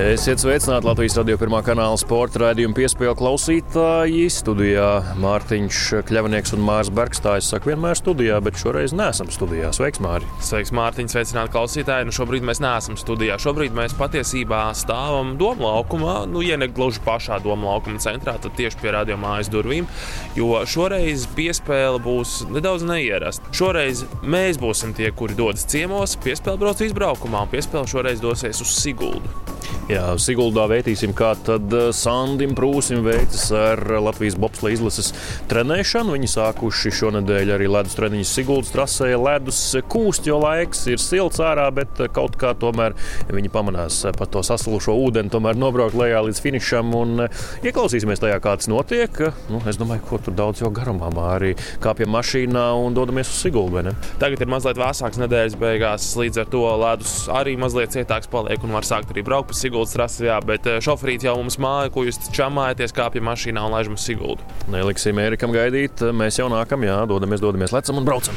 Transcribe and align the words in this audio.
Esiet 0.00 0.40
sveicināti 0.40 0.86
Latvijas 0.88 1.18
radio 1.18 1.36
pirmā 1.36 1.58
kanāla 1.60 1.98
sporta 2.00 2.40
raidījuma 2.40 2.72
piespēļu 2.78 3.12
klausītāji. 3.18 4.22
Studijā 4.32 4.86
Mārtiņš 5.20 5.80
Kļavnieks 6.08 6.54
un 6.56 6.62
Mārs 6.64 6.88
Bergstājs 6.96 7.50
saka, 7.52 7.68
vienmēr 7.68 7.98
studijā, 7.98 8.38
bet 8.40 8.56
šoreiz 8.56 8.94
neesam 8.96 9.28
studijā. 9.34 9.68
Sveiks, 9.76 10.00
Māri! 10.00 10.24
Sveiks, 10.46 10.72
Mārtiņ! 10.78 11.10
Sveicināti 11.12 11.52
klausītāji! 11.52 12.08
Nu, 12.08 12.14
šobrīd 12.16 12.46
mēs 12.48 12.62
neesam 12.64 12.96
studijā. 12.96 13.36
Šobrīd 13.44 13.76
mēs 13.76 13.92
patiesībā 13.98 14.62
stāvam 14.78 15.34
Doma 15.40 15.74
laukumā. 15.74 16.16
Nu, 16.32 16.40
ja 16.46 16.56
ne 16.56 16.70
gluži 16.72 17.04
pašā 17.04 17.42
Doma 17.44 17.74
laukuma 17.74 18.00
centrā, 18.00 18.38
tad 18.40 18.56
tieši 18.56 18.80
pie 18.80 18.96
radio 18.96 19.20
mājas 19.20 19.52
durvīm. 19.52 19.90
Jo 20.38 20.62
šoreiz 20.64 21.28
piespēle 21.36 22.00
būs 22.00 22.46
nedaudz 22.48 22.88
neierasta. 22.88 23.52
Šoreiz 23.52 24.06
mēs 24.24 24.62
būsim 24.64 24.96
tie, 24.96 25.12
kuri 25.12 25.36
dodas 25.36 25.68
ciemos, 25.68 26.16
piespēle 26.24 26.62
brauc 26.64 26.80
izbraukumā, 26.88 27.44
un 27.44 27.52
piespēle 27.52 27.90
šoreiz 27.90 28.24
dosies 28.24 28.64
uz 28.64 28.78
Siguldu. 28.80 29.59
Jā, 29.90 30.12
Siguldā 30.22 30.68
vērtīsim, 30.70 31.10
kā 31.18 31.32
tad 31.42 31.72
eh, 31.74 31.88
Sandim 31.96 32.52
Prūsim 32.54 33.00
veicas 33.02 33.48
ar 33.56 33.80
Latvijas 33.98 34.36
bobsleja 34.38 34.76
izlases 34.76 35.08
trenēšanu. 35.50 36.14
Viņi 36.14 36.28
sākuši 36.30 36.92
šonadēļ 36.94 37.50
arī 37.56 37.66
ledus 37.66 37.96
treniņus 37.98 38.34
Siguldas 38.36 38.70
trasē. 38.70 39.08
Ledus 39.18 39.58
kūst, 39.90 40.28
jo 40.30 40.38
laiks 40.44 40.84
ir 40.92 41.02
silts 41.02 41.40
ārā, 41.42 41.64
bet 41.74 41.98
kaut 42.14 42.38
kā 42.38 42.52
tomēr 42.54 42.94
viņi 43.34 43.50
pamanās 43.50 44.04
pa 44.14 44.28
to 44.30 44.44
sasalušo 44.46 44.94
ūdeni, 45.08 45.32
tomēr 45.32 45.58
nobraukt 45.58 45.98
lejā 45.98 46.22
līdz 46.28 46.42
finišam 46.44 46.94
un 47.00 47.24
eh, 47.26 47.42
ieklausīsimies 47.66 48.22
tajā, 48.22 48.38
kā 48.46 48.54
tas 48.60 48.70
notiek. 48.70 49.20
Nu, 49.50 49.58
es 49.66 49.80
domāju, 49.80 50.04
ko 50.06 50.20
tur 50.22 50.38
daudz 50.38 50.62
jau 50.62 50.70
garumā 50.70 51.10
arī 51.32 51.56
kāpjam 51.82 52.14
mašīnā 52.14 52.68
un 52.78 52.94
dodamies 52.94 53.34
uz 53.34 53.42
Siguldu. 53.42 53.96
Tagad 54.22 54.38
ir 54.38 54.54
mazliet 54.54 54.78
vēsāks 54.78 55.18
nedēļas 55.24 55.58
beigās, 55.58 56.08
līdz 56.20 56.44
ar 56.44 56.54
to 56.54 56.62
ledus 56.84 57.18
arī 57.34 57.58
mazliet 57.58 57.98
cietāks 57.98 58.30
paliek 58.30 58.62
un 58.62 58.78
var 58.78 58.86
sākt 58.86 59.10
arī 59.10 59.26
braukt 59.26 59.50
pa 59.50 59.58
Siguldu. 59.58 59.79
Siguldas 59.80 59.96
trasē, 59.96 60.26
jā, 60.28 60.36
bet 60.44 60.66
eh, 60.68 60.76
šoferīt 60.84 61.24
jau 61.24 61.38
mums 61.38 61.56
māja, 61.56 61.88
ko 61.92 62.02
jūs 62.04 62.18
čamājaties, 62.36 62.92
kāpjam 62.92 63.24
mašīnā 63.30 63.62
un 63.64 63.72
laižam 63.72 63.94
uz 63.96 64.04
Siguldu. 64.04 64.44
Neliksim 64.68 65.16
Ērikam 65.16 65.54
gaidīt, 65.54 66.02
mēs 66.12 66.36
jau 66.36 66.50
nākam, 66.52 66.84
jā, 66.84 66.98
dodamies, 67.08 67.40
dodamies, 67.40 67.72
lecam 67.72 67.96
un 67.96 68.04
braucam. 68.04 68.36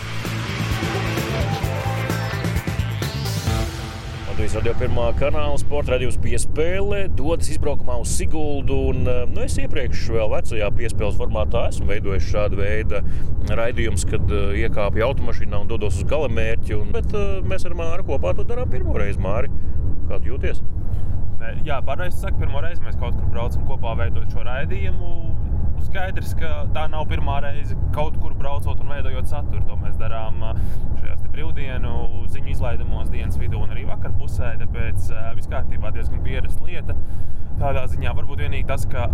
Latvijas 4.30 4.56
radio 4.56 4.76
pirmā 4.80 5.10
kanāla 5.20 5.60
sporta 5.60 5.98
radījums 5.98 6.16
piespēle 6.24 7.02
dodas 7.12 7.52
izbraukumā 7.52 8.00
uz 8.00 8.14
Siguldu. 8.16 8.78
Un, 8.94 9.04
eh, 9.04 9.26
nu, 9.28 9.44
es 9.44 9.58
iepriekš 9.60 10.06
vēl 10.16 10.32
vecajā 10.38 10.70
piespēles 10.80 11.20
formātā 11.20 11.66
esmu 11.74 11.90
veidojis 11.92 12.30
šādu 12.32 12.62
veidu 12.62 13.04
raidījumus, 13.52 14.08
kad 14.08 14.32
iekāpju 14.64 15.10
automašīnā 15.10 15.60
un 15.60 15.68
dodos 15.68 16.00
uz 16.00 16.08
galamērķi. 16.08 16.80
Un, 16.80 16.96
bet 16.96 17.12
mēs 17.52 17.68
ar 17.68 17.76
Māru 17.76 18.08
kopā 18.14 18.32
to 18.38 18.48
darām 18.48 18.72
pirmo 18.72 18.96
reizi. 18.96 19.20
Māri, 19.20 19.52
kā 20.08 20.24
tu 20.24 20.32
jūties? 20.32 20.64
Jā, 21.68 21.80
pareizi 21.84 22.22
sakot, 22.22 22.40
pirmo 22.40 22.62
reizi 22.64 22.84
mēs 22.86 22.96
kaut 23.00 23.18
kur 23.18 23.28
braucam 23.32 23.66
kopā 23.68 23.98
veidot 24.00 24.32
šo 24.32 24.46
raidījumu. 24.48 25.14
Skaidrs, 25.84 26.32
ka 26.40 26.50
tā 26.72 26.86
nav 26.88 27.10
pirmā 27.10 27.42
reize 27.44 27.76
kaut 27.96 28.16
kur 28.24 28.32
braucot 28.40 28.80
un 28.80 28.92
veidojot 28.94 29.28
saturu. 29.28 29.64
To 29.68 29.76
mēs 29.82 29.98
darām 30.00 30.40
šajās 31.02 31.26
brīvdienu 31.34 32.24
ziņu 32.32 32.54
izlaidamos 32.54 33.12
dienas 33.12 33.36
vidū 33.42 33.60
un 33.60 33.74
arī 33.76 33.84
vakar 33.90 34.14
pusē. 34.16 34.54
Tāpēc 34.62 35.10
viss 35.36 35.52
kārtībā 35.52 35.92
diezgan 35.96 36.24
pierasta 36.24 36.64
lieta. 36.70 36.96
Tādā 37.60 37.84
ziņā 37.92 38.16
varbūt 38.16 38.46
vienīgi 38.46 38.70
tas, 38.70 38.88
ka 38.90 39.10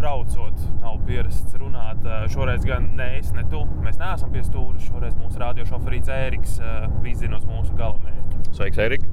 braucot, 0.00 0.64
nav 0.80 0.96
pierasts 1.08 1.60
runāt. 1.60 2.08
Šoreiz 2.32 2.64
gan 2.68 2.90
ne 2.96 3.10
es, 3.18 3.34
ne 3.36 3.44
tu. 3.52 3.66
Mēs 3.84 4.00
neesam 4.00 4.32
pie 4.32 4.44
stūra. 4.46 4.80
Šoreiz 4.88 5.16
mūsu 5.20 5.44
radiošoferīts 5.44 6.12
Ēriks 6.16 6.58
vizina 7.04 7.36
uz 7.36 7.44
mūsu 7.48 7.76
galamērķi. 7.76 8.46
Sveiks, 8.56 8.84
Ērik! 8.88 9.08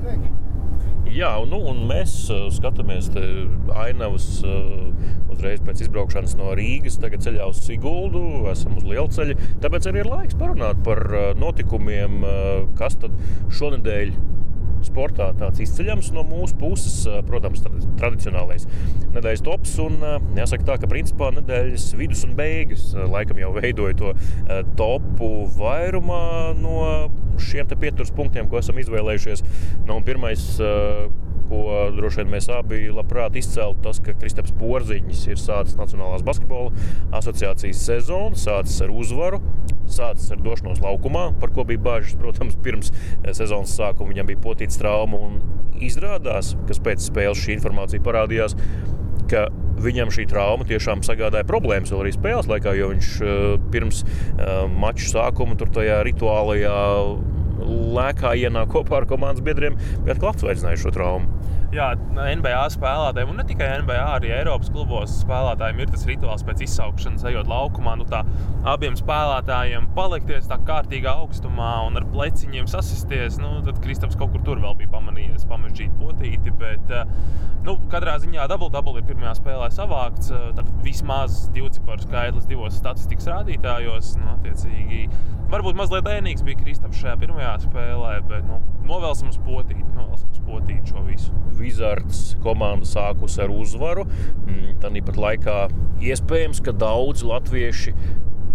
Sveiki! 0.00 0.32
Jā, 1.08 1.30
nu, 1.48 1.58
un 1.70 1.86
mēs 1.88 2.12
uh, 2.30 2.46
skatāmies 2.52 3.08
ainavas 3.72 4.26
uh, 4.44 4.90
uzreiz 5.32 5.62
pēc 5.64 5.86
izbraukšanas 5.86 6.36
no 6.38 6.52
Rīgas. 6.58 6.98
Tagad 7.00 7.24
ceļā 7.24 7.46
uz 7.48 7.62
Siguldu, 7.64 8.22
esam 8.52 8.76
uz 8.78 8.84
lielceļa. 8.88 9.38
Tāpēc 9.64 9.88
arī 9.88 10.02
ir 10.04 10.10
laiks 10.12 10.36
parunāt 10.38 10.82
par 10.86 11.00
uh, 11.08 11.30
notikumiem, 11.40 12.20
kas 12.78 12.98
tad 13.00 13.14
šonadēļ 13.56 14.12
sportā 14.86 15.30
tāds 15.38 15.62
izceļams 15.64 16.12
no 16.16 16.24
mūsu 16.28 16.56
puses. 16.60 16.96
Protams, 17.28 17.62
tradicionālais 18.00 18.66
nedēļas 19.14 19.44
tops. 19.46 19.76
Un, 19.84 19.98
jāsaka 20.38 20.68
tā, 20.68 20.78
ka 20.82 20.90
principā 20.90 21.30
nedēļas 21.38 21.90
vidus 21.98 22.24
un 22.28 22.34
beigas 22.38 22.90
laikam 22.98 23.40
jau 23.42 23.52
veidoja 23.56 23.98
to 23.98 24.12
topu 24.78 25.32
vairumā 25.58 26.22
no 26.58 26.82
šiem 27.38 27.68
pieturas 27.78 28.10
punktiem, 28.14 28.48
ko 28.50 28.58
esam 28.60 28.78
izvēlējušies. 28.82 29.44
Nu, 29.86 30.00
pirmais, 30.06 30.44
ko 31.48 31.88
droši 31.96 32.22
vien 32.22 32.32
mēs 32.32 32.48
abi 32.52 32.86
labprāt 32.92 33.36
izceltu, 33.40 33.82
tas, 33.86 34.00
ka 34.04 34.14
Kristaps 34.18 34.54
Porziņš 34.60 35.24
ir 35.32 35.40
sācis 35.40 35.78
Nacionālās 35.78 36.24
basketbola 36.26 36.72
asociācijas 37.18 37.84
sezonu, 37.90 38.38
sācis 38.38 38.80
ar 38.84 38.92
uzvaru, 38.94 39.40
sācis 39.88 40.32
ar 40.34 40.42
došanos 40.44 40.82
laukumā, 40.84 41.30
par 41.40 41.52
ko 41.54 41.64
bija 41.68 41.82
bažas, 41.88 42.18
protams, 42.20 42.58
pirms 42.64 42.92
sezonas 43.36 43.72
sākuma 43.78 44.12
viņam 44.12 44.28
bija 44.32 44.44
potīts 44.44 44.80
trauma. 44.80 45.30
Izrādās, 45.78 46.56
ka 46.66 46.76
pēc 46.88 47.04
spēles 47.06 47.38
šī 47.38 47.54
informācija 47.54 48.02
parādījās, 48.02 48.56
ka 49.30 49.46
viņam 49.78 50.10
šī 50.10 50.24
trauma 50.26 50.66
tiešām 50.66 51.04
sagādāja 51.06 51.46
problēmas 51.46 51.92
arī 51.94 52.10
spēles 52.14 52.48
laikā, 52.50 52.72
jo 52.74 52.90
viņš 52.90 53.10
pirms 53.70 54.02
mača 54.74 55.12
sākuma 55.12 55.58
tur 55.58 55.70
tajā 55.74 56.00
rituālajā 56.08 56.78
lēkā 57.58 58.34
ienāk 58.38 58.70
kopā 58.74 59.02
ar 59.02 59.08
komandas 59.10 59.44
biedriem, 59.44 59.78
bet 60.06 60.20
klāts 60.22 60.46
vaidzināja 60.46 60.82
šo 60.84 60.94
traumu. 60.94 61.57
Jā, 61.68 61.90
NBA 62.16 62.60
spēlētājiem, 62.72 63.28
un 63.28 63.36
ne 63.42 63.44
tikai 63.44 63.66
NBA, 63.82 63.98
arī 64.14 64.30
Eiropas 64.32 64.70
klubos 64.72 65.12
spēlētājiem 65.20 65.82
ir 65.82 65.90
tas 65.92 66.06
rituāls 66.08 66.44
pēc 66.48 66.62
izsaukšanas, 66.64 67.26
ejot 67.28 67.50
laukumā. 67.50 67.92
Nu, 68.00 68.06
tā, 68.08 68.22
abiem 68.72 68.96
spēlētājiem 68.96 69.90
palikties 69.96 70.48
tā 70.48 70.56
kārtīgā 70.64 71.12
augstumā 71.20 71.74
un 71.90 72.00
ar 72.00 72.08
pleciņiem 72.08 72.70
sasisties. 72.72 73.36
Nu, 73.42 73.58
tad 73.66 73.82
Kristaps 73.84 74.16
kaut 74.16 74.32
kur 74.32 74.46
tur 74.46 74.64
vēl 74.64 74.78
bija 74.80 74.94
pamanījies, 74.96 75.44
pamežģīt 75.50 75.92
potīti. 76.00 76.56
Bet, 76.56 76.88
nu, 77.68 77.76
katrā 77.92 78.16
ziņā 78.24 78.48
dubultdabuli 78.48 79.02
ir 79.02 79.10
pirmajā 79.10 79.36
spēlē 79.42 79.68
savākts. 79.76 80.32
Tad 80.56 80.72
vismaz 80.86 81.50
divciparu 81.52 82.08
skaitlis 82.08 82.48
divos 82.48 82.80
statistikas 82.80 83.28
rādītājos. 83.34 84.14
Nu, 84.24 84.38
Varbūt 85.48 85.78
mazliet 85.78 86.04
ēnīgs 86.12 86.42
bija 86.44 86.58
Kristaps 86.60 86.98
šajā 87.00 87.14
pirmajā 87.22 87.54
spēlē, 87.62 88.18
bet 88.28 88.42
nu, 88.44 88.58
novelsim 88.84 89.30
uz 89.30 89.38
potīti, 89.46 89.80
novelsim 89.96 90.28
uz 90.34 90.42
potīti 90.44 90.92
šo 90.92 91.04
visu. 91.06 91.32
Wizards 91.58 92.36
komanda 92.44 92.88
sākusi 92.88 93.42
ar 93.44 93.52
uzvaru. 93.54 94.06
Mm, 94.46 94.78
Tāpat 94.82 95.18
laikā 95.18 95.58
iespējams, 96.04 96.62
ka 96.64 96.74
daudzi 96.76 97.26
latvieši 97.28 97.94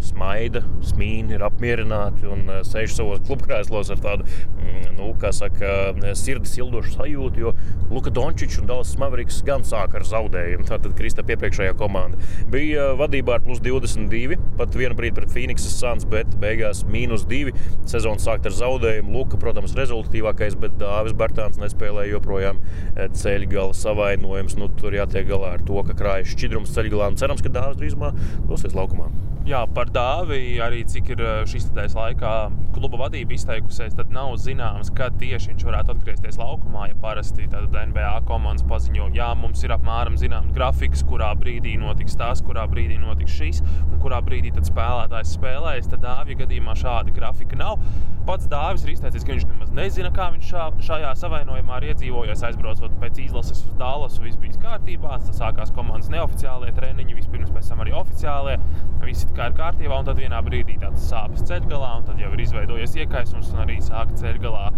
smaida, 0.04 0.64
smīna, 0.86 1.38
ir 1.38 1.46
apmierināti 1.48 2.28
un 2.30 2.46
eh, 2.50 2.62
sēž 2.68 2.96
savos 2.98 3.24
klubkrēslos 3.28 3.92
ar 3.94 4.04
tādu, 4.04 4.28
mm, 4.58 4.94
nu, 5.00 5.12
kā 5.22 5.34
saka, 5.36 5.94
sirdi 6.18 6.50
sildošu 6.50 6.98
sajūtu. 6.98 7.44
Jo 7.44 7.54
Luka 7.94 8.10
Dončičs 8.14 8.60
un 8.62 8.70
Dallas 8.70 8.94
Mavriks 8.98 9.42
gan 9.46 9.66
sāk 9.68 9.94
ar 9.98 10.06
zaudējumu. 10.08 10.66
Tātad 10.70 10.96
Krista 10.98 11.26
iepriekšējā 11.26 11.76
komanda 11.78 12.18
bija 12.52 12.90
eh, 12.90 12.96
vadībā 13.00 13.38
ar 13.38 13.44
plus 13.46 13.62
22, 13.64 14.38
pat 14.60 14.78
vienu 14.78 14.98
brīdi 14.98 15.18
pret 15.20 15.34
Phoenixas 15.34 15.76
Suns, 15.80 16.08
bet 16.10 16.38
beigās 16.42 16.84
mīnus 16.90 17.28
2. 17.30 17.54
Sezona 17.90 18.22
sākt 18.24 18.48
ar 18.50 18.56
zaudējumu. 18.58 19.14
Luka, 19.14 19.40
protams, 19.42 19.76
rezultatīvākais, 19.78 20.58
bet 20.62 20.80
Dāvis 20.82 21.16
Bartāns 21.18 21.60
nespēlēja 21.62 22.16
joprojām 22.16 22.64
eh, 22.64 23.10
ceļu 23.14 23.52
gala 23.54 23.78
savainojums. 23.78 24.58
Nu, 24.62 24.72
tur 24.80 24.98
jātiek 24.98 25.30
galā 25.30 25.56
ar 25.58 25.68
to, 25.68 25.84
ka 25.88 25.98
krājas 25.98 26.34
šķidrums 26.34 26.74
ceļu 26.74 26.98
galā. 26.98 27.14
Cerams, 27.20 27.46
ka 27.46 27.54
Dāvis 27.54 27.80
drīzumā 27.82 28.14
dosies 28.50 28.76
laukumā. 28.78 29.12
Jā, 29.44 29.66
par 29.76 29.90
dāvi 29.92 30.56
arī 30.64 30.86
cik 30.88 31.10
ir 31.18 31.20
eh, 31.20 31.42
šīs 31.52 31.66
nedēļas 31.68 31.96
laikā 31.98 32.30
kluba 32.74 33.02
vadība 33.02 33.36
izteikusies, 33.36 33.92
tad 33.98 34.14
nav 34.16 34.38
zināms, 34.40 34.88
kad 34.96 35.18
tieši 35.20 35.52
viņš 35.52 35.66
varētu 35.68 35.92
atgriezties 35.94 36.40
laukumā. 36.40 36.86
Ja 36.88 36.96
parasti 37.02 37.50
NBA 37.50 38.14
komandas 38.30 38.64
paziņo, 38.70 39.10
ka 39.12 39.28
mums 39.36 39.66
ir 39.68 39.76
apmēram 39.76 40.16
zināms 40.22 40.56
grafiks, 40.56 41.04
kurā 41.10 41.34
brīdī 41.36 41.76
notiks 41.82 42.16
tas, 42.20 42.40
kurā 42.46 42.64
brīdī 42.72 42.96
notiks 43.02 43.36
šis, 43.36 43.60
un 43.90 44.00
kurā 44.00 44.22
brīdī 44.24 44.54
spēlētājs 44.64 45.36
spēlēs. 45.36 45.92
Tad 45.92 46.06
dāvija 46.08 46.46
gadījumā 46.46 46.78
šāda 46.80 47.12
grafika 47.12 47.60
nav. 47.60 47.84
Pats 48.24 48.48
dāvis 48.48 48.86
ir 48.86 48.94
izteicis, 48.94 49.28
ka 49.28 49.36
viņš 49.36 49.46
nemaz 49.50 49.76
nezina, 49.76 50.08
kā 50.16 50.30
viņš 50.32 50.54
šā, 50.54 50.70
šajā 50.88 51.12
savainojumā 51.20 51.82
ir 51.82 51.90
iedzīvojies. 51.92 52.46
Aizbraucot 52.48 52.96
pēc 53.02 53.20
izlases 53.26 53.66
uz 53.68 53.76
Dallasu, 53.76 54.24
viss 54.24 54.40
bija 54.40 54.56
kārtībā. 54.64 55.20
Tas 55.20 55.36
sākās 55.42 55.76
komandas 55.76 56.08
neoficiālie 56.14 56.72
treniņi, 56.78 57.20
vispirms 57.20 57.52
pēc 57.52 57.74
tam 57.74 57.84
arī 57.84 57.92
oficiālie. 58.00 58.56
Visi 59.04 59.28
kā 59.36 59.50
ir 59.50 59.58
kārtībā, 59.58 59.98
un 60.00 60.08
tad 60.08 60.20
vienā 60.22 60.40
brīdī 60.46 60.78
tāds 60.82 61.08
sāpes 61.10 61.44
ceļgalā, 61.50 61.90
un 62.00 62.06
tad 62.08 62.22
jau 62.22 62.32
ir 62.34 62.44
izveidojies 62.46 62.96
iekaisums 63.04 63.52
un 63.54 63.66
arī 63.66 63.80
sāk 63.84 64.14
ceļgalā 64.20 64.70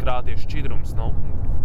krāties 0.00 0.44
šķidrums. 0.46 0.94
Nu, 0.98 1.10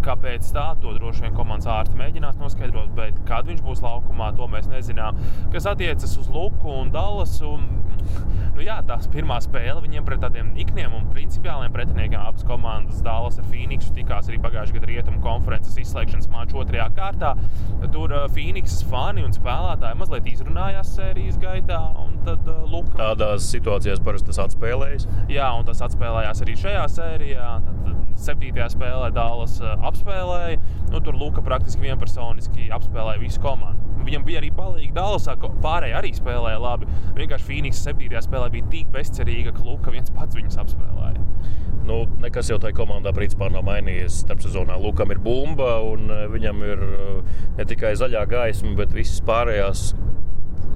kāpēc 0.04 0.50
tā, 0.56 0.66
to 0.84 0.92
droši 0.98 1.26
vien 1.26 1.36
komandas 1.38 1.70
ārsti 1.72 2.00
mēģinās 2.00 2.40
noskaidrot, 2.42 2.92
bet 2.98 3.22
kad 3.28 3.48
viņš 3.48 3.64
būs 3.64 3.84
laukumā, 3.86 4.34
to 4.38 4.50
mēs 4.52 4.68
nezinām. 4.72 5.20
Kas 5.54 5.68
attiecas 5.70 6.18
uz 6.20 6.28
Luku 6.34 6.72
un 6.82 6.92
Dallasu, 6.94 7.56
nu 8.56 8.64
jā, 8.66 8.78
tās 8.88 9.08
pirmā 9.12 9.40
spēle 9.44 9.82
viņiem 9.84 10.06
pret 10.08 10.22
tādiem 10.24 10.52
nikniem 10.56 10.94
un 10.98 11.08
principiāliem 11.14 11.74
pretiniekiem 11.74 12.20
abas 12.22 12.46
komandas 12.48 13.02
Dallas 13.06 13.40
ar 13.42 13.48
Phoenixu 13.50 13.94
tikās 13.96 14.30
arī 14.30 14.40
pagājušajā 14.44 14.78
gadā 14.78 14.90
rietumu 14.92 15.22
konferences 15.24 15.78
izslēgšanas 15.82 16.30
maču 16.34 16.62
otrajā 16.62 16.90
kārtā. 16.98 17.34
Tur 17.94 18.14
uh, 18.14 18.28
Phoenixas 18.34 18.84
fani 18.90 19.26
un 19.26 19.34
spēlētāji 19.36 20.00
mazliet 20.00 20.30
izrunājās 20.34 20.94
sērijas 20.98 21.40
gaitā. 21.42 21.82
Tad, 22.24 22.46
uh, 22.48 22.64
Luka... 22.70 22.98
Tādās 23.00 23.50
situācijās 23.52 24.02
parasti 24.04 24.32
tas 24.32 24.42
atspēlējas. 24.46 25.08
Jā, 25.32 25.50
un 25.58 25.68
tas 25.68 25.82
atspēlējās 25.84 26.44
arī 26.46 26.58
šajā 26.62 26.86
sērijā. 26.98 27.50
Tad, 27.66 28.02
septītajā 28.24 28.70
spēlē 28.76 29.10
Dālas 29.16 29.58
uh, 29.64 29.74
apspēlēja. 29.90 30.62
Nu, 30.94 31.00
tur 31.02 31.16
Luka 31.18 31.42
praktiski 31.42 31.88
vienpersoniski 31.88 32.68
apspēlēja 32.76 33.18
visu 33.18 33.42
komandu. 33.42 33.82
Viņam 34.06 34.26
bija 34.28 34.42
arī 34.44 34.52
palīgi 34.54 34.92
Dālasā, 34.94 35.34
ka 35.42 35.50
pārējie 35.64 35.96
arī 35.98 36.12
spēlēja 36.14 36.60
labi. 36.62 36.86
Vienkārši 37.18 37.48
Phoenix 37.48 37.82
7. 37.82 38.20
spēlē 38.22 38.52
bija 38.54 38.68
tik 38.70 38.92
bezcerīga, 38.94 39.56
ka 39.56 39.66
Luka 39.66 39.94
viens 39.96 40.14
pats 40.14 40.38
viņus 40.38 40.60
apspēlēja. 40.62 41.24
Nu, 41.88 42.04
nekas 42.22 42.52
jau 42.52 42.60
tajā 42.62 42.78
komandā 42.78 43.10
principā 43.16 43.50
nav 43.50 43.66
mainījies. 43.66 44.22
Starpsezonā 44.22 44.78
Lukam 44.84 45.10
ir 45.16 45.24
bumba, 45.24 45.80
un 45.82 46.14
uh, 46.14 46.28
viņam 46.30 46.62
ir 46.68 46.86
ne 47.58 47.66
tikai 47.74 47.96
zaļā 47.98 48.28
gaisma, 48.30 48.76
bet 48.78 48.94
visas 48.94 49.24
pārējās 49.26 49.88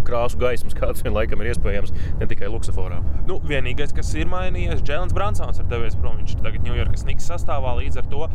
krāsu 0.07 0.39
gaismas, 0.41 0.75
kāds 0.77 1.03
vien 1.05 1.15
laikam 1.15 1.43
ir 1.43 1.51
iespējams, 1.53 1.93
ne 2.21 2.29
tikai 2.29 2.49
Luksusforā. 2.51 3.01
Nu, 3.27 3.41
vienīgais, 3.47 3.93
kas 3.95 4.13
ir 4.17 4.29
mainījies, 4.31 4.83
Jēlins 4.87 5.15
Bransons 5.15 5.61
ir 5.61 5.69
devies 5.71 5.97
prom. 5.99 6.17
Viņš 6.21 6.37
ir 6.37 6.43
tagad 6.45 6.65
Ņujorkas 6.67 7.05
Niks 7.09 7.29
sastāvā 7.29 7.75
līdz 7.81 8.01
ar 8.01 8.11
to. 8.11 8.27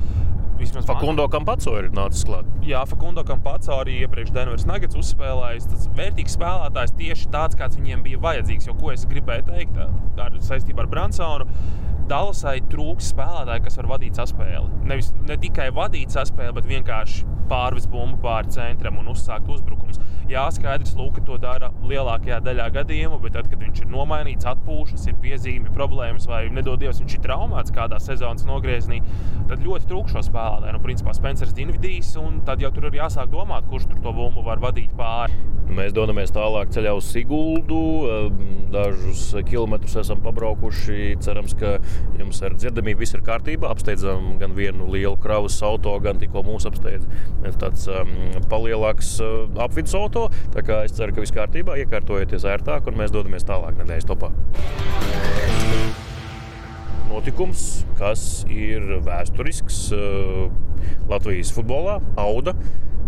Vismaz 0.62 0.86
Fakundo 0.86 1.24
Kampaco 1.32 1.72
ir 1.80 1.88
nācis 1.96 2.26
klāt. 2.28 2.46
Jā, 2.62 2.84
Fakundo 2.86 3.24
Kampaco 3.26 3.80
arī 3.82 3.96
iepriekš 4.04 4.30
Denveras 4.34 4.66
Nuggets 4.68 4.98
uzspēlējis. 5.00 5.68
Tas 5.72 5.88
vērtīgs 5.96 6.36
spēlētājs 6.36 6.94
tieši 7.00 7.30
tāds, 7.32 7.58
kāds 7.58 7.80
viņiem 7.80 8.04
bija 8.04 8.20
vajadzīgs. 8.22 8.68
Jo 8.70 8.76
ko 8.78 8.92
es 8.94 9.06
gribēju 9.10 9.48
teikt 9.48 9.80
ar 9.82 10.36
saistībā 10.44 10.84
ar 10.84 10.92
Bransonu? 10.92 11.48
Dallasai 12.12 12.58
trūks 12.68 13.06
spēlētāji, 13.14 13.62
kas 13.64 13.78
var 13.78 13.86
vadīt 13.94 14.18
saspēli. 14.20 14.82
Nevis 14.84 15.12
ne 15.24 15.38
tikai 15.40 15.70
vadīt 15.72 16.12
saspēli, 16.12 16.52
bet 16.58 16.66
vienkārši 16.68 17.22
pārvest 17.48 17.88
bumbu 17.92 18.18
pāri 18.20 18.52
centram 18.52 18.98
un 19.00 19.08
uzsākt 19.12 19.48
uzbrukumus. 19.52 20.00
Jā, 20.28 20.44
skaidrs, 20.54 20.92
Luka 20.96 21.22
to 21.24 21.38
dara 21.40 21.70
lielākajā 21.88 22.38
daļā 22.44 22.68
gadījumu, 22.76 23.18
bet 23.24 23.34
tad, 23.36 23.48
kad 23.52 23.60
viņš 23.60 23.82
ir 23.82 23.90
nomainīts, 23.92 24.48
atpūšas, 24.48 25.06
ir 25.08 25.16
piezīme, 25.24 25.72
problēmas 25.76 26.28
vai 26.28 26.44
nedodies, 26.52 27.00
viņš 27.02 27.16
ir 27.16 27.24
traumēts 27.24 27.74
kādā 27.74 28.00
sezonas 28.00 28.46
nogriezienī, 28.48 29.00
tad 29.50 29.64
ļoti 29.64 29.88
trūkst 29.90 30.16
šo 30.16 30.26
spēlētāju. 30.28 30.76
Nu, 30.76 30.84
principā 30.84 31.16
Spencers 31.16 31.56
Dinvidijs, 31.56 32.12
un 32.20 32.42
tad 32.46 32.62
jau 32.64 32.72
tur 32.76 32.90
ir 32.90 33.00
jāsāk 33.02 33.32
domāt, 33.32 33.68
kurš 33.72 33.88
tur 33.90 34.04
to 34.04 34.14
bumbu 34.16 34.44
var 34.46 34.62
vadīt 34.62 34.92
pāri. 35.00 35.36
Mēs 35.72 35.94
dodamies 35.96 36.32
tālāk 36.34 36.72
ceļā 36.74 36.92
uz 36.98 37.06
Siguldu. 37.08 37.78
Dažus 38.72 39.30
kilometrus 39.48 39.94
esam 40.02 40.20
pabraukuši. 40.24 41.14
Cerams, 41.24 41.54
ka 41.56 41.78
jums 42.18 42.40
ar 42.44 42.56
dzirdamību 42.56 43.02
viss 43.02 43.16
ir 43.16 43.22
kārtībā. 43.26 43.70
Apsteidzam 43.72 44.36
gan 44.40 44.54
vienu 44.56 44.88
lielu 44.90 45.16
kravas 45.22 45.58
auto, 45.66 45.94
gan 46.04 46.20
tikko 46.20 46.44
mūsu 46.46 46.70
apsteidz 46.70 47.06
tāds 47.60 47.86
um, 47.92 48.12
palielāks 48.50 49.14
uh, 49.22 49.46
apvidus 49.64 49.94
auto. 49.98 50.28
Tā 50.54 50.64
kā 50.66 50.82
es 50.86 50.96
ceru, 50.96 51.14
ka 51.14 51.24
viss 51.24 51.34
kārtībā, 51.34 51.78
iekārtojieties 51.82 52.46
ērtāk, 52.54 52.88
un 52.90 52.98
mēs 53.00 53.14
dodamies 53.14 53.46
tālāk 53.48 53.78
nedēļas 53.80 54.08
topā. 54.10 54.32
Notikums, 57.12 57.66
kas 57.98 58.22
ir 58.50 58.86
vēsturisks 59.04 59.84
uh, 59.96 60.46
Latvijas 61.10 61.52
futbolā, 61.54 62.00
Auda 62.20 62.56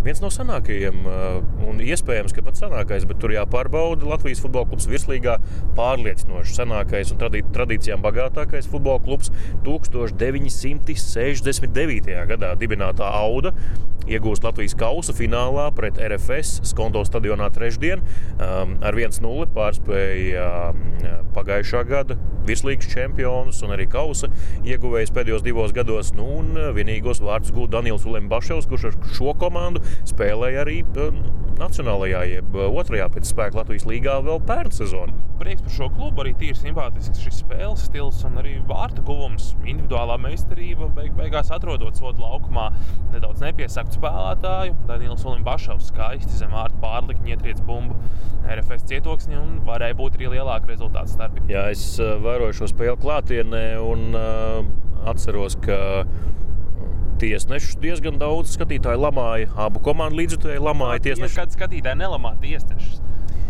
viens 0.05 0.21
no 0.23 0.29
senākajiem, 0.33 1.07
uh, 1.09 1.15
un 1.69 1.81
iespējams, 1.85 2.33
ka 2.37 2.43
pats 2.45 2.61
senākais, 2.65 3.07
bet 3.09 3.17
tur 3.23 3.31
jāpārbauda 3.35 4.09
Latvijas 4.09 4.43
futbola 4.45 4.67
klubs 4.69 4.87
virslīgā 4.91 5.35
pārliecinoši 5.79 6.53
senākais 6.59 7.09
un 7.15 7.19
tradīcijām 7.55 8.01
bagātākais 8.05 8.71
futbola 8.71 9.01
klubs 9.05 9.29
1969. 9.65 12.09
gadā 12.35 12.51
dibinātā 12.61 13.07
Auda 13.15 13.51
iegūst 14.11 14.45
Latvijas 14.45 14.75
kausa 14.77 15.15
finālā 15.17 15.71
pret 15.77 15.97
RFS 15.97 16.61
Skonto 16.69 17.01
stadionā 17.09 17.49
trešdien 17.55 18.03
um, 18.05 18.77
ar 18.85 18.95
1-0 18.99 19.47
pārspēja 19.55 20.49
um, 20.75 20.83
pagājušā 21.35 21.81
gada 21.89 22.19
virslīgas 22.45 22.91
čempionus 22.93 23.63
un 23.65 23.73
arī 23.73 23.87
kausa 23.91 24.29
ieguvējus 24.67 25.15
pēdējos 25.17 25.45
divos 25.47 25.73
gados. 25.77 26.13
Nu, 26.17 26.27
un 26.43 26.59
vienīgos 26.77 27.23
vārdus 27.25 27.55
gūta 27.55 27.79
Daniels 27.79 28.05
Ulembaševs, 28.09 28.69
kurš 28.69 28.91
ar 28.91 28.99
šo 29.17 29.33
komandu 29.41 29.81
spēlēja 30.09 30.65
arī 30.65 30.81
um, 31.03 31.23
nacionālajā, 31.59 32.23
jeb 32.31 32.57
otrajā 32.65 33.07
pēc 33.15 33.31
spēka 33.31 33.61
Latvijas 33.61 33.87
līgā 33.89 34.19
vēl 34.25 34.41
pērn 34.49 34.75
sezonā. 34.75 35.15
Prieks 35.39 35.65
par 35.65 35.75
šo 35.75 35.89
klubu, 35.91 36.23
arī 36.23 36.33
tīri 36.39 36.55
simpātisks 36.57 37.23
šis 37.25 37.41
spēles 37.43 37.85
stils 37.89 38.21
un 38.27 38.39
arī 38.39 38.55
vārtu 38.69 39.03
guvums, 39.07 39.51
individuālā 39.67 40.17
meistarība, 40.23 40.89
beig, 40.95 41.11
beigās 41.19 41.51
atrodot 41.55 41.99
sodu 41.99 42.23
laukumā 42.23 42.69
nedaudz 43.13 43.43
nepiesaktu 43.43 43.99
spēlētāju. 43.99 44.77
Daniels 44.89 45.27
Olimbašovs 45.27 45.91
skaisti 45.91 46.39
zem 46.39 46.55
vārtu 46.55 46.79
pārlikņi 46.83 47.35
ietriec 47.35 47.63
bumbu 47.67 47.99
RFS 48.45 48.87
cietoksni 48.91 49.39
un 49.41 49.59
varēja 49.67 49.99
būt 49.99 50.19
arī 50.19 50.31
lielāka 50.37 50.71
rezultāta 50.71 51.11
starpība. 51.11 51.51
Jā, 51.51 51.67
es 51.75 51.83
uh, 51.99 52.15
vēroju 52.23 52.61
šo 52.61 52.71
spēli 52.71 52.99
klātienē 53.03 53.65
un 53.83 54.15
uh, 54.15 54.63
atceros, 55.11 55.59
ka 55.65 56.05
tiesnešus 57.21 57.79
diezgan 57.83 58.19
daudz 58.21 58.57
skatītāju 58.57 59.03
lamāja. 59.07 59.51
Abu 59.67 59.83
komandu 59.85 60.23
līdzjutēji 60.23 60.63
lamāja 60.65 61.03
tiesnešus. 61.09 61.39
Kad 61.39 61.57
skatītāji 61.57 62.01
nelamā 62.01 62.35
tiesnešus. 62.43 63.04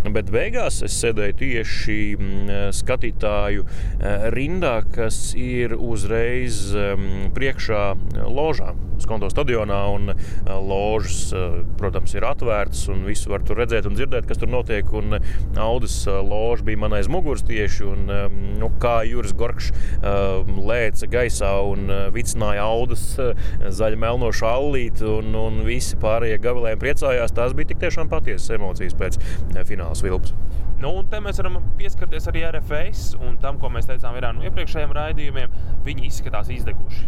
Bet 0.05 0.29
beigās 0.29 0.83
es 0.85 0.99
sēdēju 1.01 1.35
tieši 1.41 1.95
mm, 2.19 2.49
skatītāju 2.77 3.63
eh, 3.65 4.27
rindā, 4.35 4.83
kas 4.93 5.33
ir 5.33 5.73
uzreiz 5.81 6.67
mm, 6.77 7.31
priekšā 7.37 7.85
ložām. 8.29 8.83
Skonto 9.01 9.31
stadionā, 9.33 9.79
un 9.95 10.13
eh, 10.13 10.19
ložas, 10.61 11.33
eh, 11.33 11.57
protams, 11.81 12.13
ir 12.19 12.27
atvērtas, 12.29 12.83
un 12.93 13.07
visu 13.09 13.33
var 13.33 13.47
tur 13.49 13.63
redzēt 13.63 13.89
un 13.89 13.97
dzirdēt, 13.97 14.29
kas 14.29 14.43
tur 14.43 14.53
notiek. 14.53 14.93
Un 14.93 15.17
Audis 15.65 15.97
loža 16.05 16.69
bija 16.69 16.83
man 16.85 16.99
aiz 16.99 17.09
muguras 17.09 17.47
tieši, 17.49 17.89
un 17.89 18.13
nu, 18.61 18.69
kā 18.83 18.99
Juris 19.09 19.33
Gorkšs 19.37 19.73
lēca 20.69 21.09
gaisā 21.11 21.51
un 21.65 21.89
vicināja 22.13 22.67
Audis 22.69 23.07
zaļa 23.79 24.01
melno 24.05 24.29
šallīti, 24.35 25.07
un, 25.09 25.33
un 25.39 25.63
visi 25.65 25.97
pārējie 26.03 26.43
gavilēji 26.45 26.81
priecājās. 26.83 27.35
Tās 27.35 27.57
bija 27.57 27.73
tik 27.73 27.81
tiešām 27.87 28.13
patiesas 28.13 28.53
emocijas 28.59 28.97
pēc 28.99 29.21
fināla 29.65 29.94
Kārlis 29.95 30.03
Vilps. 30.03 30.35
Nu, 30.83 30.91
un 30.99 31.07
te 31.09 31.21
mēs 31.23 31.39
varam 31.39 31.61
pieskarties 31.79 32.27
arī 32.29 32.43
RFS 32.49 33.15
un 33.23 33.37
tam, 33.41 33.61
ko 33.63 33.71
mēs 33.71 33.87
teicām 33.87 34.17
vienā 34.17 34.33
no 34.35 34.43
iepriekšējiem 34.45 34.95
raidījumiem. 34.97 35.55
Viņi 35.87 36.09
izskatās 36.09 36.51
izdeguši. 36.51 37.07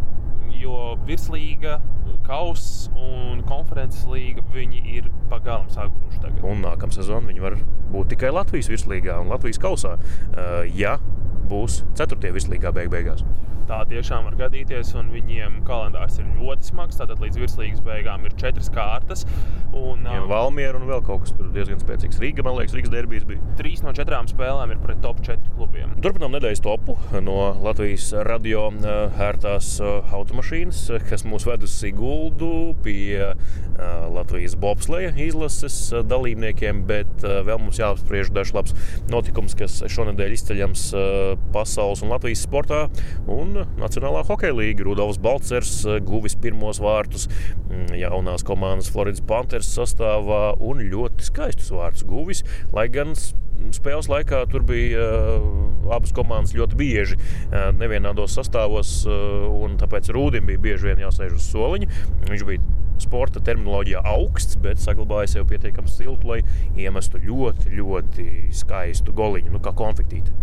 Jo 0.57 0.95
virslīga, 1.05 1.81
kausa 2.25 2.93
un 2.95 3.43
konferences 3.47 4.07
līga 4.09 4.45
viņi 4.55 4.85
ir 4.97 5.11
pagaidām 5.31 5.67
sākuši 5.75 6.23
tagad. 6.23 6.47
Un 6.47 6.63
nākamā 6.65 6.95
sezona 6.95 7.29
viņi 7.29 7.43
var 7.43 7.59
būt 7.93 8.15
tikai 8.15 8.31
Latvijas 8.33 8.71
virslīgā 8.71 9.19
un 9.21 9.35
Latvijas 9.35 9.61
kausā. 9.61 9.97
Uh, 9.99 10.63
ja 10.79 10.97
būs 11.51 11.83
4. 11.99 12.33
virslīgā 12.39 12.73
beig 12.75 12.89
beigās 12.95 13.27
tā 13.69 13.83
tiešām 13.91 14.27
var 14.31 14.39
gadīties. 14.41 14.95
Viņiem 15.17 15.61
kalendārs 15.67 16.19
ir 16.23 16.29
ļoti 16.39 16.71
smags. 16.71 16.99
Tātad 17.01 17.21
līdz 17.23 17.41
virslīgas 17.43 17.83
beigām 17.87 18.27
ir 18.27 18.37
četras 18.41 18.71
kārtas. 18.73 19.27
Un, 19.77 20.07
ja 20.09 20.23
Valmiera 20.29 20.79
un 20.79 20.87
vēl 20.89 21.03
kaut 21.05 21.27
kas 21.27 21.35
tur 21.37 21.51
diezgan 21.55 21.81
spēcīgs. 21.83 22.21
Rīga, 22.23 22.45
man 22.47 22.57
liekas, 22.57 22.77
Rīgas 22.77 22.93
derbijas 22.95 23.27
bija. 23.29 23.43
Trīs 23.59 23.83
no 23.85 23.93
četrām 23.97 24.29
spēlēm 24.31 24.73
ir 24.73 24.81
pret 24.83 25.03
top 25.05 25.21
4 25.27 25.53
klubiem. 25.57 25.93
Turpinām 26.05 26.33
nedēļas 26.37 26.63
topu 26.65 26.97
no 27.25 27.37
Latvijas 27.65 28.09
radio 28.27 28.69
ērtās 29.27 29.77
automašīnas, 29.83 30.83
kas 31.11 31.27
mūs 31.29 31.47
ved 31.49 31.67
uz 31.67 31.75
Siguldu 31.77 32.75
pie 32.85 33.33
Latvijas 34.13 34.57
bobsleja 34.61 35.13
izlases 35.21 35.77
dalībniekiem, 36.09 36.85
bet 36.89 37.25
vēl 37.25 37.61
mums 37.61 37.81
jāapspriež 37.81 38.33
dažs 38.33 38.55
labs 38.57 38.77
notikums, 39.13 39.57
kas 39.59 39.83
šonadēļ 39.93 40.37
izceļams 40.39 40.87
pasaules 41.53 42.05
un 42.05 42.15
Latvijas 42.15 42.47
sportā. 42.47 42.87
Un 43.29 43.56
Nacionālā 43.81 44.23
hokeja 44.29 44.55
līnija 44.57 44.87
Rudolfs 44.87 45.21
Balcers 45.23 45.73
eh, 45.87 45.99
guvis 46.05 46.37
pirmos 46.41 46.81
vārtus 46.83 47.27
mm, 47.31 47.95
jaunās 48.01 48.45
komandas 48.47 48.91
Floridas 48.93 49.25
Panthers 49.27 49.71
sastāvā 49.77 50.57
un 50.61 50.85
ļoti 50.91 51.29
skaistus 51.31 51.73
vārtus 51.75 52.07
guvis. 52.09 52.45
Lai 52.77 52.89
gan 52.93 53.15
spēles 53.75 54.11
laikā 54.13 54.43
tur 54.53 54.65
bija 54.67 55.03
uh, 55.03 55.93
abas 55.95 56.13
komandas 56.17 56.55
ļoti 56.57 56.77
bieži 56.79 57.17
uh, 57.17 57.71
nevienādos 57.77 58.37
sastāvos, 58.37 58.99
uh, 59.09 59.47
un 59.65 59.79
tāpēc 59.81 60.13
Rūdim 60.15 60.49
bija 60.51 60.63
bieži 60.69 60.91
vien 60.91 61.07
jāsēž 61.07 61.39
uz 61.39 61.49
soliņa. 61.55 61.89
Viņš 62.29 62.45
bija 62.47 62.63
sporta 63.03 63.43
terminoloģijā 63.45 64.03
augsts, 64.07 64.59
bet 64.63 64.83
saglabājas 64.83 65.37
jau 65.39 65.45
pietiekami 65.49 65.93
siltu, 65.93 66.33
lai 66.33 66.41
iemestu 66.77 67.21
ļoti, 67.23 67.73
ļoti 67.77 68.27
skaistu 68.57 69.15
goliņu, 69.17 69.53
nu, 69.55 69.63
kā 69.63 69.75
konfektīti. 69.77 70.35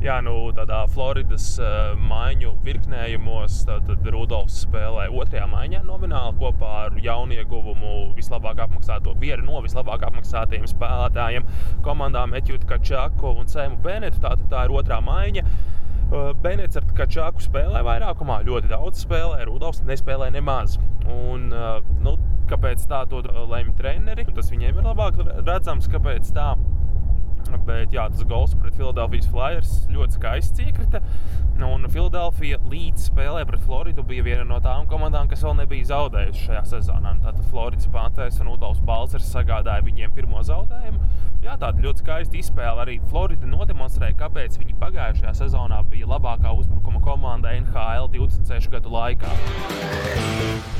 Jā, 0.00 0.14
nu, 0.24 0.32
tādā 0.56 0.78
Floridas 0.88 1.44
uh, 1.60 1.90
maiņu 2.08 2.54
virknējumos 2.64 3.58
Rudolfs 4.08 4.62
spēlē 4.64 5.10
otrajā 5.12 5.44
maiņā 5.50 5.82
nomināli 5.84 6.38
kopā 6.40 6.70
ar 6.86 6.96
jaunieguvumu 7.04 8.14
vislabāk 8.16 8.62
apmaksāto, 8.64 9.12
vienu 9.20 9.44
no 9.44 9.60
vislabāk 9.60 10.06
apmaksātajiem 10.08 10.64
spēlētājiem 10.72 11.44
komandām 11.84 12.32
Etjutu 12.40 12.70
Kačaku 12.70 13.34
un 13.42 13.52
Sēmu 13.52 13.76
Benetu. 13.84 14.22
Tā, 14.24 14.32
tā 14.48 14.64
ir 14.64 14.72
otrā 14.80 15.02
maiņa. 15.04 15.44
Uh, 16.10 16.30
Benets 16.42 16.78
ar 16.80 16.86
Kačaku 16.96 17.44
spēlē 17.44 17.84
vairākumā, 17.86 18.40
ļoti 18.46 18.70
daudz 18.72 19.04
spēlē, 19.04 19.44
Rudolfs 19.46 19.84
nespēlē 19.86 20.30
nemaz. 20.34 20.78
Un, 21.06 21.50
uh, 21.54 21.78
nu, 22.02 22.16
kāpēc 22.50 22.82
tā 22.90 23.04
to 23.10 23.22
lemj 23.50 23.76
treneri? 23.78 24.26
Tas 24.34 24.50
viņiem 24.50 24.80
ir 24.80 24.88
labāk 24.90 25.20
redzams, 25.46 25.86
kāpēc 25.92 26.32
tā 26.34 26.54
Bet 27.66 27.94
jā, 27.94 28.06
tas 28.12 28.26
gols 28.28 28.54
pret 28.58 28.76
Filadelfijas 28.78 29.28
Flyers 29.30 29.72
ļoti 29.90 30.18
skaists 30.18 30.64
iekrita. 30.64 31.02
Un 31.60 31.84
Filadelfija 31.92 32.56
līdz 32.70 33.10
spēlē 33.10 33.42
pret 33.48 33.60
Floridu 33.66 34.04
bija 34.06 34.24
viena 34.24 34.46
no 34.48 34.60
tām 34.64 34.86
komandām, 34.88 35.28
kas 35.28 35.42
vēl 35.44 35.58
nebija 35.58 35.90
zaudējusi 35.90 36.46
šajā 36.46 36.62
sezonā. 36.70 37.12
Tātad 37.20 37.44
Floridas 37.50 37.88
Panthers 37.92 38.40
un 38.40 38.54
Udals 38.54 38.80
Balcers 38.86 39.28
sagādāja 39.28 39.84
viņiem 39.84 40.14
pirmo 40.16 40.40
zaudējumu. 40.46 41.02
Jā, 41.40 41.54
tāda 41.60 41.80
ļoti 41.80 42.02
skaista 42.02 42.36
izspēle. 42.36 42.82
Arī 42.84 42.96
Florida 43.08 43.48
nodemonstrēja, 43.48 44.16
kāpēc 44.20 44.56
viņi 44.60 44.76
pagājušajā 44.80 45.32
sezonā 45.38 45.82
bija 45.88 46.08
labākā 46.08 46.52
uzbrukuma 46.56 47.00
komanda 47.04 47.52
NHL 47.56 48.10
26 48.12 48.68
gadu 48.72 48.92
laikā. 48.92 49.32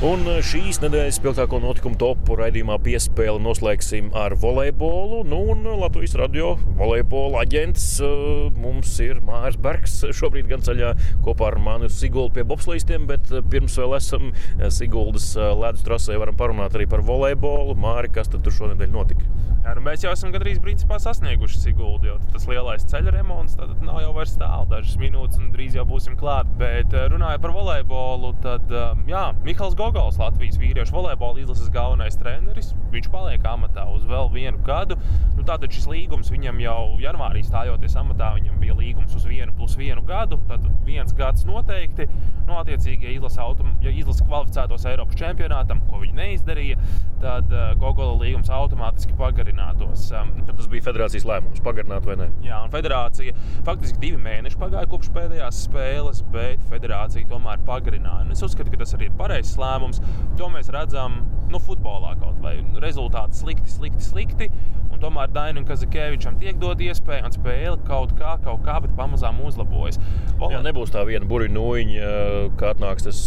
Un 0.05 0.25
šīs 0.45 0.81
nedēļas 0.81 1.17
spilgtāko 1.17 1.61
notikumu 1.61 1.97
topu 2.01 2.37
raidījumā 2.37 2.77
piespēli 2.81 3.41
noslēgsim 3.41 4.09
ar 4.17 4.33
volejbolu. 4.37 5.23
Nu, 5.29 5.43
un 5.53 5.65
Latvijas 5.81 6.17
radio 6.21 6.55
volejbola 6.79 7.43
aģents 7.45 7.85
uh, 8.05 8.47
mums 8.57 8.93
ir 9.03 9.21
Mārcis 9.25 9.59
Bergs. 9.61 9.97
Šobrīd 10.17 10.49
gan 10.51 10.65
ceļā 10.65 10.93
kopā 11.25 11.51
ar 11.51 11.59
mani 11.61 11.91
Siguldu 11.91 12.37
pie 12.39 12.47
bobslīstiem, 12.47 13.07
bet 13.09 13.31
uh, 13.33 13.43
pirms 13.51 13.77
vēl 13.81 13.97
esam 13.99 14.31
Siguldas 14.73 15.31
ledus 15.35 15.85
trasē, 15.87 16.17
varam 16.21 16.37
parunāt 16.39 16.75
arī 16.77 16.89
par 16.89 17.05
volejbolu. 17.05 17.77
Māri, 17.79 18.11
kas 18.13 18.31
tad 18.31 18.45
tur 18.45 18.55
šonadēļ 18.55 18.93
notika? 18.93 19.27
Jā, 19.61 19.75
nu 19.77 19.83
mēs 19.85 20.01
jau 20.01 20.09
esam 20.09 20.31
gandrīz 20.33 20.57
principā 20.57 20.97
sasnieguši 20.97 21.59
Siguldu, 21.61 22.07
jo 22.09 22.15
tas 22.33 22.47
lielais 22.49 22.81
ceļa 22.89 23.11
remonts 23.13 23.53
tad 23.59 23.75
nav 23.85 23.99
jau 24.01 24.09
vairs 24.15 24.33
tālu, 24.39 24.65
dažas 24.71 24.95
minūtes 24.97 25.37
un 25.37 25.51
drīz 25.53 25.75
jau 25.77 25.83
būsim 25.85 26.15
klāt. 26.17 26.49
Bet 26.57 26.89
runājot 27.13 27.43
par 27.43 27.53
volejbolu, 27.53 28.31
tad 28.41 28.73
jā, 29.05 29.21
Mihāls 29.45 29.77
Gogals, 29.77 30.17
Latvijas 30.17 30.57
vīriešu 30.57 30.95
volejbola 30.95 31.43
izlases 31.43 31.69
galvenais 31.73 32.17
treneris, 32.17 32.71
viņš 32.89 33.11
paliek 33.13 33.45
amatā 33.45 33.85
uz 33.93 34.01
vēl 34.09 34.31
vienu 34.33 34.57
gadu. 34.65 34.97
Nu, 35.37 35.45
tātad 35.45 35.69
šis 35.69 35.85
līgums 35.91 36.33
viņam 36.33 36.50
jau 36.59 36.97
janvārī 37.01 37.43
stājoties 37.45 37.95
amatā, 38.01 38.33
viņam 38.35 38.59
bija 38.61 38.75
līgums 38.75 39.15
uz 39.15 39.25
vienu 39.29 39.53
plus 39.55 39.77
vienu 39.79 40.03
gadu. 40.07 40.39
Tad 40.49 40.65
viens 40.87 41.13
gads 41.15 41.45
noteikti. 41.47 42.07
Nu, 42.47 42.57
attiecīgi, 42.59 43.07
ja 43.07 43.15
izlase, 43.15 43.39
autom, 43.43 43.71
ja 43.83 43.93
izlase 43.95 44.25
kvalificētos 44.27 44.85
Eiropas 44.89 45.19
čempionātam, 45.19 45.83
ko 45.87 46.01
viņi 46.01 46.17
neizdarīja, 46.17 46.77
tad 47.21 47.51
uh, 47.53 47.71
Gogola 47.79 48.17
līgums 48.19 48.51
automātiski 48.51 49.15
pagarinātos. 49.19 50.07
Um, 50.17 50.33
tas 50.47 50.69
bija 50.71 50.87
federācijas 50.89 51.27
lēmums, 51.29 51.63
pagarināt 51.63 52.07
vai 52.09 52.17
ne? 52.19 52.29
Jā, 52.45 52.63
un 52.65 52.73
federācija 52.73 53.35
faktiski 53.67 54.01
divi 54.01 54.19
mēneši 54.21 54.59
pagāja 54.61 54.89
kopš 54.91 55.11
pēdējās 55.15 55.63
spēles, 55.67 56.23
bet 56.33 56.65
federācija 56.71 57.29
tomēr 57.31 57.61
pagarināja. 57.67 58.25
Un 58.25 58.35
es 58.35 58.43
uzskatu, 58.45 58.73
ka 58.73 58.81
tas 58.83 58.97
arī 58.97 59.11
ir 59.11 59.15
pareizs 59.19 59.55
lēmums. 59.61 60.01
To 60.41 60.49
mēs 60.51 60.71
redzam 60.73 61.21
nu, 61.51 61.59
futbolā 61.61 62.15
kaut 62.19 62.39
vai 62.43 62.57
rezultāti 62.83 63.41
slikti, 63.41 63.71
slikti, 63.71 64.05
slikti. 64.05 64.49
Un 64.91 64.99
tomēr 65.01 65.31
Dainam 65.33 65.65
Kazakēvičam 65.67 66.30
tiek 66.39 66.59
dot 66.61 66.79
iespēja 66.83 67.27
un 67.27 67.35
spēle 67.35 67.77
kaut 67.87 68.15
kā, 68.15 68.37
kaut 68.45 68.63
kā, 68.65 68.79
bet 68.83 68.95
pamazām 68.95 69.41
uzlabojas. 69.43 69.99
Vol... 70.39 70.53
Jā, 70.55 70.63
nebūs 70.65 70.93
tā 70.95 71.03
viena 71.07 71.27
burbuļu 71.27 71.53
nūjiņa, 71.55 72.09
kā 72.59 72.73
atnāks 72.75 73.07
tas 73.07 73.21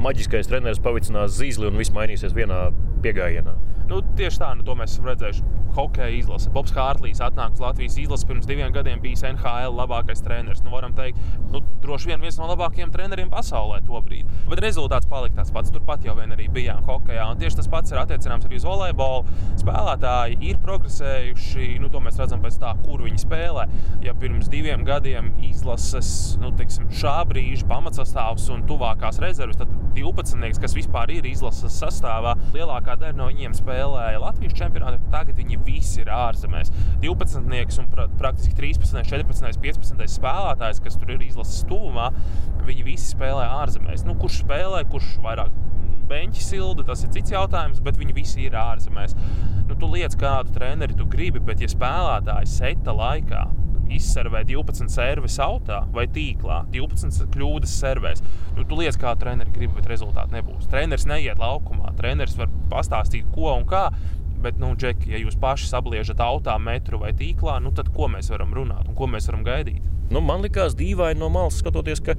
maģiskais 0.00 0.50
treneris, 0.50 0.82
pavicinās 0.84 1.38
zīzli 1.38 1.70
un 1.70 1.80
viss 1.80 1.94
mainīsies 1.94 2.36
vienā 2.36 2.66
piegājienā. 3.04 3.54
Nu, 3.84 4.00
tieši 4.16 4.40
tā, 4.40 4.48
nu, 4.56 4.64
to 4.64 4.74
mēs 4.78 4.94
esam 4.94 5.10
redzējuši. 5.10 5.44
Hokeja 5.74 6.06
izlase. 6.14 6.48
Bobs 6.54 6.70
Hārlīs 6.72 7.18
atnāk 7.24 7.56
uz 7.56 7.60
Latvijas 7.60 7.96
izlasi 7.98 8.28
pirms 8.28 8.46
diviem 8.46 8.70
gadiem, 8.72 9.00
bijis 9.02 9.24
NHL 9.26 9.74
labākais 9.74 10.22
treneris. 10.22 10.62
Nu, 10.64 10.70
varam 10.72 10.94
teikt, 10.94 11.18
nu, 11.50 11.60
droši 11.82 12.12
vien 12.12 12.22
viens 12.22 12.38
no 12.38 12.46
labākajiem 12.52 12.92
treneriem 12.94 13.32
pasaulē 13.32 13.80
to 13.84 13.98
brīdi. 14.06 14.30
Bet 14.48 14.62
rezultāts 14.62 15.10
palika 15.10 15.40
tāds 15.40 15.50
pats. 15.52 15.72
Turpat 15.74 16.06
jau 16.06 16.14
vien 16.16 16.30
arī 16.32 16.46
bijām 16.54 16.86
hokeja. 16.86 17.26
Un 17.32 17.42
tieši 17.42 17.58
tas 17.58 17.70
pats 17.72 17.92
ir 17.92 17.98
attiecināms 18.00 18.46
arī 18.46 18.60
uz 18.60 18.68
volejbolu. 18.68 19.26
Spēlētāji 19.60 20.38
ir 20.52 20.62
progresējuši. 20.62 21.68
Nu, 21.82 21.90
to 21.90 22.00
mēs 22.04 22.22
redzam 22.22 22.43
pēc 22.44 22.58
tā, 22.62 22.74
kur 22.84 23.04
viņi 23.04 23.22
spēlē. 23.24 23.66
Ja 24.04 24.14
pirms 24.18 24.50
diviem 24.52 24.84
gadiem 24.86 25.32
izlases 25.48 26.10
nu, 26.42 26.52
teiksim, 26.56 26.90
šā 26.94 27.16
brīža 27.30 27.66
pamatsastāvs 27.70 28.46
un 28.54 28.64
tuvākās 28.68 29.20
rezerves, 29.22 29.58
tad 29.60 29.72
12, 29.94 30.60
kas 30.62 30.74
vispār 30.76 31.12
ir 31.14 31.26
izlases 31.28 31.76
sastāvā, 31.80 32.34
lielākā 32.54 32.96
daļa 33.00 33.16
no 33.18 33.28
viņiem 33.30 33.54
spēlēja 33.56 34.22
Latvijas 34.22 34.56
čempionātā. 34.58 34.98
Tagad 35.12 35.38
viņi 35.38 35.60
visi 35.66 36.02
ir 36.02 36.10
ārzemēs. 36.14 36.72
12 37.04 37.80
un 37.82 37.90
pra, 37.92 38.08
praktiski 38.20 38.56
13, 38.58 39.04
14, 39.06 39.60
15 39.62 40.16
spēlētājs, 40.16 40.82
kas 40.84 40.98
tur 40.98 41.14
ir 41.14 41.22
izlases 41.26 41.62
tuvumā, 41.70 42.10
viņi 42.64 42.86
visi 42.86 43.12
spēlē 43.14 43.46
ārzemēs. 43.60 44.06
Nu, 44.08 44.16
kurš 44.18 44.42
spēlē, 44.42 44.82
kurš 44.90 45.16
vairāk 45.24 45.52
beņķi 46.10 46.44
silda, 46.44 46.86
tas 46.86 47.04
ir 47.04 47.12
cits 47.14 47.34
jautājums, 47.34 47.82
bet 47.84 47.98
viņi 48.00 48.16
visi 48.16 48.46
ir 48.46 48.56
ārzemēs. 48.58 49.16
Nu, 49.68 49.76
tu 49.80 49.88
liec 49.90 50.14
kādu 50.20 50.54
treneri 50.54 50.96
tu 50.96 51.06
gribi, 51.10 51.42
bet 51.42 51.62
ja 51.64 51.70
spēlētājs 51.70 52.58
seta 52.60 52.94
laikā 52.94 53.44
izservē 53.94 54.42
12 54.48 54.92
servis 54.92 55.36
autā 55.42 55.82
vai 55.94 56.06
tīklā, 56.10 56.62
12 56.74 57.28
kļūdas 57.34 57.78
servēs. 57.82 58.22
Nu, 58.56 58.64
tu 58.68 58.78
liekas, 58.78 58.98
kā 59.00 59.14
treneris 59.20 59.54
grib, 59.54 59.74
bet 59.76 59.88
rezultāti 59.90 60.36
nebūs. 60.36 60.68
Treneris 60.72 61.06
neiet 61.10 61.40
laukumā, 61.40 61.94
treneris 61.98 62.38
var 62.40 62.52
pastāstīt, 62.72 63.28
ko 63.34 63.52
un 63.54 63.66
kā. 63.68 63.88
Bet, 64.44 64.58
nu, 64.60 64.74
Džeki, 64.76 65.08
ja 65.14 65.20
jūs 65.22 65.38
paši 65.40 65.70
sabliežat 65.70 66.20
autā, 66.20 66.58
metru 66.60 67.00
vai 67.00 67.14
tīklā, 67.16 67.56
nu, 67.64 67.72
tad 67.76 67.88
ko 67.94 68.10
mēs 68.12 68.28
varam 68.32 68.52
runāt 68.56 68.88
un 68.90 68.96
ko 68.98 69.08
mēs 69.08 69.30
varam 69.30 69.44
gaidīt? 69.46 69.93
Nu, 70.12 70.20
man 70.24 70.44
likās 70.44 70.76
dīvaini 70.76 71.20
no 71.20 71.30
malas 71.32 71.56
skatoties, 71.60 72.02
ka 72.04 72.14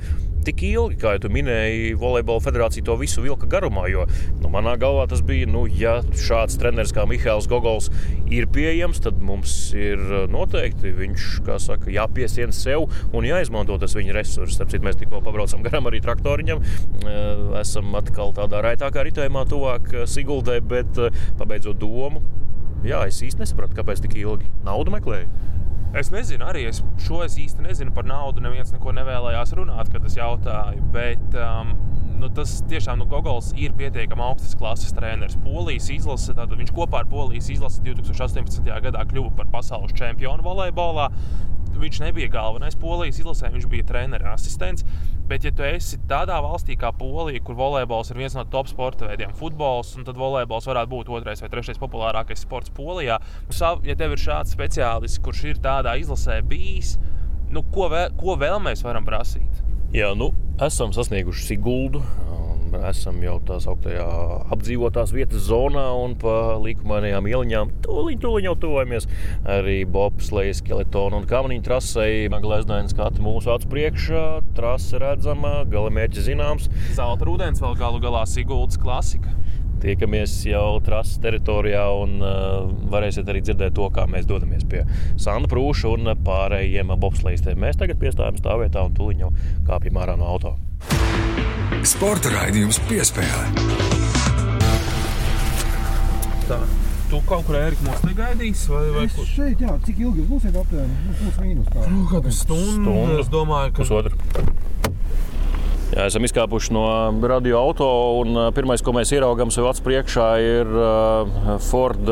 tik 0.45 0.61
ilgi, 0.67 0.97
kā 1.01 1.15
jau 1.15 1.29
minēji, 1.33 1.95
volejbola 1.97 2.43
federācija 2.43 2.85
to 2.85 2.95
visu 2.99 3.23
vilka 3.23 3.47
garumā. 3.49 3.85
Jo 3.89 4.05
nu, 4.41 4.49
manā 4.53 4.75
galvā 4.81 5.05
tas 5.09 5.23
bija, 5.25 5.47
nu, 5.49 5.65
ja 5.69 5.97
šāds 6.25 6.57
treneris 6.61 6.93
kā 6.95 7.05
Mihāls 7.09 7.49
Gogols 7.49 7.89
ir 8.33 8.49
pieejams, 8.53 9.01
tad 9.05 9.21
mums 9.25 9.55
ir 9.77 10.01
uh, 10.01 10.25
noteikti 10.31 10.93
viņš, 10.97 11.27
saka, 11.65 11.89
jāpiesien 11.93 12.53
sev 12.55 12.87
un 13.15 13.27
jāizmanto 13.27 13.77
tas 13.81 13.97
viņa 13.97 14.17
resurss. 14.17 14.59
Tāpēc 14.61 14.85
mēs 14.85 15.01
tikko 15.01 15.21
pabraucam 15.25 15.65
garām 15.65 15.89
arī 15.89 16.01
traktoriņam. 16.05 16.61
Uh, 16.61 17.59
esam 17.61 17.93
atkal 17.97 18.33
tādā 18.37 18.61
raitākā 18.65 19.05
ritējumā, 19.09 19.45
tuvāk 19.49 19.91
uh, 19.93 20.07
Siguldē, 20.09 20.59
bet 20.61 20.97
pabeidzot 21.39 21.79
domu. 21.81 22.21
Jā, 22.85 22.99
es 23.09 23.17
īsti 23.25 23.41
nesapratu, 23.41 23.73
kāpēc 23.79 24.03
tik 24.03 24.17
ilgi 24.21 24.49
naudu 24.65 24.93
meklēju. 24.93 25.54
Es 25.95 26.09
nezinu, 26.11 26.43
arī 26.43 26.65
es 26.67 26.81
šo 27.05 27.21
es 27.23 27.37
īsti 27.39 27.63
nezinu 27.63 27.93
par 27.95 28.07
naudu. 28.07 28.43
Neviens 28.43 28.73
neko 28.75 28.91
nevēlējās 28.97 29.53
runāt, 29.55 29.91
kad 29.93 30.03
es 30.07 30.17
jautāju. 30.17 30.83
Bet 30.91 31.37
um, 31.39 31.71
nu, 32.19 32.27
tas 32.35 32.57
tiešām 32.67 32.99
nu, 32.99 33.07
Gogols 33.11 33.53
ir 33.55 33.75
pietiekami 33.79 34.25
augstas 34.27 34.57
klases 34.59 34.91
treneris. 34.95 35.39
Polijas 35.45 35.87
izlase, 35.95 36.35
tātad 36.35 36.59
viņš 36.59 36.75
kopā 36.75 37.03
ar 37.03 37.09
Polijas 37.11 37.47
izlasi 37.53 37.83
2018. 37.87 38.67
gadā 38.89 39.07
kļuva 39.07 39.31
par 39.39 39.51
pasaules 39.55 39.95
čempionu 39.95 40.43
volejbolā 40.43 41.09
viņš 41.79 41.99
nebija 42.03 42.31
galvenais 42.31 42.77
polijas 42.79 43.19
izlasē, 43.19 43.49
viņš 43.53 43.67
bija 43.71 43.87
treneris 43.89 44.31
asistents. 44.31 44.85
Bet, 45.25 45.41
ja 45.41 45.49
tu 45.57 45.65
esi 45.65 45.97
tādā 46.05 46.35
valstī 46.45 46.75
kā 46.77 46.91
Polija, 46.93 47.41
kur 47.41 47.57
volejbols 47.57 48.11
ir 48.11 48.19
viens 48.19 48.35
no 48.37 48.43
top 48.53 48.69
sporta 48.69 49.07
veidiem, 49.09 49.33
futbols, 49.39 49.95
tad 50.05 50.19
volejbols 50.21 50.69
varētu 50.69 50.91
būt 50.91 51.09
otrais 51.17 51.41
vai 51.41 51.49
trešais 51.49 51.81
populārākais 51.81 52.45
sports 52.45 52.73
Polijā. 52.75 53.17
Ja 53.89 53.95
tev 53.97 54.13
ir 54.13 54.21
šāds 54.21 54.53
speciālists, 54.53 55.23
kurš 55.25 55.43
ir 55.49 55.61
tādā 55.65 55.95
izlasē 55.97 56.43
bijis, 56.45 56.99
nu, 57.49 57.65
ko, 57.73 57.89
vēl, 57.89 58.13
ko 58.21 58.37
vēl 58.37 58.61
mēs 58.61 58.85
varam 58.85 59.07
prasīt? 59.07 59.64
Jā, 59.95 60.09
nu, 60.11 60.33
esam 60.59 60.91
sasnieguši 60.91 61.45
Siguldu 61.53 62.01
esam 62.89 63.21
jau 63.23 63.35
tā 63.45 63.57
sauktajā 63.63 64.05
apdzīvotās 64.53 65.13
vietas 65.15 65.45
zonā 65.47 65.85
un 66.01 66.15
pa 66.19 66.57
līkumainajām 66.61 67.29
ieliņām. 67.29 67.71
Tūlīt, 67.85 68.19
tūlīt 68.23 68.47
jau 68.49 68.55
tuvojamies 68.65 69.07
arī 69.55 69.77
bobsleja, 69.87 70.57
skeletona 70.59 71.21
un 71.21 71.29
kamaniņu 71.29 71.65
trasei. 71.65 72.27
Gleznains 72.45 72.91
skati 72.93 73.23
mūsu 73.23 73.53
acu 73.53 73.71
priekšā, 73.71 74.25
trase 74.57 74.99
redzama, 75.01 75.61
galamērķis 75.71 76.27
zināms. 76.27 76.69
Zelta 76.97 77.27
rudens 77.29 77.63
vēl 77.63 77.77
galu 77.79 78.03
galā 78.03 78.25
Siguldas 78.29 78.79
klasika. 78.81 79.31
Tiekamies 79.85 80.31
jau 80.49 80.79
trases 80.81 81.19
teritorijā 81.21 81.83
un 81.93 82.15
uh, 82.17 82.63
varēsiet 82.89 83.27
arī 83.29 83.43
dzirdēt 83.45 83.75
to, 83.77 83.85
kā 83.93 84.07
mēs 84.09 84.25
dodamies 84.25 84.63
pie 84.65 84.81
Santa 85.21 85.49
Prūša 85.51 85.91
un 85.93 86.09
pārējiem 86.25 86.93
bobslēgstiem. 87.03 87.59
Mēs 87.61 87.77
tagad 87.77 87.99
piestājam 88.01 88.39
stāvvietā 88.39 88.81
un 88.87 88.95
tūlīt 88.97 89.21
jau 89.21 89.29
kāpjam 89.67 90.01
ārā 90.01 90.17
no 90.17 90.31
auto. 90.31 90.55
Sporta 91.85 92.33
raidījums 92.33 92.81
piespēlē. 92.89 93.45
Tā. 96.49 96.59
Tu 97.05 97.19
kaut 97.29 97.43
kur 97.45 97.59
ērki 97.59 97.85
mūs 97.85 98.01
negaidīs, 98.07 98.63
vai, 98.71 98.81
vai 98.95 99.03
kur? 99.13 99.27
šeit, 99.29 99.59
jā, 99.61 99.75
cik 99.85 99.99
ilgi 100.01 100.23
jūs 100.23 100.29
būsiet 100.31 100.55
aptuveni? 100.57 100.95
Nu, 101.05 101.13
Plus 101.19 101.35
mīnus 101.43 101.67
tā. 101.69 101.83
Nu, 101.91 101.99
kādu 102.09 102.31
stundu, 102.33 102.79
Stundu. 102.79 103.19
es 103.21 103.29
domāju, 103.29 103.75
ka 103.75 103.83
Pusotru. 103.83 104.17
Jā, 105.93 106.07
esam 106.09 106.25
izkāpuši 106.25 106.73
no 106.73 106.83
radio 107.29 107.59
auto. 107.61 107.87
Pirmais, 108.57 108.81
ko 108.81 108.89
mēs 108.95 109.11
ieraugām 109.13 109.51
sev 109.53 109.67
acu 109.69 109.83
priekšā, 109.85 110.25
ir 110.41 110.71
Ford 111.67 112.09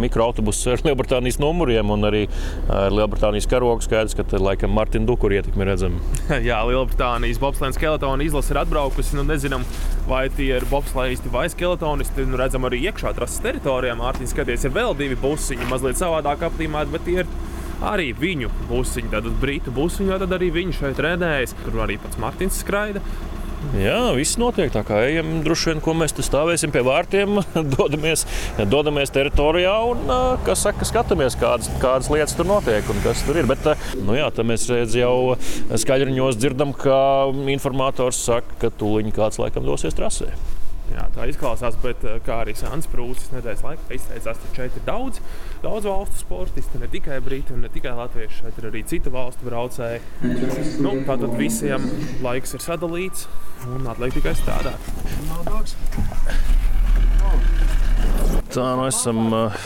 mikroautobuss 0.00 0.64
ar 0.72 0.80
Lielbritānijas 0.86 1.36
numuriem 1.42 1.92
un 1.92 2.08
arī 2.08 2.22
ar 2.72 2.94
Lielbritānijas 2.94 3.50
karogu. 3.52 3.84
Skaidrs, 3.84 4.16
ka 4.16 4.24
te 4.24 4.40
laikam 4.40 4.72
Martina 4.72 5.04
Dukura 5.08 5.38
ietekmi 5.38 5.68
redzam. 5.68 6.00
Jā, 6.48 6.62
Lielbritānijas 6.70 7.40
bobslēna 7.42 7.76
skeletona 7.76 8.24
izlase 8.24 8.56
ir 8.56 8.62
atbraukusi. 8.64 9.18
Nu, 9.20 9.26
nezinām, 9.28 9.68
vai 10.08 10.24
tie 10.32 10.54
ir 10.56 10.68
bobslēgisti 10.72 11.32
vai 11.36 11.46
skeletonisti. 11.52 12.24
Nu, 12.32 12.40
redzam, 12.40 12.64
arī 12.68 12.80
iekšā 12.88 13.12
trases 13.18 13.44
teritorijā. 13.44 13.98
Mārtiņš 14.00 14.32
skaties, 14.32 14.64
ir 14.64 14.76
vēl 14.80 14.96
divi 14.96 15.20
busiņi, 15.20 15.68
mazliet 15.68 16.00
savādāk 16.00 16.48
aptīmēti, 16.48 16.96
bet 16.96 17.06
tie 17.10 17.20
ir 17.26 17.34
arī 17.90 18.12
viņu 18.16 18.50
busiņi. 18.70 19.12
Tad 19.12 19.28
brītu 19.42 19.74
busiņi, 19.74 20.16
tad 20.22 20.38
arī 20.38 20.52
viņi 20.54 20.78
šeit 20.78 20.98
trenējas. 21.00 21.56
Tur 21.64 21.82
arī 21.86 21.98
pats 22.02 22.20
Mārtiņš 22.22 22.62
skraida. 22.62 23.02
Jā, 23.78 24.10
viss 24.16 24.36
notiek 24.42 24.72
tā 24.74 24.82
kā 24.84 24.98
ejam. 25.06 25.36
Droši 25.46 25.70
vien, 25.70 25.80
ko 25.84 25.94
mēs 25.94 26.14
te 26.16 26.24
stāvēsim 26.26 26.72
pie 26.74 26.82
vārtiem, 26.84 27.38
dodamies, 27.76 28.24
dodamies 28.68 29.14
teritorijā 29.14 29.74
un, 29.92 30.10
kas 30.46 30.64
saka, 30.66 30.86
skatāmies, 30.88 31.38
kādas, 31.38 31.70
kādas 31.82 32.10
lietas 32.12 32.34
tur 32.36 32.50
notiek 32.50 32.90
un 32.90 32.98
kas 33.04 33.22
tur 33.26 33.38
ir. 33.38 33.46
Bet, 33.48 33.68
nu 34.02 34.18
jā, 34.18 34.26
tā 34.34 34.44
mēs 34.46 34.66
redz 34.70 34.98
jau 34.98 35.38
skaļruņos 35.70 36.40
dzirdam, 36.42 36.74
ka 36.74 36.96
informators 37.54 38.24
saka, 38.26 38.58
ka 38.64 38.72
tūlīt 38.82 39.14
kāds 39.16 39.38
laikam 39.40 39.64
dosies 39.68 39.96
trasē. 39.96 40.32
Jā, 40.92 41.06
tā 41.14 41.24
izklausās, 41.30 41.78
bet 41.80 42.02
kā 42.26 42.42
arī 42.42 42.52
Sāns 42.58 42.90
Prūsis 42.90 43.30
nedēļas 43.32 43.62
laikā 43.64 43.96
izteicās, 43.96 44.40
ka 44.42 44.56
šeit 44.58 44.74
ir 44.76 44.84
daudz, 44.84 45.22
daudz 45.62 45.86
valstu 45.86 46.18
sportistu, 46.20 46.80
ne 46.82 46.88
tikai 46.90 47.20
brīti 47.24 47.54
un 47.54 47.62
ne 47.64 47.70
tikai 47.72 47.94
latvieši, 47.98 48.40
šeit 48.42 48.58
ir 48.58 48.68
arī 48.70 48.82
citu 48.88 49.12
valstu 49.14 49.46
braucēji. 49.46 50.00
Nu, 50.82 50.96
tātad 51.06 51.36
visiem 51.38 51.86
laiks 52.24 52.56
ir 52.56 52.64
sadalīts 52.64 53.28
un 53.70 53.86
atliek 53.90 54.16
tikai 54.18 54.34
strādāt. 54.38 54.90
Tā 58.52 58.66
nu 58.76 58.84
esam 58.88 59.22
uh, 59.32 59.62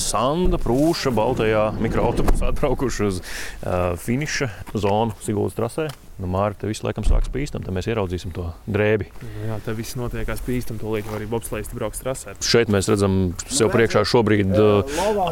Sanda 0.00 0.58
Prūša, 0.60 1.12
Baltajā 1.14 1.66
mikroautobusā 1.82 2.52
atbraukuši 2.52 3.06
uz 3.06 3.20
uh, 3.20 3.94
finiša 4.00 4.50
zonu 4.74 5.14
Sigūdas 5.24 5.56
trasē. 5.58 5.88
Nu, 6.14 6.28
Mārta, 6.30 6.62
te 6.62 6.68
viss 6.70 6.84
laikam 6.86 7.02
sāks 7.02 7.26
pīstam, 7.34 7.64
tad 7.66 7.74
mēs 7.74 7.88
ieraudzīsim 7.90 8.30
to 8.36 8.44
drēbi. 8.70 9.08
Nu, 9.18 9.48
jā, 9.48 9.56
tā 9.64 9.72
viss 9.74 9.96
notiekās 9.98 10.44
pīstam, 10.46 10.78
to 10.78 10.92
līdz 10.92 11.10
arī 11.16 11.26
bobslēgsti 11.32 11.74
brauks 11.74 12.04
trasē. 12.04 12.36
Šeit 12.38 12.70
mēs 12.70 12.86
redzam 12.92 13.16
sev 13.50 13.72
priekšā 13.74 14.04
šobrīd 14.06 14.54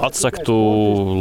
atsaktu 0.08 0.56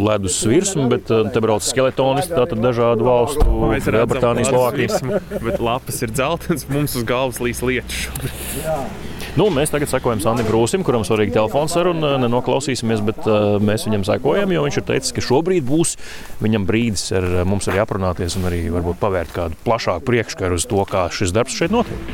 ledus 0.08 0.40
virsmu, 0.50 0.88
bet 0.90 1.06
te 1.14 1.46
brauc 1.46 1.66
skeletonisti, 1.68 2.34
tātad 2.34 2.64
dažādu 2.64 3.06
valstu, 3.06 3.46
redzam, 3.70 4.00
Lielbritānijas, 4.00 4.50
Slovākijas. 4.50 4.98
bet 5.46 5.62
lapas 5.62 6.02
ir 6.02 6.18
dzeltenas, 6.18 6.66
mums 6.74 6.98
uz 6.98 7.06
galvas 7.06 7.42
līs 7.46 7.62
lietus. 7.62 9.11
Nu, 9.32 9.46
mēs 9.48 9.72
tagad 9.72 9.88
sekojam 9.88 10.20
Sandim 10.20 10.44
Brūsim, 10.44 10.82
kuram 10.84 11.06
svarīgi 11.08 11.32
telefons 11.38 11.72
ar 11.80 11.88
un 11.94 12.04
uh, 12.04 12.18
nenoklausīsimies, 12.20 13.00
bet 13.08 13.22
uh, 13.32 13.54
mēs 13.64 13.86
viņam 13.88 14.04
sekojam, 14.10 14.52
jo 14.52 14.66
viņš 14.66 14.80
ir 14.82 14.86
teicis, 14.90 15.14
ka 15.16 15.24
šobrīd 15.24 15.64
būs 15.70 15.94
viņam 16.44 16.66
brīdis 16.68 17.06
ar 17.16 17.28
uh, 17.30 17.44
mums 17.48 17.70
arī 17.72 17.80
aprunāties 17.80 18.36
un 18.36 18.50
arī 18.50 18.66
varbūt 18.74 19.00
pavērt 19.00 19.32
kādu 19.38 19.56
plašāku 19.64 20.04
priekšskaru 20.10 20.60
uz 20.60 20.68
to, 20.68 20.84
kā 20.84 21.06
šis 21.16 21.32
darbs 21.32 21.56
šeit 21.56 21.72
notiek. 21.72 22.12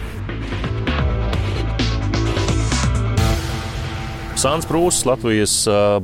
Sāns 4.38 4.70
Prūss, 4.70 5.02
Latvijas 5.10 5.64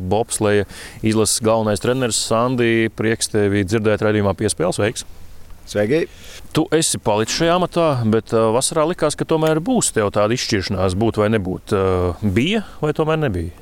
bobsleja 0.10 0.66
izlases 1.06 1.44
galvenais 1.46 1.84
treneris 1.84 2.18
Sandi. 2.26 2.90
Prieks 2.90 3.30
tevi 3.30 3.62
dzirdēt 3.62 4.02
raidījumā 4.02 4.34
piespēles 4.40 4.82
veiks. 4.82 5.06
Sveiki! 5.70 6.06
Tu 6.54 6.64
esi 6.76 7.00
palicis 7.02 7.40
šajā 7.40 7.58
amatā, 7.58 7.88
bet 8.12 8.34
vasarā 8.34 8.84
likās, 8.90 9.16
ka 9.18 9.26
tomēr 9.28 9.62
būs 9.64 9.94
tāda 9.96 10.28
izšķiršanās, 10.36 10.98
būt 11.00 11.20
vai 11.22 11.30
nebūt. 11.34 11.74
Bija 12.22 12.66
vai 12.84 12.92
tomēr 12.98 13.22
nebija? 13.24 13.56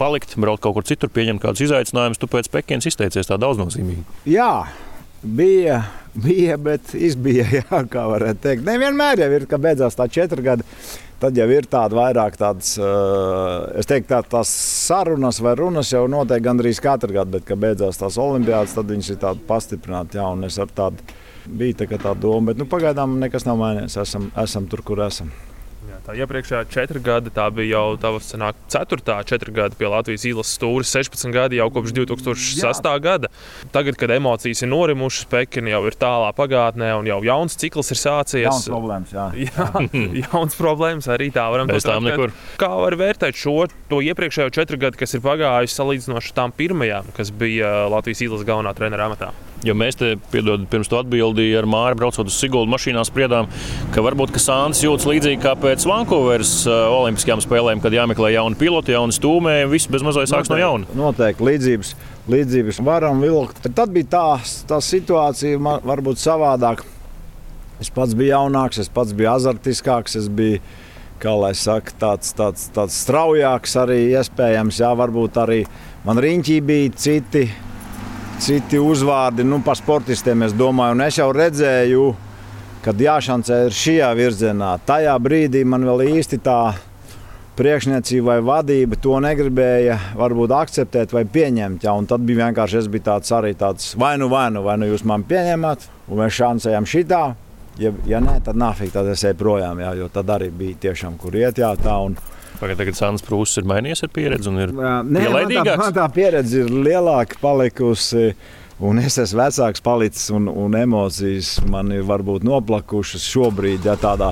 Palikt, 0.00 0.32
braukt 0.40 0.64
kaut 0.64 0.78
kur 0.78 0.86
citur, 0.88 1.12
pieņemt 1.12 1.42
kādus 1.42 1.66
izaicinājumus. 1.66 2.18
Tu 2.20 2.28
pēc 2.32 2.48
Pekinas 2.48 2.88
izteicies 2.88 3.28
tā 3.28 3.36
daudznozīmīgi. 3.36 4.06
Jā, 4.32 4.64
bija, 5.20 5.82
bija, 6.16 6.56
bet 6.56 6.94
izbija, 6.96 7.44
jā, 7.60 7.82
kā 7.92 8.06
varētu 8.08 8.40
teikt. 8.46 8.64
Nevienmēr 8.64 9.26
jau 9.26 9.30
ir, 9.36 9.46
ka 9.50 9.60
beidzās 9.60 9.98
tā 10.00 10.08
četri 10.08 10.46
gadi. 10.46 10.64
Tad 11.20 11.36
jau 11.36 11.44
ir 11.52 11.66
tāda 11.68 11.98
vairāk 11.98 12.38
tādas, 12.40 12.70
uh, 12.80 13.66
es 13.76 13.88
teiktu, 13.88 14.08
tā, 14.08 14.22
tās 14.24 14.48
sarunas 14.86 15.42
vai 15.44 15.52
runas 15.58 15.90
jau 15.92 16.06
notiek 16.08 16.40
gandrīz 16.46 16.80
katru 16.80 17.12
gadu, 17.18 17.34
bet, 17.36 17.44
kad 17.50 17.60
beidzās 17.60 18.00
tās 18.00 18.16
olimpiādas, 18.20 18.72
tad 18.78 18.88
viņas 18.88 19.12
ir 19.12 19.20
tādas 19.20 19.44
pastiprinātas. 19.50 20.16
Jā, 20.16 20.30
un 20.32 20.48
es 20.48 20.56
ar 20.56 20.72
tādu 20.72 21.04
biju 21.44 21.76
tā, 21.82 21.90
tā 21.92 22.16
doma, 22.16 22.50
bet 22.50 22.62
nu, 22.62 22.68
pagaidām 22.72 23.20
nekas 23.20 23.44
nav 23.44 23.60
mainījies. 23.60 24.00
Esam, 24.00 24.32
esam 24.40 24.72
tur, 24.72 24.80
kur 24.86 25.04
esam. 25.04 25.28
Jā, 25.88 25.96
tā 26.04 26.14
iepriekšējā 26.20 26.60
četri 26.68 27.00
gadi, 27.00 27.30
tā 27.32 27.46
bija 27.56 27.78
jau 27.78 27.96
tā 28.00 28.10
sanāk, 28.20 28.58
ceturtā 28.68 29.16
četri 29.24 29.54
gadi 29.56 29.78
pie 29.80 29.88
Latvijas 29.88 30.26
īlas 30.28 30.52
stūra, 30.52 30.84
16 30.84 31.32
gadi 31.32 31.56
jau 31.56 31.70
kopš 31.72 31.94
2006. 31.96 32.88
gada. 33.00 33.30
Tagad, 33.72 33.96
kad 34.00 34.12
emocijas 34.12 34.60
ir 34.60 34.70
norimušas, 34.70 35.24
Pekina 35.32 35.72
jau 35.72 35.82
ir 35.88 35.96
tālā 36.00 36.30
pagātnē 36.36 36.92
un 36.98 37.08
jau 37.08 37.20
jauns 37.24 37.56
cikls 37.60 37.94
ir 37.94 38.00
sācies. 38.02 38.44
Jauns 38.44 38.68
problēmas, 38.68 39.14
jā. 39.16 39.28
Jā, 39.50 39.68
jauns 40.26 40.56
problēmas 40.58 41.08
arī 41.10 41.30
tā 41.34 41.46
varam 41.52 41.70
nekur. 41.70 42.34
Kā 42.60 42.70
var 42.76 42.98
vērtēt 43.00 43.40
šo 43.40 43.56
to 43.90 44.02
iepriekšējo 44.04 44.52
četru 44.54 44.80
gadu, 44.80 45.00
kas 45.00 45.16
ir 45.16 45.24
pagājuši 45.24 45.78
salīdzinoši 45.80 46.36
tām 46.36 46.52
pirmajām, 46.56 47.08
kas 47.16 47.32
bija 47.32 47.88
Latvijas 47.92 48.26
īlas 48.28 48.44
galvenā 48.48 48.76
trenera 48.76 49.08
amatā? 49.08 49.32
Jo 49.66 49.74
mēs 49.76 49.98
te, 50.00 50.14
piedod, 50.32 50.62
pirms 50.72 50.88
tam 50.88 51.02
atbildējām 51.02 51.60
ar 51.60 51.66
Māri, 51.68 51.98
braucot 52.00 52.30
uz 52.30 52.36
Siguldu 52.40 52.72
mašīnā, 52.72 53.02
spriedām, 53.04 53.50
ka 53.92 54.04
varbūt 54.04 54.32
ka 54.32 54.40
Sāns 54.40 54.80
jūtas 54.80 55.04
līdzīgi 55.10 55.40
kā 55.42 55.52
pēc 55.60 55.84
Vankūveras 55.88 56.54
uh, 56.64 56.86
Olimpiskajām 56.96 57.42
spēlēm, 57.44 57.82
kad 57.84 57.92
jāmeklē 57.92 58.32
jauni 58.32 58.56
piloti, 58.60 58.96
jauni 58.96 59.16
stūmēji, 59.16 59.66
un 59.68 59.74
viss 59.74 59.90
bez 59.92 60.06
mazliet 60.06 60.32
sāks 60.32 60.48
no 60.52 60.56
jauna. 60.60 60.88
Noteikti 60.96 61.44
līdzības, 61.50 61.92
līdzības 62.32 62.80
varam 62.88 63.20
vilkt. 63.20 63.60
Tad 63.68 63.92
bija 63.92 64.08
tā, 64.16 64.24
tā 64.70 64.80
situācija, 64.84 65.60
man, 65.60 65.84
varbūt 65.84 66.22
savādāk. 66.24 66.86
Es 67.80 67.92
pats 67.92 68.16
biju 68.16 68.32
jaunāks, 68.32 68.80
es 68.80 68.88
pats 68.92 69.12
biju 69.16 69.34
azartiskāks, 69.34 70.16
es 70.20 70.32
biju 70.32 70.60
saka, 71.20 71.92
tāds, 72.00 72.32
tāds, 72.32 72.70
tāds 72.72 72.96
straujāks 73.04 73.76
arī 73.76 74.06
iespējams. 74.16 74.80
Jā, 74.80 74.94
varbūt 74.96 75.36
arī 75.36 75.66
man 76.04 76.16
riņķī 76.16 76.60
bija 76.64 76.92
citi, 76.96 77.50
citi 78.40 78.78
uzvārdi 78.80 79.44
nu, 79.44 79.60
par 79.64 79.76
sportistiem. 79.78 80.46
Es 80.46 80.54
domāju, 80.56 80.96
un 80.96 81.04
es 81.04 81.18
jau 81.20 81.28
redzēju, 81.36 82.04
kad 82.84 83.00
jāšancē 83.00 83.64
ir 83.66 83.76
šajā 83.76 84.12
virzienā. 84.16 84.76
Tajā 84.88 85.16
brīdī 85.20 85.64
man 85.68 85.84
vēl 85.88 86.06
īsti 86.16 86.40
tā 86.44 86.60
priekšniecība 87.60 88.30
vai 88.30 88.38
vadība 88.46 88.96
to 89.02 89.18
negribēja 89.20 89.98
varbūt 90.16 90.54
akceptēt 90.56 91.12
vai 91.12 91.26
pieņemt. 91.28 91.84
Ja? 91.84 91.92
Un 91.98 92.08
tad 92.08 92.24
bija 92.24 92.46
vienkārši 92.46 92.80
es 92.80 92.88
biju 92.88 93.06
tāds 93.10 93.36
arī 93.36 93.52
tāds 93.58 93.92
vai 94.00 94.14
nu 94.20 94.30
vai 94.32 94.48
nu, 94.54 94.64
vai 94.64 94.78
nu 94.80 94.88
jūs 94.88 95.04
man 95.08 95.26
pieņemat, 95.28 95.86
un 96.08 96.22
mēs 96.22 96.38
šancējam 96.40 96.88
šitā. 96.88 97.22
Ja, 97.80 97.92
ja 98.08 98.20
nē, 98.24 98.40
tad 98.44 98.58
nāfīgi, 98.60 98.92
tad 98.92 99.08
es 99.12 99.22
eju 99.24 99.36
projām, 99.40 99.78
jā, 99.80 99.92
jo 100.00 100.08
tad 100.12 100.32
arī 100.32 100.50
bija 100.52 100.80
tiešām, 100.88 101.16
kur 101.20 101.36
iet. 101.36 101.60
Jā, 101.60 101.70
tā, 101.80 101.94
un, 102.04 102.16
Pagad, 102.60 102.76
tagad 102.76 102.96
Sāns 102.98 103.24
Prūss 103.24 103.56
ir 103.56 103.68
mainījies 103.68 104.04
ar 104.04 104.10
pieredzi 104.12 104.50
un 104.50 104.58
ir 104.60 104.72
Nē, 104.76 105.28
man 105.32 105.52
tā, 105.52 105.76
man 105.80 105.94
tā 105.96 106.08
pieredze 106.12 106.64
ir 106.64 106.72
lielāka 106.72 107.40
palikusi. 107.40 108.34
Un 108.80 108.96
es 108.96 109.18
esmu 109.20 109.42
vecāks, 109.42 109.82
palicis, 109.84 110.30
un, 110.32 110.46
un 110.48 110.72
emocijas 110.76 111.58
man 111.68 111.90
ir 111.92 112.06
varbūt 112.08 112.46
noplakušas 112.48 113.26
šobrīd, 113.28 113.84
ja 113.84 113.92
tādā 114.00 114.30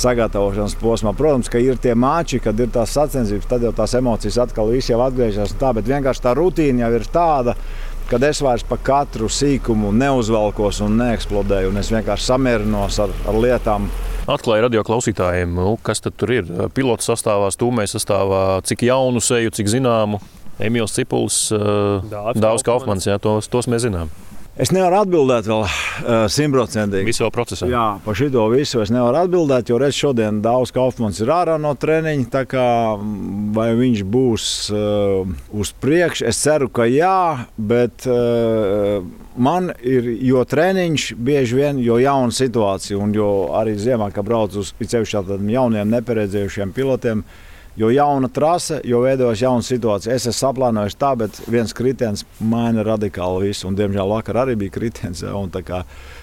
sagatavošanās 0.00 0.78
posmā. 0.80 1.12
Protams, 1.16 1.50
ka 1.52 1.60
ir 1.60 1.76
tie 1.76 1.92
mači, 1.92 2.40
kad 2.40 2.56
ir 2.56 2.70
tās 2.72 2.94
sacensības, 2.96 3.50
tad 3.50 3.66
jau 3.66 3.72
tās 3.76 3.92
emocijas 3.98 4.40
atkal 4.46 4.72
viss 4.72 4.88
jau 4.88 5.02
atgriežas. 5.04 5.52
Tā, 5.60 5.74
bet 5.76 5.90
vienkārši 5.92 6.24
tā 6.24 6.32
rutīna 6.38 6.86
jau 6.86 6.92
ir 6.96 7.04
tāda, 7.12 7.52
ka 7.52 7.91
es 8.28 8.40
vairs 8.44 8.64
par 8.68 8.80
katru 8.84 9.28
sīkumu 9.32 9.92
neuzvelkos 9.96 10.82
un 10.84 10.98
neeksplodēju. 11.00 11.70
Un 11.72 11.80
es 11.80 11.92
vienkārši 11.94 12.28
samierinos 12.28 12.98
ar, 13.02 13.14
ar 13.28 13.38
lietām, 13.38 13.88
Atklāja 14.30 14.62
radio 14.68 14.84
klausītājiem, 14.86 15.50
nu, 15.58 15.72
kas 15.82 15.98
tad 16.04 16.14
tur 16.14 16.30
ir. 16.30 16.50
Pilots 16.76 17.08
sastāvā, 17.10 17.48
stūmēs 17.50 17.96
sastāvā, 17.96 18.60
cik 18.62 18.84
jaunu 18.86 19.18
seju, 19.18 19.50
cik 19.50 19.70
zināmu. 19.72 20.20
Emīls 20.62 20.94
Cipuls, 20.94 21.48
Dāvis 21.50 22.38
Dārzs 22.38 22.62
Kaufmans. 22.62 22.68
Kaufmans, 22.68 23.08
jā, 23.08 23.16
tos, 23.22 23.50
tos 23.50 23.66
mēs 23.66 23.82
zinām. 23.88 24.12
Es 24.62 24.70
nevaru 24.70 25.00
atbildēt 25.00 25.48
vēl 25.50 25.64
uh, 25.64 25.70
simtprocentīgi. 26.30 27.08
Visu 27.08 27.24
vēl 27.24 27.32
procesā. 27.34 27.66
Jā, 27.66 27.86
par 28.04 28.14
šo 28.14 28.44
visu 28.52 28.82
es 28.84 28.92
nevaru 28.94 29.24
atbildēt, 29.24 29.72
jo 29.72 29.78
redz, 29.82 29.96
šodien 29.98 30.38
Dārzs 30.44 30.70
Kaufmans 30.74 31.18
ir 31.18 31.32
ārā 31.34 31.56
no 31.58 31.72
treniņa. 31.74 32.28
tā 32.30 32.44
kā, 32.46 32.66
mm, 32.94 33.40
Vai 33.52 33.72
viņš 33.76 34.04
būs 34.08 34.44
uh, 34.72 35.28
uz 35.52 35.72
priekšu? 35.82 36.24
Es 36.30 36.38
ceru, 36.40 36.70
ka 36.72 36.86
jā, 36.88 37.48
bet 37.58 38.06
uh, 38.06 39.02
man 39.36 39.72
ir 39.82 40.06
jo 40.22 40.44
treniņš 40.48 41.10
bieži 41.18 41.58
vien, 41.58 41.82
jo 41.82 41.98
jauna 42.00 42.32
situācija, 42.32 42.96
un 43.02 43.12
jo 43.16 43.30
arī 43.58 43.74
ziemā, 43.76 44.12
kad 44.14 44.24
brauc 44.24 44.54
uz 44.56 44.72
ceļu 44.78 45.10
tādiem 45.10 45.50
jauniem, 45.56 45.90
neparedzējušiem 45.98 46.72
pilotiem. 46.72 47.26
Jo 47.76 47.88
jauna 47.92 48.28
trase, 48.28 48.80
jo 48.84 49.00
veidojas 49.04 49.40
jauna 49.42 49.64
situācija. 49.64 50.12
Es 50.14 50.26
esmu 50.28 50.38
saplānojis 50.38 50.96
tā, 51.00 51.12
bet 51.16 51.38
viens 51.50 51.72
kritiens 51.76 52.24
maina 52.40 52.84
radikāli 52.86 53.48
visu. 53.48 53.68
Un, 53.70 53.76
diemžēl 53.78 54.10
vakar 54.12 54.42
arī 54.44 54.56
bija 54.60 54.74
kritiens. 54.74 55.22
Ja, 55.24 55.32
tā 55.54 55.62
kā, 55.66 55.82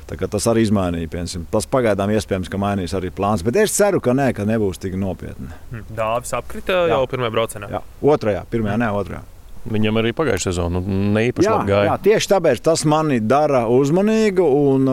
tā 0.10 0.18
kā 0.20 0.30
tas 0.30 0.46
arī 0.52 0.68
izmainīja. 0.68 1.10
Piemēram. 1.10 1.48
Tas 1.54 1.66
pagaidām 1.70 2.14
iespējams, 2.14 2.52
ka 2.54 2.62
mainīs 2.62 2.94
arī 2.98 3.10
plāns. 3.16 3.44
Bet 3.46 3.58
es 3.64 3.74
ceru, 3.78 4.02
ka 4.04 4.14
nē, 4.18 4.30
ka 4.38 4.46
nebūs 4.50 4.78
tik 4.82 4.96
nopietni. 5.00 5.50
Dāvis 5.90 6.36
apkrita 6.38 6.86
jau 6.92 7.02
pirmajā 7.10 7.34
braucienā. 7.34 7.72
Jā, 7.74 7.84
otrajā, 8.02 8.46
pirmajā, 8.54 8.78
ne 8.86 8.94
otrajā. 9.02 9.26
Viņam 9.70 9.98
arī 10.00 10.14
pagājušā 10.16 10.54
sezona 10.54 10.80
nu, 10.80 10.98
ne 11.14 11.26
īpaši 11.28 11.46
Jā, 11.46 11.56
labi 11.58 11.68
gāja. 11.74 11.88
jā, 11.90 11.96
tieši 12.06 12.30
tāpēc 12.32 12.62
tas 12.64 12.86
mani 12.88 13.18
dara 13.20 13.66
uzmanīgu. 13.70 14.46
Un, 14.72 14.86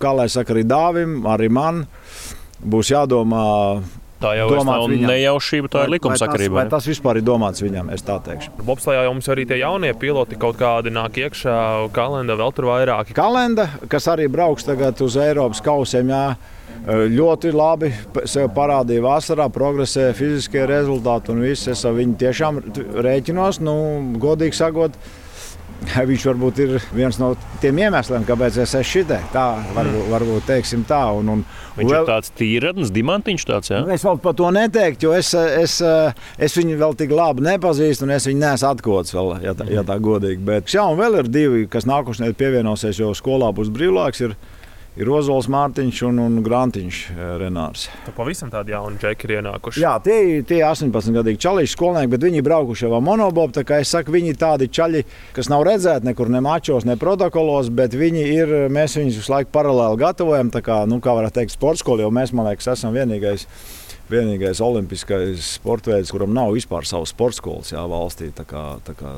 kā 0.00 0.12
lai 0.14 0.28
saka, 0.30 0.54
arī 0.54 0.62
Dāvim, 0.70 1.16
arī 1.28 1.48
man 1.50 1.82
būs 2.62 2.92
jādomā. 2.94 3.42
Tā 4.18 4.32
jau 4.34 4.48
domāts 4.50 4.88
nav 4.90 5.10
nejaušība, 5.12 5.70
tā 5.70 5.84
ir 5.84 5.92
vai 5.92 5.94
likumsakarība. 5.94 6.54
tas, 6.56 6.58
vai 6.58 6.70
tas 6.72 6.88
vispār 6.90 7.20
ir 7.20 7.26
domāts 7.26 7.62
viņam, 7.62 7.92
es 7.94 8.02
tā 8.02 8.16
teikšu. 8.26 8.50
Bobslēgā 8.66 9.04
jau 9.06 9.12
mums 9.14 9.30
arī 9.30 9.44
tie 9.46 9.60
jaunie 9.60 9.92
piloti 9.94 10.38
kaut 10.42 10.58
kādi 10.58 10.90
nāk 10.90 11.20
iekšā, 11.22 11.58
kalendā 11.94 12.34
vēl 12.38 12.54
tur 12.56 12.66
vairāki. 12.72 13.14
Kalenda, 13.14 13.68
kas 13.90 14.10
arī 14.10 14.26
brauks 14.32 14.66
tagad 14.66 14.98
uz 15.06 15.14
Eiropas 15.22 15.62
kausiem, 15.62 16.10
jā, 16.10 16.24
ļoti 16.88 17.52
labi 17.54 17.92
sev 18.26 18.50
parādīja 18.56 19.04
vasarā, 19.06 19.48
progresē 19.54 20.10
fiziskie 20.18 20.66
rezultāti 20.66 21.30
un 21.34 21.42
viss. 21.46 21.70
Es 21.70 21.84
ar 21.86 21.94
viņu 21.94 22.18
tiešām 22.18 22.60
rēķinos, 23.06 23.62
nu, 23.62 23.78
godīgi 24.18 24.58
sakot. 24.58 24.98
Viņš 26.10 26.24
varbūt 26.26 26.60
ir 26.64 26.74
viens 26.94 27.18
no 27.20 27.30
tiem 27.62 27.78
iemesliem, 27.84 28.24
kāpēc 28.28 28.58
es 28.64 28.74
esmu 28.74 28.88
šitā. 28.88 29.18
Tā 29.32 29.44
varbūt, 29.76 30.08
varbūt 30.12 30.48
teiksim 30.50 30.84
tā. 30.88 31.00
Un, 31.14 31.30
un, 31.36 31.44
Viņš 31.78 31.92
ir 31.94 32.08
tāds 32.08 32.32
tīradnis, 32.38 32.92
diamantiņš 32.94 33.46
tāds. 33.48 33.72
Jā? 33.72 33.82
Nu, 33.86 33.94
Es 33.94 34.04
vēl 34.06 34.18
par 34.22 34.34
to 34.38 34.50
neteiktu, 34.54 35.08
jo 35.08 35.14
es, 35.14 35.30
es, 35.34 35.78
es 36.38 36.58
viņu 36.58 36.78
vēl 36.80 36.98
tik 36.98 37.14
labi 37.14 37.46
nepazīstu, 37.46 38.06
un 38.06 38.14
es 38.16 38.26
viņu 38.28 38.42
neesmu 38.42 38.70
atklāts 38.72 39.14
vēl, 39.14 39.34
ja 39.46 39.54
tā, 39.58 39.68
ja 39.70 39.86
tā 39.86 39.98
godīgi. 40.02 40.42
Bet 40.48 40.74
jā, 40.74 40.84
un 40.86 40.98
vēl 41.00 41.20
ir 41.22 41.30
divi, 41.32 41.66
kas 41.70 41.86
nākošais 41.88 42.36
pievienosies, 42.38 42.98
jo 42.98 43.14
skolā 43.16 43.52
būs 43.54 43.70
brīvlaiks. 43.74 44.24
Ir, 44.26 44.36
ir 44.98 45.10
Ozols 45.14 45.48
Mārtiņš 45.52 46.00
un, 46.08 46.18
un 46.24 46.38
Grantiņš 46.44 47.00
eh, 47.12 47.22
Renārs. 47.42 47.86
Tur 48.06 48.16
pavisam 48.16 48.50
tādi 48.52 48.74
jauni 48.74 48.98
džeki 49.00 49.28
ir 49.28 49.34
ienākuši. 49.38 49.82
Jā, 49.84 49.94
tie 50.04 50.18
ir 50.32 50.46
tie 50.48 50.60
18 50.66 51.14
gadīgi 51.18 51.42
čalīši 51.46 51.74
skolnieki, 51.74 52.12
bet 52.14 52.26
viņi 52.26 52.40
ir 52.42 52.46
braukuši 52.48 52.88
jau 52.88 53.00
monobobu. 53.04 53.54
Tā 53.58 53.64
kā 53.68 53.80
es 53.82 53.92
saku, 53.94 54.14
viņi 54.14 54.34
ir 54.34 54.40
tādi 54.40 54.70
čaļi, 54.74 55.04
kas 55.36 55.50
nav 55.52 55.64
redzēti 55.68 56.10
nekur 56.10 56.32
ne 56.34 56.42
mačos, 56.44 56.86
ne 56.88 56.98
protokolos, 57.00 57.70
bet 57.74 57.96
viņi 57.98 58.24
ir, 58.34 58.54
mēs 58.74 58.98
viņus 58.98 59.20
visu 59.22 59.34
laiku 59.34 59.54
paralēli 59.54 60.02
gatavojam. 60.02 60.52
Tā 60.54 60.64
kā, 60.66 60.82
nu, 60.90 61.02
kā 61.04 61.14
varētu 61.18 61.40
teikt, 61.40 61.54
sporta 61.54 61.84
skola, 61.84 62.06
jo 62.06 62.14
mēs, 62.14 62.34
man 62.34 62.50
liekas, 62.50 62.72
esam 62.74 62.96
vienīgais. 62.96 63.46
Vienīgais 64.08 64.60
olimpiskais 64.64 65.42
sports 65.58 65.84
veids, 65.90 66.08
kuram 66.14 66.32
nav 66.32 66.54
vispār 66.56 66.86
savas 66.88 67.10
sporta 67.12 67.36
skolas 67.36 67.72
jā, 67.74 67.82
valstī. 67.90 68.30
Tā 68.32 68.46
kā, 68.48 68.62
tā 68.86 68.94
kā 68.96 69.10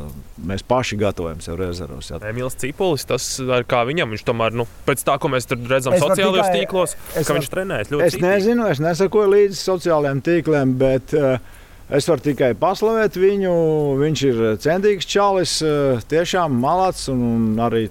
mēs 0.51 0.65
paši 0.67 0.99
gatavojam 0.99 1.39
sev 1.45 1.61
rezervus. 1.61 2.11
Emīls 2.27 2.59
Cipulis, 2.59 3.07
tas 3.07 3.27
ir 3.39 3.67
kā 3.71 3.85
viņam. 3.87 4.11
Viņš 4.17 4.25
tomēr, 4.27 4.57
nu, 4.59 4.67
pēc 4.89 5.05
tā, 5.07 5.15
ko 5.23 5.31
mēs 5.31 5.47
tur 5.47 5.63
redzam 5.71 5.95
Es 5.95 6.03
sociālajos 6.03 6.51
tikai- 6.51 6.59
tīklos, 6.65 6.97
es 7.15 7.23
ka 7.23 7.33
varu- 7.33 7.39
viņš 7.39 7.53
trenējas 7.55 7.93
ļoti 7.95 8.09
Es 8.11 8.19
nezinu, 8.25 8.67
es 8.73 8.83
nesakoju 8.83 9.31
līdzi 9.37 9.61
sociālajiem 9.63 10.25
tīkliem, 10.27 10.75
bet 10.83 11.15
uh, 11.15 11.39
es 11.95 12.09
varu 12.09 12.23
tikai 12.25 12.51
paslavēt 12.59 13.17
viņu. 13.21 13.55
Viņš 14.01 14.23
ir 14.29 14.41
centīgs 14.63 15.09
čalis, 15.11 15.57
uh, 15.65 16.01
tiešām 16.11 16.55
malāts 16.63 17.09
un, 17.13 17.23
un 17.27 17.63
arī, 17.63 17.87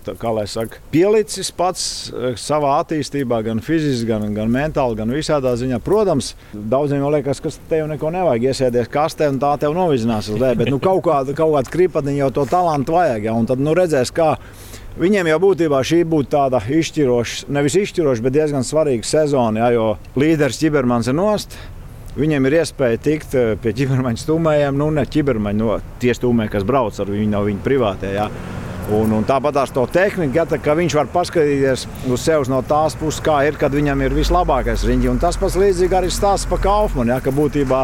saka, 0.49 0.81
pielicis 0.93 1.51
pats 1.55 1.83
uh, 2.11 2.31
savā 2.39 2.77
attīstībā, 2.83 3.41
gan 3.45 3.63
fiziski, 3.65 4.07
gan, 4.09 4.27
gan 4.35 4.51
mentāli, 4.53 4.99
gan 4.99 5.13
visādā 5.13 5.55
ziņā. 5.59 5.81
Protams, 5.85 6.33
daudziem 6.53 7.05
liekas, 7.13 7.43
ka 7.43 7.53
tev 7.71 7.89
neko 7.91 8.13
nevajag 8.15 8.49
iesēties 8.51 8.91
kastē 8.93 9.29
un 9.33 9.41
tā 9.43 9.53
tev 9.61 9.75
novizinās 9.77 10.31
bet 10.59 10.71
nu, 10.73 10.81
kaut 10.83 11.03
kāda, 11.07 11.35
kaut 11.37 11.57
kāda 11.57 11.75
kripatiņa 11.77 12.25
jau 12.25 12.33
to 12.39 12.49
talantu 12.49 12.97
vajag. 12.97 13.29
Ja, 13.29 13.37
tad 13.49 13.63
nu, 13.63 13.77
redzēs, 13.77 14.13
kā 14.15 14.35
Viņiem 14.99 15.29
jau 15.29 15.37
būtībā 15.39 15.79
šī 15.85 16.01
būtu 16.11 16.27
tāda 16.33 16.59
izšķiroša, 16.59 17.45
nevis 17.55 17.77
izšķiroša, 17.79 18.23
bet 18.25 18.33
diezgan 18.35 18.65
svarīga 18.67 19.07
sezona, 19.07 19.61
ja, 19.61 19.69
jo 19.71 19.85
līderis 20.19 20.59
Čibermans 20.59 21.07
ir 21.07 21.15
nost. 21.15 21.55
Viņiem 22.19 22.49
ir 22.49 22.57
iespēja 22.59 22.99
tikt 22.99 23.35
eh, 23.39 23.53
pie 23.61 23.71
ķibermaņa 23.77 24.19
stūmējiem, 24.19 24.75
nu 24.79 24.89
ne 24.91 25.05
ķibermaņa, 25.07 25.59
no 25.59 25.77
tie 26.01 26.11
stūmēji, 26.15 26.51
kas 26.57 26.65
brauc 26.67 26.97
ar 26.99 27.11
viņu, 27.13 27.29
nav 27.31 27.47
viņa 27.47 27.63
privātie. 27.63 28.09
Ja. 28.17 28.27
Un, 28.89 29.11
un 29.13 29.25
tāpat 29.27 29.53
tās 29.53 29.71
to 29.71 29.83
tehniku, 29.93 30.57
ka 30.65 30.73
viņš 30.75 30.95
var 30.97 31.09
paskatīties 31.13 31.85
uz 32.09 32.23
sevi 32.25 32.49
no 32.49 32.63
tās 32.65 32.97
puses, 32.97 33.21
kā 33.23 33.37
ir, 33.45 33.59
kad 33.61 33.75
viņam 33.75 34.01
ir 34.01 34.15
vislabākais 34.17 34.83
riņķis. 34.89 35.19
Tas 35.21 35.37
pats 35.37 35.59
līdzīgi 35.61 35.95
arī 35.95 36.09
stāsts 36.11 36.49
par 36.49 36.63
Kaufmanu, 36.63 37.13
ja, 37.13 37.19
ka 37.21 37.31
būtībā 37.35 37.83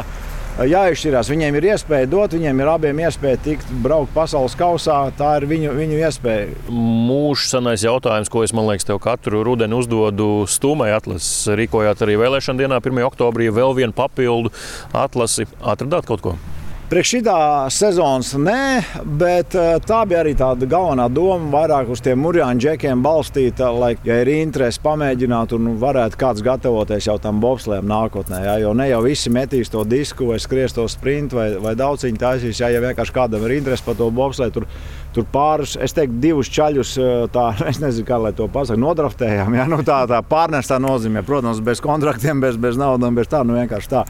jāizšķirās. 0.64 1.30
Viņiem 1.32 1.58
ir 1.60 1.68
iespēja 1.74 2.10
dot, 2.10 2.36
viņiem 2.38 2.62
ir 2.64 2.72
abiem 2.72 3.02
iespēja 3.04 3.42
tikt 3.44 3.72
braukt 3.84 4.14
pasaules 4.16 4.56
kausā. 4.60 5.02
Tā 5.18 5.36
ir 5.42 5.48
viņu, 5.52 5.76
viņu 5.76 6.00
iespēja. 6.00 6.50
Mūžs 6.72 7.50
senais 7.52 7.84
jautājums, 7.86 8.32
ko 8.32 8.46
es 8.46 8.56
liekas, 8.56 8.88
tev 8.88 9.02
katru 9.04 9.44
rudeni 9.46 9.76
uzdodu 9.76 10.48
stūmai 10.50 10.94
atlases. 10.96 11.50
Rīkojāt 11.60 12.06
arī 12.06 12.20
vēlēšana 12.24 12.64
dienā, 12.64 12.82
1. 12.82 13.06
oktobrī, 13.12 13.52
vēl 13.52 13.76
vienu 13.78 13.96
papildu 13.96 14.54
atlasi. 14.96 15.50
Atradāt 15.62 16.08
kaut 16.08 16.24
ko? 16.24 16.38
Priekš 16.86 17.10
šitā 17.16 17.36
sezonas 17.74 18.36
nē, 18.38 19.06
bet 19.18 19.56
eh, 19.58 19.80
tā 19.82 20.04
bija 20.06 20.20
arī 20.22 20.36
tāda 20.38 20.68
galvenā 20.70 21.08
doma. 21.10 21.48
Vairāk 21.56 21.90
uz 21.90 22.04
tiem 22.06 22.20
mūrjāņu 22.22 22.62
džekiem 22.62 23.02
balstīta, 23.02 23.72
lai, 23.74 23.96
ja 24.06 24.20
ir 24.22 24.30
interese 24.30 24.84
pamēģināt, 24.86 25.56
un 25.58 25.80
varētu 25.82 26.20
kāds 26.22 26.46
gatavoties 26.46 27.10
jau 27.10 27.18
tam 27.24 27.42
bobslēm 27.42 27.90
nākotnē. 27.90 28.44
Jā, 28.46 28.54
jo 28.62 28.76
ne 28.78 28.86
jau 28.92 29.02
visi 29.02 29.34
metīs 29.34 29.74
to 29.74 29.82
disku, 29.82 30.30
vai 30.30 30.38
skries 30.38 30.78
to 30.78 30.86
sprintu, 30.86 31.42
vai, 31.42 31.50
vai 31.66 31.74
daudz 31.74 32.06
viņa 32.06 32.22
taisīs. 32.22 32.62
Jā, 32.62 32.70
ja 32.76 32.86
vienkārši 32.86 33.18
kādam 33.18 33.50
ir 33.50 33.58
interese 33.58 33.90
par 33.90 33.98
to 33.98 34.14
bobslēju, 34.22 34.54
tur, 34.60 34.70
tur 35.18 35.30
pāris, 35.34 35.74
es 35.82 35.98
teiktu, 35.98 36.22
divus 36.22 36.54
čaļus, 36.54 36.98
eh, 37.02 37.20
tā, 37.34 37.50
es 37.74 37.82
nezinu, 37.82 38.06
kā 38.14 38.22
lai 38.30 38.36
to 38.38 38.46
pasakā, 38.46 38.78
nodraftējām. 38.86 39.58
Jā, 39.58 39.72
nu, 39.74 39.82
tā, 39.82 40.04
tā 40.14 40.22
pārnestā 40.22 40.78
nozīmē, 40.86 41.26
protams, 41.26 41.66
bez 41.66 41.82
kontraktiem, 41.82 42.46
bez, 42.46 42.62
bez 42.62 42.78
naudām, 42.78 43.18
bez 43.18 43.34
tā, 43.34 43.42
nu 43.42 43.58
vienkārši 43.58 43.98
tā. 43.98 44.06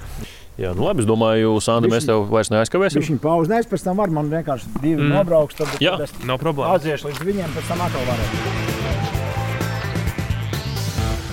Jā, 0.55 0.69
nu 0.71 0.85
labi, 0.85 1.03
es 1.03 1.07
domāju, 1.09 1.57
Sandra, 1.59 1.89
mēs 1.91 2.05
tev 2.07 2.29
vairs 2.31 2.47
neaizkavēsim. 2.53 3.03
Viņa 3.03 3.19
pauze 3.19 3.51
nes, 3.51 3.65
pēc 3.67 3.81
tam 3.83 3.99
var 3.99 4.11
man 4.15 4.29
vienkārši 4.31 4.69
divi 4.77 5.01
mm. 5.01 5.09
nobraukt. 5.11 5.57
Tad, 5.59 5.73
Jā. 5.83 5.97
tad 5.99 6.05
es 6.07 6.13
Nav 6.23 6.39
problēma. 6.39 6.77
aiziešu 6.77 7.09
līdz 7.09 7.25
viņiem, 7.27 7.49
pēc 7.57 7.73
tam 7.73 7.83
atkal 7.83 8.05
varēšu. 8.07 8.63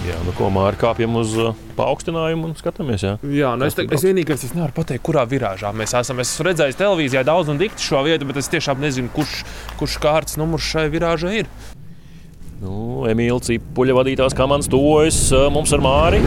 Jā, 0.02 0.16
nu 0.26 0.35
ko 0.35 0.48
māri 0.50 0.80
kāpjam 0.80 1.14
uz 1.20 1.37
uh, 1.38 1.52
paaugstinājumu 1.78 2.48
un 2.48 2.56
skatāmies. 2.58 3.04
Jā. 3.06 3.12
Jā, 3.22 3.52
nu 3.54 3.68
es, 3.68 3.78
te, 3.78 3.87
es 3.87 4.02
vienīgais 4.02 4.42
es 4.42 4.56
nevaru 4.56 4.74
pateikt, 4.80 5.04
kurā 5.06 5.22
virāžā 5.30 5.70
mēs 5.70 5.94
esam. 5.94 6.18
Es 6.18 6.32
esmu 6.35 6.48
redzējis 6.48 6.80
televīzijā 6.80 7.22
daudz 7.28 7.52
un 7.54 7.62
dikti 7.62 7.87
šo 7.87 8.02
vietu, 8.08 8.26
bet 8.26 8.42
es 8.42 8.50
tiešām 8.50 8.82
nezinu, 8.82 9.12
kurš, 9.14 9.44
kurš 9.78 10.00
kārtas 10.02 10.40
numurs 10.42 10.66
šai 10.66 10.88
virāžai 10.90 11.44
ir. 11.44 11.52
Nu, 12.58 13.06
Emīļa 13.11 13.38
Cipuļa 13.46 14.00
vadītās 14.02 14.35
komandas 14.35 14.70
tuvojas 14.74 15.22
uh, 15.30 15.46
mums 15.54 15.70
ar 15.78 15.87
Māri. 15.87 16.22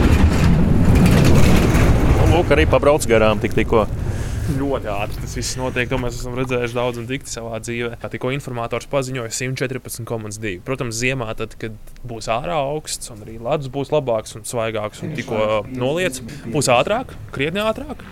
Lūk, 2.36 2.50
arī 2.52 2.66
pabrauc 2.68 3.00
garām 3.08 3.38
tik 3.40 3.54
tikko. 3.56 3.86
Ļoti 4.58 4.90
ātri 4.92 5.22
tas 5.22 5.36
viss 5.38 5.56
notiek. 5.56 5.86
To 5.88 5.96
mēs 6.02 6.18
esam 6.18 6.34
redzējuši 6.36 6.76
daudz 6.76 6.98
un 7.00 7.06
dikti 7.08 7.32
savā 7.32 7.56
dzīvē. 7.64 7.94
Kā 8.02 8.10
tikko 8.12 8.28
informators 8.34 8.84
paziņoja 8.92 9.32
114,2. 9.32 10.52
Protams, 10.66 10.98
ziemā, 11.00 11.30
tad, 11.38 11.54
kad 11.56 11.78
būs 12.04 12.28
ārā 12.28 12.58
augsts 12.60 13.08
un 13.14 13.22
arī 13.24 13.38
ledus 13.40 13.72
būs 13.72 13.88
labāks 13.94 14.36
un 14.36 14.44
svaigāks 14.44 15.00
un 15.06 15.16
tikko 15.16 15.62
noliec, 15.72 16.20
būs 16.52 16.68
ātrāk, 16.76 17.14
krietni 17.32 17.64
ātrāk. 17.64 18.04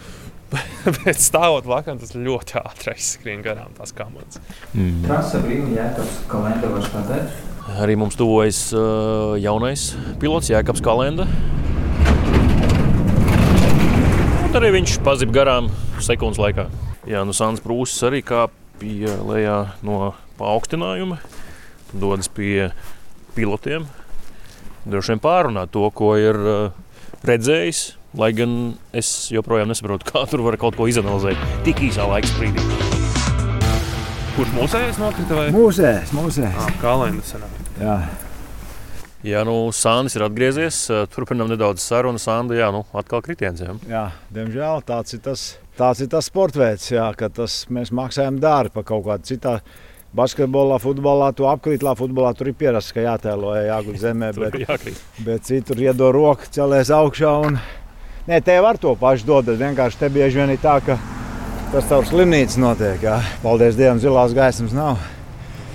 Bet 1.03 1.21
stāvot 1.21 1.69
lakām, 1.69 2.01
tas 2.01 2.17
ļoti 2.17 2.57
ātri 2.63 2.95
aizskrien 2.95 3.45
garām 3.45 3.77
tās 3.77 3.93
komandas. 3.93 4.41
Prasa 5.05 5.43
brīvi 5.45 5.77
Jēkabs 5.77 6.23
kalendārs 6.33 6.89
pateikt. 6.97 7.45
Arī 7.77 8.01
mums 8.01 8.17
tuvojas 8.17 8.71
uh, 8.73 9.37
jaunais 9.37 9.91
pilots 10.25 10.49
Jēkabs 10.49 10.81
Kalenda. 10.85 11.29
Un 14.55 14.63
arī 14.63 14.69
viņš 14.77 14.93
pazib 15.03 15.33
garām 15.35 15.67
sekundes 15.99 16.39
laikā. 16.39 16.69
Jā, 17.11 17.25
nu 17.27 17.35
Sāns 17.35 17.59
Prūsis 17.63 18.05
arī 18.07 18.21
kāpja 18.23 19.17
lejā 19.27 19.57
no 19.83 20.13
paaugstinājuma, 20.39 21.19
dodas 21.91 22.31
pie 22.31 22.69
pilotiem. 23.35 23.89
Droši 24.87 25.15
vien 25.17 25.23
pārunāt 25.25 25.73
to, 25.75 25.83
ko 25.91 26.13
ir 26.21 26.39
uh, 26.39 26.81
redzējis. 27.27 27.83
Lai 28.15 28.31
gan 28.31 28.77
es 28.95 29.09
joprojām 29.35 29.73
nesaprotu, 29.73 30.07
kā 30.13 30.23
tur 30.31 30.45
var 30.47 30.55
kaut 30.63 30.79
ko 30.79 30.87
izanalizēt 30.87 31.41
tik 31.67 31.83
īsā 31.91 32.07
laika 32.07 32.31
sprīdī. 32.31 32.63
Kurš 34.39 34.55
mūsējais 34.55 35.03
nokrita 35.03 35.41
vai 35.41 35.49
Mūsēs, 35.55 36.15
mūsēs. 36.15 36.55
ah, 36.63 36.71
kalendārs? 36.83 37.35
sanāk? 37.35 38.24
Jā. 39.25 39.45
Nu 39.49 39.57
Sānis 39.75 40.17
ir 40.19 40.27
atgriezies. 40.27 40.85
Turpinām 41.15 41.51
nedaudz 41.53 41.85
sarunu. 41.85 42.21
Sānda, 42.23 42.57
jā, 42.59 42.71
nu 42.75 42.85
atkal 42.97 43.25
kritiens. 43.25 43.63
Jā. 43.65 43.77
Jā, 43.91 44.05
diemžēl 44.35 44.85
tāds 44.87 45.17
ir 45.17 45.25
tas, 45.25 45.47
tāds 45.79 46.05
ir 46.05 46.13
tas 46.13 46.29
sports 46.31 46.61
veids, 46.61 46.91
ka 47.19 47.31
tas 47.33 47.65
mēs 47.73 47.93
maksājam 47.95 48.39
dārgi 48.43 48.75
par 48.77 48.89
kaut 48.93 49.07
kādu 49.09 49.33
citu. 49.33 49.59
Basketbolā, 50.15 50.77
futbolā, 50.79 51.33
tu 51.35 51.49
apkrītlā, 51.51 51.97
futbolā 51.99 52.29
tur 52.39 52.53
ir 52.53 52.55
pierasts, 52.55 52.95
ka 52.95 53.03
jātēlo, 53.03 53.51
jā, 53.57 53.65
jāguļ 53.73 53.97
zemē, 53.99 54.29
bet, 54.45 54.85
bet 55.27 55.49
citur 55.49 55.81
iedod 55.83 56.15
roku, 56.15 56.47
celies 56.55 56.93
augšā 56.95 57.33
un 57.49 57.59
Nē, 58.25 58.39
te 58.41 58.55
var 58.65 58.79
to 58.81 58.95
pašu 58.97 59.27
dot, 59.29 59.45
bet 59.45 59.59
vienkārši 59.61 59.99
te 60.01 60.09
bieži 60.09 60.39
vien 60.41 60.55
ir 60.55 60.61
tā, 60.63 60.79
ka 60.81 60.97
tas 61.75 61.91
caur 61.91 62.07
slimnīcu 62.09 62.63
notiek. 62.63 63.05
Jā. 63.05 63.19
Paldies 63.43 63.77
Dievam, 63.77 64.01
zilās 64.01 64.33
gaismas 64.33 64.73
nav. 64.73 64.97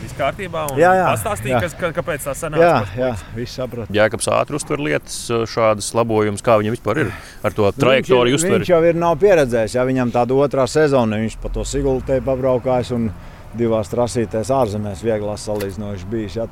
Viss 0.09 0.17
kārtībā. 0.17 0.65
un 0.71 0.79
Jā, 0.79 0.91
jā, 0.97 1.07
Pastāstīja, 1.13 1.55
jā. 1.55 1.61
kas- 1.61 1.73
ka- 1.77 1.91
kāpēc 1.93 2.25
tā 2.25 2.33
sanāca. 2.33 2.59
Jā, 2.65 2.85
jā, 2.97 3.11
viss 3.35 3.55
saprot. 3.55 3.89
Jēkabs 3.93 4.27
ātri 4.33 4.57
uztver 4.57 4.81
lietas, 4.81 5.17
šādas 5.45 5.93
labojumus, 5.93 6.41
kā 6.41 6.57
viņam 6.57 6.75
vispār 6.75 6.97
ir 7.05 7.11
ar 7.43 7.51
to 7.53 7.71
trajektoriju 7.71 8.39
Nu, 8.39 8.57
viņš, 8.57 8.69
jau 8.73 8.83
ir 8.83 8.95
nav 8.95 9.17
pieredzējis, 9.21 9.75
ja 9.75 9.85
viņam 9.85 10.11
tāda 10.11 10.33
otrā 10.33 10.65
sezona, 10.67 11.17
viņš 11.21 11.37
pa 11.41 11.49
to 11.49 11.61
Sigultē 11.61 12.19
pabraukājis 12.21 12.91
un 12.91 13.11
divās 13.55 13.89
trasītēs 13.89 14.49
ārzemēs 14.49 15.03
vieglās 15.03 15.45
salīdzinoši 15.45 16.05
bijis. 16.09 16.35
Ja, 16.35 16.47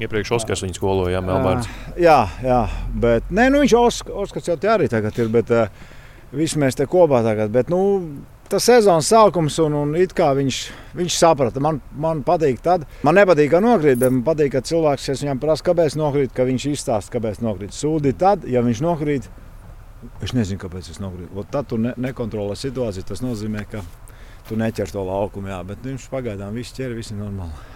Iepriekš 0.00 0.32
Oskars 0.32 0.62
viņu 0.64 0.74
skoloja 0.74 1.20
Melbārds. 1.22 1.68
Jā, 1.96 2.26
jā, 2.42 2.68
bet 2.94 3.30
nē, 3.30 3.50
nu, 3.50 3.60
viņš 3.62 3.74
Osk 3.78 4.08
Oskars 4.10 4.48
jau 4.48 4.56
te 4.58 4.66
arī 4.66 4.88
tagad 4.90 5.16
ir. 5.18 5.28
Bet, 5.28 5.50
uh, 5.50 5.68
Visi 6.34 6.58
mēs 6.58 6.74
te 6.74 6.86
kopā 6.90 7.22
tagad. 7.22 7.52
Bet, 7.54 7.68
nu, 7.70 7.78
tas 8.50 8.66
sezonas 8.68 9.08
sākums, 9.10 9.56
un, 9.64 9.76
un 9.78 9.94
viņš, 9.94 10.58
viņš 10.98 11.16
saprata. 11.18 11.62
Man, 11.64 11.80
man 11.96 12.22
patīk, 12.26 12.60
tad. 12.64 12.86
Man 13.06 13.18
nepatīk, 13.18 13.50
ka 13.52 13.62
nokrīt, 13.64 13.98
bet 14.00 14.12
man 14.12 14.22
patīk, 14.26 14.52
ka 14.54 14.64
cilvēks, 14.64 15.08
es 15.14 15.24
viņam 15.24 15.42
prasu, 15.42 15.66
kāpēc 15.70 15.98
nokrīt, 16.00 16.34
ka 16.36 16.46
viņš 16.48 16.68
izstāsta, 16.72 17.16
kāpēc 17.16 17.42
nokrīt. 17.44 17.76
Sūdi 17.76 18.14
tad, 18.18 18.46
ja 18.48 18.64
viņš 18.64 18.84
nokrīt, 18.84 19.28
es 20.24 20.34
nezinu, 20.36 20.60
kāpēc 20.62 20.90
es 20.94 21.02
nokrītu. 21.02 21.46
Tad 21.50 21.70
tu 21.72 21.80
ne, 21.80 21.94
nekontrolē 21.96 22.56
situāciju. 22.58 23.06
Tas 23.08 23.24
nozīmē, 23.24 23.66
ka 23.70 23.84
tu 24.48 24.58
neķer 24.60 24.92
to 24.92 25.04
laukumu. 25.06 25.52
Jā, 25.52 25.62
bet 25.66 25.84
viņš 25.84 26.10
pagaidām 26.12 26.56
viss 26.56 26.76
ķer, 26.76 26.96
viss 26.96 27.14
ir 27.14 27.22
normāli. 27.22 27.72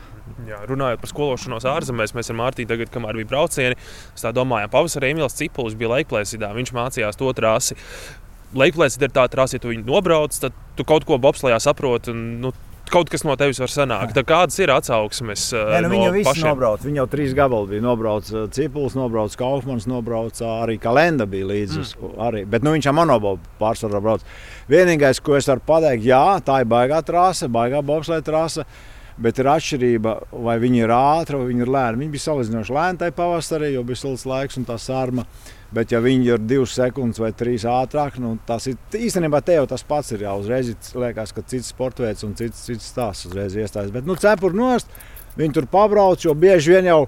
Jā, 0.48 0.58
runājot 0.68 1.00
par 1.02 1.10
skološanos 1.10 1.66
ārzemēs, 1.68 2.12
mēs 2.16 2.28
ar 2.28 2.36
Mārtiņu 2.36 2.68
tagad, 2.70 2.90
kamēr 2.92 3.16
bija 3.20 3.30
braucieni, 3.30 3.78
tā 4.20 4.32
domājām, 4.36 4.70
pavasarī 4.72 5.12
Emīls 5.14 5.36
Cipulis 5.38 5.76
bija 5.78 5.94
Laikplēsidā, 5.94 6.50
viņš 6.56 6.72
mācījās 6.76 7.18
to 7.18 7.30
trasi. 7.36 7.78
Laikplēsida 8.56 9.08
ir 9.08 9.12
tā 9.12 9.26
trasi, 9.28 9.58
ja 9.58 9.60
tu 9.60 9.68
viņu 9.72 9.84
nobrauc, 9.88 10.32
tad 10.40 10.56
tu 10.78 10.84
kaut 10.88 11.04
ko 11.04 11.18
bobslējā 11.20 11.60
saproti. 11.60 12.14
Nu, 12.14 12.54
Kaut 12.88 13.10
kas 13.12 13.20
no 13.20 13.34
tevis 13.36 13.58
var 13.60 13.68
sanākt. 13.68 14.14
Tā 14.16 14.22
kādas 14.24 14.56
ir 14.64 14.70
atsauksmes? 14.72 15.42
uh, 15.52 15.74
Nē, 15.74 15.82
nu, 15.84 15.88
no 15.90 15.92
viņa 15.92 16.12
visu 16.14 16.24
pašiem? 16.30 16.46
nobrauc. 16.48 16.80
Viņa 16.86 16.96
jau 17.02 17.04
trīs 17.12 17.34
gabalus 17.36 17.68
bija 17.68 17.84
nobraucis. 17.84 18.46
Cipulis 18.56 18.94
nobraucis, 18.96 19.36
Kaufmans 19.36 19.84
nobraucis, 19.90 20.40
arī 20.40 20.78
Kalenda 20.80 21.26
bija 21.28 21.50
līdzi. 21.50 21.82
Mm. 21.84 22.14
Arī. 22.24 22.40
Bet 22.48 22.64
nu, 22.64 22.72
viņš 22.72 22.88
jau 22.88 22.94
monobolu 22.96 23.42
pārsvarā 23.60 24.00
brauc. 24.00 24.24
Vienīgais, 24.72 25.20
ko 25.20 25.36
es 25.36 25.50
varu 25.52 25.60
pateikt, 25.68 26.06
jā, 26.08 26.22
tā 26.48 26.62
ir 26.64 26.70
baigā 26.72 27.02
trāsa, 27.04 27.50
baigā 27.52 27.84
bobslēga 27.84 28.24
trāsa. 28.24 28.64
Bet 29.20 29.36
ir 29.42 29.52
atšķirība, 29.52 30.16
vai 30.48 30.56
viņi 30.62 30.84
ir 30.86 30.96
ātri 30.96 31.36
vai 31.42 31.50
viņi 31.52 31.66
ir 31.66 31.74
lēni. 31.76 32.00
Viņi 32.06 32.12
bija 32.16 32.24
salīdzinoši 32.24 32.76
lēni 32.78 33.02
tajā 33.04 33.16
pavasarī, 33.20 33.74
jo 33.76 33.84
bija 33.84 34.00
silts 34.00 34.24
laiks 34.24 34.56
un 34.56 34.64
tā 34.64 34.80
sārma. 34.80 35.26
Bet, 35.68 35.92
ja 35.92 36.00
viņi 36.00 36.30
ir 36.30 36.40
divas 36.48 36.72
sekundes 36.78 37.20
vai 37.20 37.28
trīs 37.36 37.66
ātrāk, 37.68 38.16
nu, 38.22 38.38
tas 38.48 38.64
ir 38.70 38.78
īstenībā 38.96 39.42
te 39.44 39.58
jau 39.58 39.66
tas 39.68 39.84
pats. 39.84 40.14
Ir 40.16 40.24
jau 40.24 40.38
uzreiz 40.40 40.72
liekas, 40.96 41.34
ka 41.36 41.44
cits 41.44 41.68
sports 41.74 42.00
veids 42.00 42.24
un 42.24 42.32
cits, 42.38 42.64
cits 42.70 42.88
stāsts 42.88 43.28
uzreiz 43.28 43.52
iestājas. 43.52 43.92
Bet, 43.92 44.08
nu, 44.08 44.16
cepuri 44.16 44.56
nost, 44.56 44.88
viņi 45.36 45.58
tur 45.58 45.68
pabrauc, 45.68 46.24
jo 46.24 46.32
bieži 46.32 46.78
vien 46.78 46.88
jau 46.88 47.02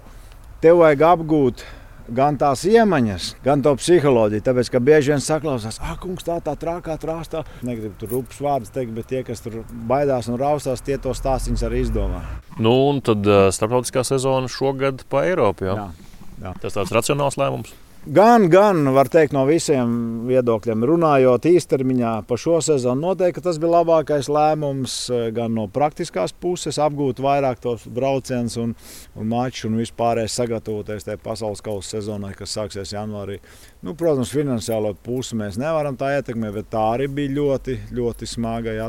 tev 0.61 0.83
vajag 0.83 1.07
apgūt. 1.15 1.65
Gan 2.11 2.35
tās 2.35 2.65
iemaņas, 2.67 3.27
gan 3.45 3.61
to 3.63 3.71
psiholoģiju. 3.79 4.43
Tāpēc, 4.43 4.69
ka 4.75 4.81
bieži 4.83 5.13
vien 5.13 5.21
saklausās, 5.23 5.79
ah, 5.79 5.93
kungs, 6.01 6.25
tā 6.27 6.41
tā 6.43 6.57
trakā 6.59 6.97
trāstā. 6.99 7.45
Negribu 7.63 7.95
tur 8.01 8.11
rupjas 8.17 8.41
vārdus 8.43 8.73
teikt, 8.75 8.91
bet 8.97 9.07
tie, 9.13 9.21
kas 9.25 9.45
tur 9.45 9.61
baidās 9.87 10.27
un 10.27 10.41
raustās, 10.41 10.83
tie 10.83 10.99
to 10.99 11.15
stāstīņus 11.15 11.63
arī 11.69 11.85
izdomā. 11.85 12.25
Nu, 12.59 12.73
un 12.91 12.99
tad 13.07 13.23
uh, 13.31 13.45
starptautiskā 13.55 14.03
sezona 14.09 14.51
šogad 14.51 15.07
pa 15.07 15.23
Eiropu. 15.29 15.71
Jā. 15.71 15.77
Jā, 15.85 16.11
jā. 16.49 16.57
Tas 16.65 16.81
tāds 16.81 16.97
racionāls 16.99 17.39
lēmums. 17.39 17.71
Gan, 18.07 18.47
gan, 18.49 18.79
var 18.97 19.11
teikt, 19.13 19.35
no 19.37 19.43
visiem 19.45 19.91
viedokļiem 20.25 20.87
runājot 20.89 21.45
īstermiņā 21.51 22.13
par 22.25 22.39
šo 22.41 22.55
sezonu, 22.65 23.11
noteikti 23.11 23.43
tas 23.45 23.59
bija 23.61 23.75
labākais 23.75 24.31
lēmums. 24.33 24.95
eh, 25.13 25.27
Gan 25.37 25.53
no 25.53 25.67
praktiskās 25.69 26.33
puses, 26.33 26.79
apgūt 26.81 27.21
vairāk 27.21 27.61
tos 27.61 27.85
braucienus 27.85 28.57
un, 28.57 28.73
un 29.13 29.29
mačus, 29.29 29.67
un 29.69 29.77
vispārējais 29.83 30.33
sagatavoties 30.41 31.05
tajā 31.05 31.21
pasaules 31.21 31.61
kausa 31.61 31.99
sezonai, 31.99 32.33
kas 32.39 32.57
sāksies 32.57 32.95
janvārī. 32.97 33.37
Nu, 33.85 33.93
protams, 33.93 34.33
finansiālo 34.33 34.95
pusi 35.05 35.37
mēs 35.37 35.61
nevaram 35.61 36.01
tā 36.01 36.15
ietekmēt, 36.17 36.57
bet 36.57 36.71
tā 36.73 36.87
arī 36.95 37.11
bija 37.21 37.37
ļoti, 37.37 37.77
ļoti 37.93 38.31
smaga. 38.33 38.79
Jā, 38.81 38.89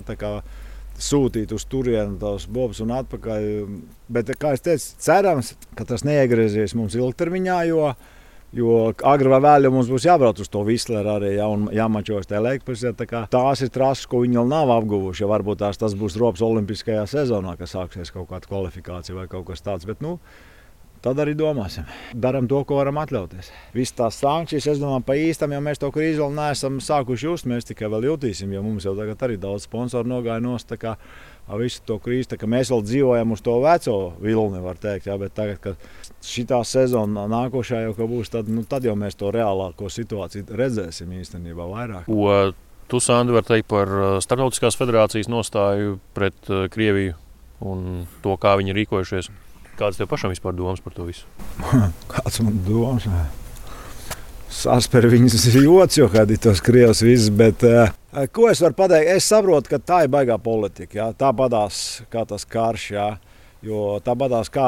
Sūtīt 1.02 1.52
uz 1.52 1.64
turieni 1.66 2.20
tos 2.20 2.46
bobus 2.46 2.80
un 2.84 2.92
atpakaļ. 2.94 3.46
Bet, 4.08 4.32
kā 4.38 4.52
jau 4.54 4.64
teicu, 4.70 4.90
cerams, 5.02 5.56
ka 5.76 5.84
tas 5.84 6.04
neiegriezīsies 6.06 6.76
mums 6.78 6.96
ilgtermiņā, 7.00 7.62
jo 7.72 7.88
Jo 8.52 8.90
agrāk 8.92 9.32
vai 9.32 9.40
vēlāk 9.46 9.72
mums 9.72 9.88
būs 9.88 10.04
jābrauc 10.10 10.42
uz 10.44 10.50
to 10.52 10.66
Visleru 10.68 11.14
arī 11.14 11.38
ja, 11.38 11.48
un 11.48 11.70
jāmačos 11.72 12.28
tajā 12.28 12.42
laikposmā. 12.44 12.92
Tā 13.00 13.22
tās 13.32 13.64
ir 13.64 13.72
trases, 13.72 14.10
ko 14.12 14.26
viņi 14.26 14.42
vēl 14.42 14.50
nav 14.52 14.74
apguvuši. 14.76 15.24
Ja 15.24 15.32
varbūt 15.32 15.62
tās 15.64 15.80
tas 15.80 15.96
būs 15.96 16.20
rops 16.20 16.44
Olimpiskajā 16.44 17.06
sezonā, 17.08 17.56
kas 17.60 17.78
sāksies 17.78 18.12
kaut 18.12 18.28
kāda 18.34 18.52
kvalifikācija 18.52 19.16
vai 19.16 19.30
kaut 19.32 19.48
kas 19.48 19.64
tāds. 19.64 19.88
Bet, 19.88 20.04
nu, 20.04 20.18
Tad 21.02 21.18
arī 21.18 21.32
domāsim. 21.34 21.88
Darām 22.14 22.46
to, 22.46 22.60
ko 22.70 22.76
varam 22.78 23.00
atļauties. 23.02 23.48
Visas 23.74 23.96
tās 23.98 24.20
sankcijas, 24.22 24.68
es 24.76 24.82
domāju, 24.82 25.02
pa 25.08 25.16
īstam, 25.18 25.56
ja 25.56 25.62
mēs 25.66 25.82
to 25.82 25.90
krīzi 25.90 26.22
vēl 26.22 26.36
neesam 26.36 26.78
sākuši 26.78 27.26
just, 27.26 27.48
mēs 27.50 27.66
tikai 27.66 27.90
vēl 27.90 28.06
jutīsim, 28.12 28.54
jo 28.54 28.62
mums 28.62 28.86
jau 28.86 28.94
tagad 29.00 29.26
arī 29.26 29.40
daudz 29.42 29.66
sponsoru 29.66 30.12
nogāja 30.12 30.44
nost. 30.46 30.70
Visu 31.60 31.82
to 31.86 31.98
krīzi, 32.02 32.38
mēs 32.48 32.72
vēl 32.72 32.84
dzīvojam 32.86 33.34
uz 33.36 33.42
to 33.44 33.58
veco 33.64 33.98
vilni, 34.24 34.62
var 34.64 34.80
teikt. 34.82 35.10
Jā, 35.10 35.18
bet 35.20 35.34
tagad, 35.36 35.60
kad 35.64 36.24
šī 36.26 36.46
sezona 36.68 37.28
nākošā 37.32 37.84
jau 37.84 38.08
būs, 38.08 38.32
tad, 38.32 38.50
nu, 38.52 38.64
tad 38.64 38.86
jau 38.88 38.96
mēs 38.96 39.18
to 39.20 39.32
reālāko 39.34 39.90
situāciju 39.92 40.48
redzēsim 40.58 41.12
īstenībā 41.20 41.68
vairāk. 41.68 42.08
Ko 42.08 42.54
tu, 42.92 43.00
Sandi, 43.00 43.36
vari 43.36 43.48
teikt 43.48 43.70
par 43.72 43.92
uh, 43.92 44.18
Startautiskās 44.24 44.78
federācijas 44.80 45.30
nostāju 45.32 46.00
pret 46.16 46.36
uh, 46.52 46.66
Krieviju 46.72 47.16
un 47.62 48.06
to, 48.24 48.36
kā 48.42 48.58
viņi 48.60 48.76
rīkojušies? 48.80 49.32
Kādas 49.80 50.00
tev 50.00 50.10
pašam 50.12 50.34
vispār 50.34 50.56
domas 50.58 50.82
par 50.84 50.96
to 50.98 51.08
visu? 51.08 51.30
Kāds 52.12 52.42
man 52.44 52.60
domas? 52.68 53.08
Sāspēr 54.52 55.08
viņas 55.12 55.48
joks, 55.56 55.98
jo 56.02 56.10
kādi 56.12 56.40
tos 56.42 56.60
krievus 56.64 57.04
visus, 57.06 57.32
bet 57.32 57.64
uh, 57.64 57.94
ko 58.32 58.48
es 58.52 58.62
varu 58.64 58.76
pateikt? 58.78 59.12
Es 59.16 59.28
saprotu, 59.32 59.72
ka 59.72 59.80
tā 59.80 60.04
ir 60.06 60.14
baigā 60.14 60.38
politika, 60.42 60.98
jā. 60.98 61.10
tā 61.18 61.32
padās 61.36 62.02
kā 62.12 62.26
tas 62.28 62.48
karš, 62.48 62.88
jā. 62.96 63.10
Jo 63.62 64.00
tāpatās, 64.02 64.50
kā, 64.50 64.68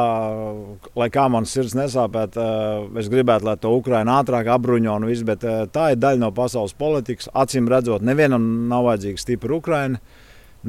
lai 0.94 1.08
kā 1.10 1.24
man 1.34 1.48
sirds 1.50 1.74
nesāpētu, 1.74 2.38
uh, 2.38 3.00
es 3.02 3.08
gribētu, 3.10 3.48
lai 3.48 3.56
to 3.58 3.72
Ukraina 3.74 4.20
ātrāk 4.22 4.52
apbruņo 4.54 5.00
un 5.00 5.08
viss, 5.10 5.26
bet 5.26 5.42
uh, 5.50 5.64
tā 5.66 5.88
ir 5.96 6.02
daļa 6.02 6.22
no 6.22 6.30
pasaules 6.36 6.76
politikas. 6.78 7.32
Acīm 7.34 7.66
redzot, 7.74 8.06
nevienam 8.06 8.46
nav 8.70 8.86
vajadzīga 8.92 9.24
stipra 9.24 9.58
Ukraina, 9.58 9.98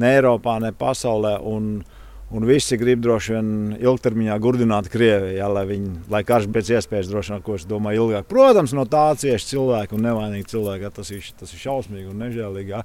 ne 0.01 0.09
Eiropā, 0.17 0.57
ne 0.63 0.73
pasaulē. 0.73 1.35
Un, 1.45 1.83
Un 2.33 2.45
visi 2.49 2.77
grib 2.81 3.03
droši 3.05 3.35
vien 3.35 3.49
ilgtermiņā 3.77 4.35
gurdināt 4.41 4.87
Krieviju, 4.89 5.35
ja, 5.37 5.45
lai, 5.51 5.61
viņi, 5.69 5.91
lai 6.09 6.23
karš 6.25 6.47
pēc 6.49 6.71
iespējas 6.73 7.11
vien, 7.13 7.41
ko 7.45 7.57
es 7.59 7.67
domāju, 7.69 8.07
ilgāk. 8.07 8.25
Protams, 8.31 8.73
no 8.73 8.87
tā 8.89 9.11
cieši 9.21 9.51
cilvēki 9.51 9.93
un 9.93 10.07
nevainīgi 10.07 10.49
cilvēki. 10.55 10.87
Ja, 10.87 10.93
tas, 10.95 11.11
ir, 11.13 11.27
tas 11.37 11.53
ir 11.53 11.61
šausmīgi 11.61 12.09
un 12.09 12.25
nežēlīgi. 12.25 12.73
Ja. 12.73 12.81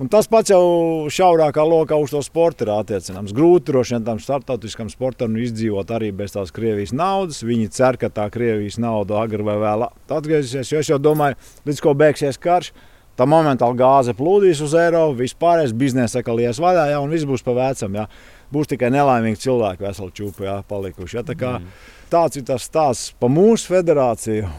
Un 0.00 0.10
tas 0.10 0.26
pats 0.30 0.50
jau 0.50 1.06
šaurākā 1.10 1.62
lokā 1.66 1.96
uz 2.02 2.10
to 2.14 2.20
sporta 2.22 2.66
ir 2.66 2.74
attiecināms. 2.74 3.34
Grūti 3.34 3.70
droši 3.70 3.96
vien 3.96 4.04
tam 4.06 4.20
starptautiskam 4.22 4.90
sportam 4.90 5.38
izdzīvot 5.38 5.90
arī 5.94 6.10
bez 6.14 6.34
tās 6.34 6.50
Krievijas 6.54 6.94
naudas. 6.94 7.42
Viņi 7.46 7.70
cer, 7.74 7.98
ka 7.98 8.10
tā 8.10 8.26
Krievijas 8.34 8.78
nauda 8.82 9.18
agri 9.22 9.46
vai 9.46 9.58
vēlāk 9.62 10.14
atgriezīsies. 10.18 10.70
Jo 10.70 10.82
es 10.82 10.90
jau 10.90 10.98
domāju, 11.02 11.38
līdz 11.66 11.82
ko 11.86 11.94
beigsies 11.98 12.38
karš. 12.42 12.74
Tā 13.18 13.26
momentāli 13.28 13.76
gāze 13.76 14.14
plūdīs 14.16 14.62
uz 14.64 14.72
Eiropu, 14.78 15.18
vispārējais 15.18 15.74
biznesa 15.76 16.22
atkal 16.22 16.38
ies 16.40 16.56
vaļā, 16.62 16.86
ja, 16.94 17.00
un 17.04 17.10
viss 17.12 17.28
būs 17.28 17.42
pa 17.44 17.52
vecam. 17.58 17.98
Ja. 17.98 18.06
Būs 18.50 18.72
tikai 18.72 18.90
nelaimīgi 18.90 19.44
cilvēki, 19.44 19.86
veseli 19.86 20.16
čūpi 20.16 20.48
ja, 20.48 20.56
palikuši. 20.66 21.20
Ja. 21.20 21.22
Tā 21.26 21.36
kā, 21.38 21.52
tāds 22.10 22.40
ir 22.40 22.48
tas 22.48 22.66
stāsts 22.66 23.14
par 23.20 23.30
mūsu 23.30 23.70
federāciju. 23.70 24.50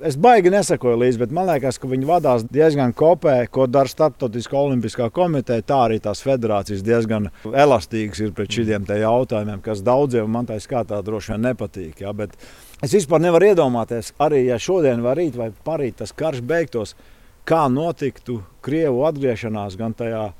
Es 0.00 0.14
baigi 0.16 0.48
nesakoju 0.48 0.96
līdzi, 0.96 1.20
bet 1.20 1.32
man 1.36 1.44
liekas, 1.50 1.76
ka 1.76 1.88
viņi 1.90 2.06
vadās 2.08 2.44
diezgan 2.48 2.94
kopē, 2.96 3.34
ko 3.52 3.66
dara 3.68 3.88
Startautiskā 3.88 4.56
olimpiskā 4.56 5.10
komiteja. 5.12 5.60
Tā 5.60 5.80
arī 5.90 5.98
tās 6.00 6.22
federācijas 6.24 6.80
diezgan 6.84 7.28
elastīgas 7.44 8.22
ir 8.24 8.32
pret 8.36 8.48
šiem 8.56 8.88
jautājumiem, 8.88 9.60
kas 9.60 9.84
daudziem 9.84 10.32
man 10.32 10.48
tā 10.48 10.56
skatā 10.56 11.02
droši 11.04 11.34
vien 11.34 11.44
nepatīk. 11.50 12.00
Ja, 12.00 12.14
bet 12.16 12.32
es 12.80 12.96
vispār 12.96 13.20
nevaru 13.20 13.52
iedomāties, 13.52 14.14
arī 14.16 14.46
ja 14.46 14.56
šodien 14.56 15.04
vai 15.04 15.18
rīt 15.20 15.36
vai 15.36 15.50
parīt 15.52 16.00
tas 16.00 16.16
karš 16.16 16.40
beigtos, 16.48 16.96
kā 17.44 17.66
notiktu 17.68 18.40
Krievu 18.64 19.04
atgriešanās 19.04 19.76
gan 19.76 19.92
tajā 19.96 20.30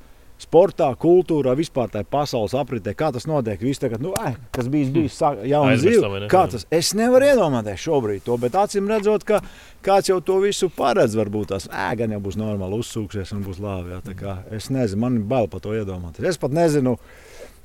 sportā, 0.41 0.89
kultūrā, 0.99 1.53
vispār 1.57 1.91
tajā 1.93 2.07
pasaules 2.11 2.55
apritē, 2.57 2.93
kā 2.97 3.11
tas 3.13 3.27
notiek. 3.29 3.61
Visi 3.61 3.83
tagad, 3.83 4.01
nu, 4.03 4.13
eh, 4.17 4.35
kas 4.53 4.69
bijis, 4.71 4.91
bijis 4.93 5.19
jauns 5.21 5.75
Aizmirstam, 5.75 6.11
vai 6.11 6.21
dzīve. 6.21 6.29
Kā 6.33 6.43
tas? 6.51 6.65
Es 6.71 6.93
nevaru 6.97 7.29
iedomāties 7.29 7.85
šobrīd 7.85 8.25
to, 8.25 8.37
bet 8.41 8.57
acīm 8.57 8.89
redzot, 8.89 9.25
ka 9.27 9.41
kāds 9.83 10.09
jau 10.09 10.19
to 10.21 10.39
visu 10.43 10.69
paredz, 10.69 11.15
varbūt 11.15 11.53
tās 11.53 11.67
ēga 11.67 12.09
jau 12.11 12.21
būs 12.21 12.39
normāli 12.41 12.79
uzsūksies 12.81 13.33
un 13.35 13.43
būs 13.45 13.61
labi. 13.61 13.93
Jā, 13.95 14.01
tā 14.01 14.37
es 14.51 14.69
nezinu, 14.69 14.99
man 15.05 15.19
ir 15.21 15.27
bail 15.29 15.47
par 15.47 15.61
to 15.61 15.75
iedomāties. 15.77 16.25
Es 16.25 16.37
pat 16.37 16.51
nezinu. 16.51 16.97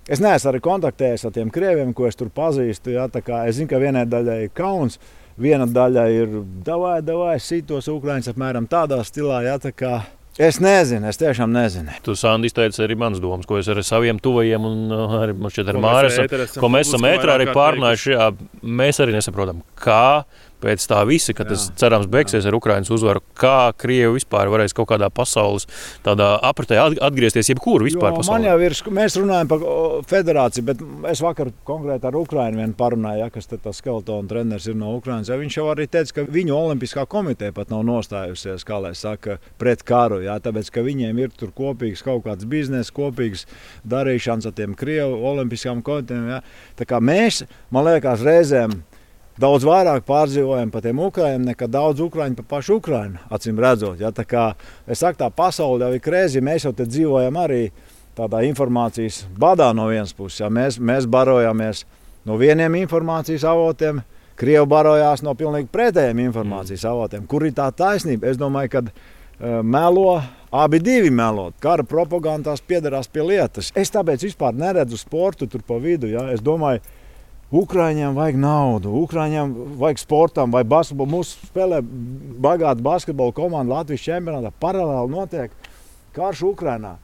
Es 0.07 0.21
neesmu 0.23 0.53
arī 0.53 0.61
kontaktējies 0.63 1.25
ar 1.27 1.33
tiem 1.35 1.49
krieviem, 1.51 1.93
ko 1.93 2.07
es 2.07 2.15
tur 2.15 2.29
pazīstu. 2.31 2.93
Jā, 2.95 3.09
tā 3.11 3.25
es 3.49 3.57
zinu, 3.57 3.67
ka 3.69 3.81
vienai 3.83 4.07
daļai 4.07 4.45
ir 4.45 4.51
kauns. 4.55 5.01
viena 5.37 5.67
daļa 5.69 6.05
ir 6.15 6.37
davai, 6.65 7.01
davai, 7.05 7.37
sitos 7.43 7.91
Ukrāņus 7.93 8.33
apmēram 8.33 8.69
tādā 8.71 9.03
stilā. 9.05 9.43
Jā, 9.45 9.59
tā 9.61 9.73
kā, 9.77 9.99
Es 10.37 10.59
nezinu, 10.61 11.09
es 11.09 11.17
tiešām 11.17 11.49
nezinu. 11.49 11.95
Tu, 12.05 12.13
Sandi, 12.19 12.51
izteici 12.51 12.83
arī 12.85 12.93
manas 13.01 13.23
domas, 13.25 13.47
ko 13.49 13.57
es 13.57 13.71
ar 13.73 13.81
saviem 13.87 14.19
tuvajiem 14.21 14.67
un 14.69 14.93
uh, 14.93 15.15
ar 15.23 15.33
ēterā 15.33 16.45
esam 16.45 16.61
ko 16.61 16.69
mēs 16.75 16.91
esam 16.91 17.07
ētrā 17.09 17.39
arī 17.39 17.47
pārnājuši. 17.57 18.13
Jā, 18.13 18.27
mēs 18.83 19.01
arī 19.01 19.15
nesaprotam, 19.17 19.63
kā 19.81 20.27
pēc 20.63 20.87
tā 20.89 21.03
visa, 21.09 21.35
kad 21.37 21.49
tas 21.53 21.69
cerams 21.77 22.07
beigsies 22.11 22.47
ar 22.49 22.55
Ukraiņas 22.57 22.91
uzvaru, 22.97 23.21
kā 23.37 23.73
Krievi 23.77 24.17
vispār 24.17 24.49
varēs 24.53 24.75
kaut 24.77 24.89
kādā 24.89 25.11
pasaules 25.13 25.67
apritē 26.07 26.79
at- 26.81 26.99
atgriezties 27.03 27.51
jebkur 27.53 27.85
vispār 27.85 28.13
Jo, 28.13 28.21
pasaulē. 28.21 28.55
ir, 28.65 28.73
mēs 28.97 29.17
runājam 29.21 29.49
par 29.49 29.59
federāciju, 30.09 30.65
bet 30.65 30.79
es 31.11 31.21
vakar 31.21 31.51
konkrēti 31.67 32.05
ar 32.09 32.13
Ukraiņu 32.13 32.57
vien 32.57 32.75
parunāju, 32.75 33.19
ja, 33.19 33.31
kas 33.31 33.47
tas 33.47 33.77
skeletona 33.81 34.29
treneris 34.29 34.67
ir 34.67 34.75
no 34.75 34.97
Ukraiņas. 34.99 35.29
Ja, 35.29 35.37
viņš 35.37 35.57
jau 35.57 35.67
arī 35.75 35.87
teica, 35.89 36.13
ka 36.15 36.25
viņu 36.25 36.57
olimpiskā 36.57 37.07
komiteja 37.07 37.53
pat 37.53 37.71
nav 37.71 37.85
nostājusies, 37.85 38.65
kā 38.65 38.81
lai 38.83 38.95
saka, 38.95 39.39
pret 39.59 39.83
karu. 39.85 40.23
Ja, 40.25 40.39
tāpēc, 40.39 40.71
ka 40.73 40.81
viņiem 40.81 41.19
ir 41.19 41.29
tur 41.37 41.53
kopīgs 41.57 42.03
kaut 42.03 42.25
kāds 42.25 42.45
bizness, 42.49 42.91
kopīgs 42.91 43.47
darīšanas 43.87 44.47
ar 44.47 44.53
tiem 44.53 44.75
Krievu 44.75 45.21
olimpiskām 45.23 45.83
komitejām. 45.83 46.29
Ja. 46.29 46.41
Tā 46.79 46.87
kā 46.89 47.01
mēs, 47.01 47.45
man 47.71 47.85
liekas, 47.85 48.23
reizēm 48.27 48.83
daudz 49.41 49.67
vairāk 49.69 50.07
pārdzīvojam 50.09 50.71
par 50.73 50.85
tiem 50.85 51.01
ukrāņiem 51.07 51.45
nekā 51.51 51.69
daudz 51.71 52.01
ukrāņu 52.05 52.41
par 52.41 52.49
pašu 52.57 52.79
Ukraiņu. 52.81 53.21
Acīm 53.33 53.61
redzot, 53.61 54.01
ja, 54.01 54.13
tā 54.15 54.25
kā 54.29 54.47
es 54.87 55.03
saku, 55.03 55.21
tā 55.21 55.31
pasaule 55.35 55.85
jau 55.85 55.97
ir 55.97 56.05
krēsla, 56.05 56.45
mēs 56.45 56.67
jau 56.69 56.73
te 56.77 56.89
dzīvojam 56.89 57.39
arī 57.41 57.63
tādā 58.17 58.43
informācijas 58.49 59.25
badā 59.39 59.73
no 59.77 59.89
vienas 59.91 60.15
puses. 60.17 60.41
Ja. 60.41 60.51
Mēs, 60.53 60.81
mēs 60.81 61.09
barojamies 61.11 61.85
no 62.27 62.39
vieniem 62.41 62.79
informācijas 62.83 63.45
avotiem. 63.49 64.03
Krievi 64.37 64.67
barojās 64.69 65.23
no 65.25 65.33
pilnīgi 65.33 65.71
pretējiem 65.73 66.19
informācijas 66.27 66.85
avotiem. 66.89 67.25
Kur 67.29 67.47
ir 67.47 67.55
tā 67.57 67.71
taisnība? 67.73 68.29
Es 68.29 68.37
domāju, 68.41 68.73
ka 68.75 68.83
uh, 68.85 69.63
melo 69.65 70.19
abi 70.53 70.81
divi 70.81 71.11
melo. 71.11 71.51
Kara 71.61 71.85
propagandās 71.89 72.61
piederās 72.61 73.09
pie 73.09 73.25
lietas. 73.25 73.71
Es 73.77 73.93
tāpēc 73.95 74.27
vispār 74.29 74.57
neredzu 74.57 75.01
sportu 75.01 75.49
tur 75.49 75.65
pa 75.65 75.81
vidu. 75.81 76.11
Ja? 76.13 76.27
Es 76.33 76.45
domāju, 76.45 76.85
Ukrāņiem 77.55 78.17
vajag 78.17 78.39
naudu, 78.43 78.91
Ukrāņiem 79.05 79.53
vajag 79.79 80.01
sportam 80.03 80.51
vai 80.51 80.65
basketbolu. 80.67 81.21
Mūsu 81.21 81.47
spēlē 81.47 81.79
bagāta 82.43 82.83
basketbola 82.83 83.35
komanda 83.37 83.77
Latvijas 83.77 84.03
čempionātā. 84.03 84.51
Paralēli 84.61 85.13
notiek 85.15 85.55
karš 86.17 86.43
Ukrajinā. 86.51 86.97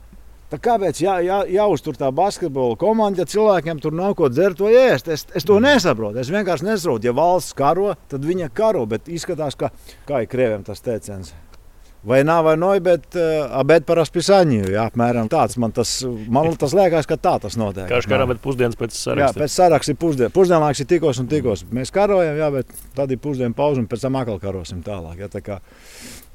Tā 0.51 0.59
kāpēc 0.61 0.99
jā, 1.01 1.15
jā, 1.25 1.39
jāuztur 1.49 1.97
tā 1.97 2.11
basketbola 2.13 2.75
komanda, 2.77 3.23
ja 3.23 3.31
cilvēkiem 3.31 3.79
tur 3.81 3.95
nav 3.97 4.17
ko 4.19 4.29
dzert 4.29 4.59
vai 4.61 4.75
ēst? 4.83 5.09
Es, 5.09 5.25
es 5.33 5.47
to 5.49 5.57
nesaprotu. 5.63 6.19
Es 6.21 6.33
vienkārši 6.35 6.67
nesaprotu. 6.67 7.09
Ja 7.09 7.15
valsts 7.17 7.57
karo, 7.57 7.95
tad 8.11 8.27
viņa 8.27 8.51
karo. 8.53 8.83
Bet 8.91 9.09
izskatās, 9.09 9.57
ka 9.57 9.71
kā 10.11 10.25
ir 10.25 10.29
krieviem 10.33 10.67
tas 10.67 10.83
teiciens. 10.85 11.33
Vai 12.03 12.25
nav 12.27 12.43
vai 12.43 12.57
nē, 12.59 12.71
bet 12.83 13.15
uh, 13.15 13.53
bet 13.69 13.85
par 13.87 14.01
aspisaņu. 14.03 14.65
Jā, 14.75 14.89
apmēram 14.91 15.29
tāds 15.31 15.55
man 15.63 15.71
tas, 15.75 16.01
man 16.03 16.51
tas 16.59 16.75
liekas, 16.75 17.07
ka 17.07 17.15
tā 17.15 17.37
tas 17.45 17.55
notiek. 17.61 17.87
Kā 17.87 18.01
šķiet, 18.03 18.25
bet 18.33 18.41
pusdienas 18.43 18.79
pēc 18.81 18.91
Jā, 18.91 19.03
saraksta. 19.05 19.39
pēc 19.45 19.55
saraksta 19.55 19.95
ir 19.95 20.01
pusdienas. 20.03 20.35
Pusdienlaiks 20.35 20.83
ir 20.83 20.89
tikos 20.91 21.23
un 21.23 21.31
tikos. 21.31 21.63
Mēs 21.71 21.95
karojam, 21.95 22.35
jā, 22.43 22.49
bet 22.59 22.75
tad 22.99 23.15
ir 23.15 23.23
pusdienu 23.23 23.55
pauze 23.55 23.79
un 23.79 23.87
pēc 23.91 24.03
tam 24.09 24.19
atkal 24.19 24.43
karosim 24.43 24.83
tālāk. 24.83 25.23
Jā, 25.23 25.31
tā 25.31 25.45
kā 25.47 25.61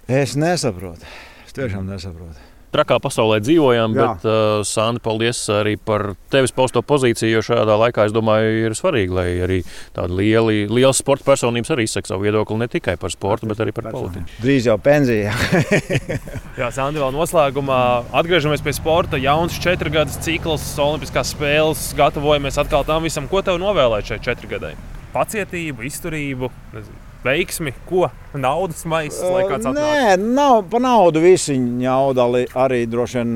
es 0.08 0.38
nesaprotu. 0.39 1.03
Es 1.43 1.58
tiešām 1.58 1.84
nesaprotu. 1.91 2.46
Trakā 2.67 2.97
pasaulē 2.99 3.38
dzīvojam, 3.39 3.93
Jā. 3.95 4.06
bet, 4.06 4.25
uh, 4.27 4.62
Sandi, 4.67 4.99
paldies 5.03 5.39
arī 5.56 5.77
par 5.80 6.10
tevis 6.34 6.51
pausto 6.51 6.82
pozīciju. 6.84 7.38
Jo 7.38 7.43
šādā 7.45 7.77
laikā, 7.80 8.10
es 8.10 8.15
domāju, 8.15 8.67
ir 8.67 8.75
svarīgi, 8.75 9.15
lai 9.15 9.27
arī 9.45 9.60
tādi 9.95 10.17
lieli, 10.19 10.65
liels 10.67 10.99
sporta 10.99 11.23
personības 11.30 11.71
arī 11.71 11.88
izsaka 11.88 12.12
savu 12.12 12.27
viedokli 12.27 12.60
ne 12.60 12.67
tikai 12.71 12.97
par 12.99 13.13
sportu, 13.13 13.47
bet 13.47 13.63
arī 13.63 13.71
par 13.75 13.88
politiku. 13.93 14.27
Drīz 14.43 14.67
jau 14.67 14.75
pensijā. 14.84 15.32
Jā, 16.60 16.69
Sandi, 16.75 16.99
vēl 16.99 17.15
noslēgumā 17.15 17.80
atgriežamies 18.19 18.65
pie 18.65 18.75
sporta. 18.75 19.21
Jauns 19.21 19.56
četru 19.63 19.93
gadus 19.93 20.19
cikls, 20.27 20.67
Olimpiskās 20.84 21.32
spēles, 21.38 21.88
gatavojamies 21.97 22.60
atkal 22.60 22.84
tam 22.88 23.08
visam. 23.08 23.32
Ko 23.32 23.43
tev 23.47 23.62
novēlēt 23.63 24.12
šai 24.12 24.21
četru 24.27 24.51
gadai? 24.58 24.75
Pacietību, 25.15 25.88
izturību, 25.88 26.51
nezinu, 26.75 27.06
veiksmi, 27.23 27.73
ko? 27.88 28.08
Naudas 28.38 28.84
maisa, 28.86 29.25
lai 29.34 29.43
kāds 29.49 29.65
atnāk. 29.65 29.77
Nē, 29.77 30.15
nav 30.38 30.67
par 30.71 30.84
naudu. 30.84 31.21
Visi 31.23 31.56
ņauda 31.58 32.25
arī 32.60 32.84
droši 32.89 33.17
vien 33.19 33.32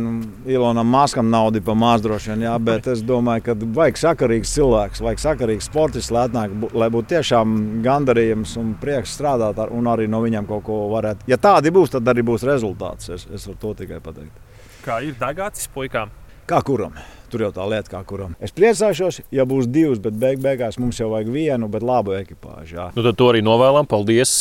Ilonam 0.49 0.91
Maskam 0.93 1.31
naudu 1.33 1.63
par 1.65 1.77
maz 1.79 2.03
droši 2.05 2.33
vien. 2.33 2.45
Jā, 2.45 2.57
bet 2.61 2.89
es 2.91 3.01
domāju, 3.05 3.45
ka 3.47 3.55
vajag 3.79 4.01
sakarīgs 4.03 4.53
cilvēks, 4.57 5.01
vajag 5.05 5.23
sakarīgs 5.23 5.69
sportists, 5.71 6.13
lai, 6.13 6.27
atnāk, 6.29 6.53
lai 6.77 6.91
būtu 6.93 7.15
tiešām 7.15 7.57
gandarījums 7.85 8.53
un 8.61 8.75
prieks 8.81 9.15
strādāt 9.17 9.61
ar, 9.61 9.73
un 9.73 9.89
arī 9.89 10.09
no 10.11 10.21
viņiem 10.23 10.49
kaut 10.49 10.65
ko 10.67 10.83
varētu. 10.93 11.25
Ja 11.31 11.39
tādi 11.41 11.73
būs, 11.73 11.95
tad 11.95 12.13
arī 12.13 12.25
būs 12.27 12.45
rezultāts. 12.47 13.09
Es, 13.15 13.25
es 13.33 13.47
varu 13.49 13.61
to 13.63 13.73
tikai 13.81 14.01
pateikt. 14.03 14.37
Kā 14.85 15.01
ir 15.05 15.17
degāts 15.17 15.67
puikām? 15.73 16.13
Kā 16.49 16.61
kuram? 16.65 16.95
Tur 17.31 17.45
jau 17.45 17.51
tā 17.55 17.63
lieta, 17.71 17.87
kā 17.87 18.01
kuram. 18.07 18.33
Es 18.43 18.51
priecāšos, 18.51 19.21
ja 19.31 19.45
būs 19.47 19.69
divas, 19.71 20.01
bet 20.03 20.17
beig 20.19 20.41
beigās 20.43 20.75
mums 20.81 20.99
jau 20.99 21.07
vajag 21.13 21.29
vienu, 21.31 21.69
bet 21.71 21.85
labu 21.85 22.11
ekipāžu. 22.17 22.75
Jā. 22.75 22.87
Nu, 22.97 23.05
tad 23.05 23.15
to 23.19 23.29
arī 23.31 23.39
novēlam. 23.45 23.87
Paldies, 23.87 24.33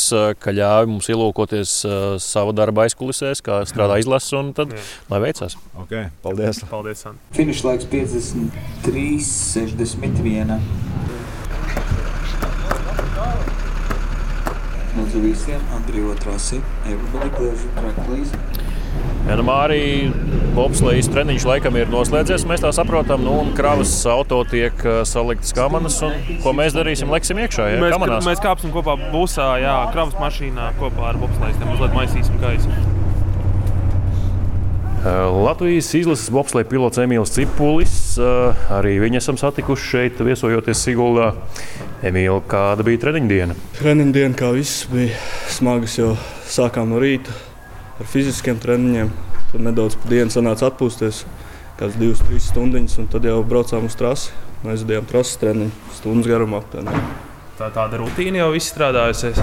ka 0.43 0.51
ļāvi 0.55 0.91
mums 0.91 1.07
ielūkoties 1.11 1.75
savā 2.23 2.55
darba 2.57 2.85
aizkulisēs, 2.87 3.39
kā 3.45 3.61
strādā 3.69 4.01
izlases, 4.03 4.33
un 4.35 4.51
tad 4.57 4.75
Jā. 4.75 4.83
lai 5.13 5.21
veicas. 5.23 5.55
Okay, 5.85 6.09
paldies! 6.25 6.59
Paldies. 6.71 7.05
Finiša 7.37 7.69
laiks 7.69 7.87
53, 7.91 9.05
61. 9.23 10.59
Lūdzu 14.91 15.23
visiem, 15.23 15.63
Andrija 15.77 16.11
Otrasi, 16.11 16.59
everybody 16.83 17.31
close 17.39 17.63
your 17.63 18.70
Vienmēr 19.21 19.69
arī 19.69 19.83
bobslejas 20.55 21.07
treniņš 21.13 21.43
laikam 21.47 21.75
ir 21.79 21.91
noslēdzies. 21.93 22.43
Mēs 22.49 22.63
tā 22.63 22.71
saprotam, 22.75 23.21
nu, 23.23 23.35
un 23.43 23.51
kravas 23.55 23.91
auto 24.09 24.41
tiek 24.49 24.73
saliktas 25.07 25.53
kamanas. 25.55 25.99
Un, 26.03 26.15
ko 26.43 26.51
mēs 26.57 26.73
darīsim? 26.75 27.11
Leksim 27.13 27.39
iekšā, 27.39 27.67
ja 27.75 27.83
Mēs, 27.83 27.93
kamanās. 27.95 28.25
mēs 28.27 28.41
kāpsim 28.43 28.73
kopā 28.73 28.97
busā, 29.13 29.53
jā, 29.61 29.75
kravas 29.93 30.17
mašīnā 30.19 30.71
kopā 30.81 31.11
ar 31.13 31.21
bobslēgiem. 31.21 31.69
Mazliet 31.69 31.95
maisīsim 31.95 32.41
gaisu. 32.41 32.73
Latvijas 35.01 35.87
izlases 35.97 36.29
bobsleja 36.33 36.67
pilots 36.69 36.99
Emīls 37.01 37.31
Cipulis. 37.33 37.93
Arī 38.73 38.97
viņu 39.01 39.17
esam 39.21 39.37
satikuši 39.39 39.87
šeit, 39.93 40.19
viesojoties 40.25 40.83
Siguldā. 40.85 41.31
Emīl, 42.05 42.41
kāda 42.49 42.85
bija 42.85 43.01
treniņa 43.05 43.29
diena? 43.31 43.55
Treniņa 43.79 44.13
diena, 44.17 44.37
kā 44.37 44.51
viss, 44.53 44.83
bija 44.91 45.17
smagas, 45.49 45.97
jo 46.01 46.11
sākām 46.49 46.89
no 46.93 47.01
rīta 47.01 47.33
ar 48.01 48.09
fiziskiem 48.09 48.59
treniņiem. 48.61 49.11
Tad 49.51 49.65
nedaudz 49.65 49.97
pa 49.99 50.09
dienu 50.11 50.33
sanāca 50.33 50.69
atpūsties, 50.71 51.25
kādas 51.79 51.99
divas, 51.99 52.23
trīs 52.25 52.47
stundas, 52.49 52.97
un 53.01 53.09
tad 53.11 53.27
jau 53.27 53.41
braucām 53.45 53.85
uz 53.89 53.97
trasi. 53.99 54.31
Mēs 54.61 54.79
aizvedām 54.79 55.07
trases 55.09 55.37
treniņu 55.41 55.93
stundas 55.97 56.29
garumā. 56.29 56.61
aptuveni. 56.61 57.03
Tā 57.59 57.69
tāda 57.73 57.99
rutīna 58.01 58.43
jau 58.43 58.51
viss 58.55 58.73
strādājusies. 58.73 59.41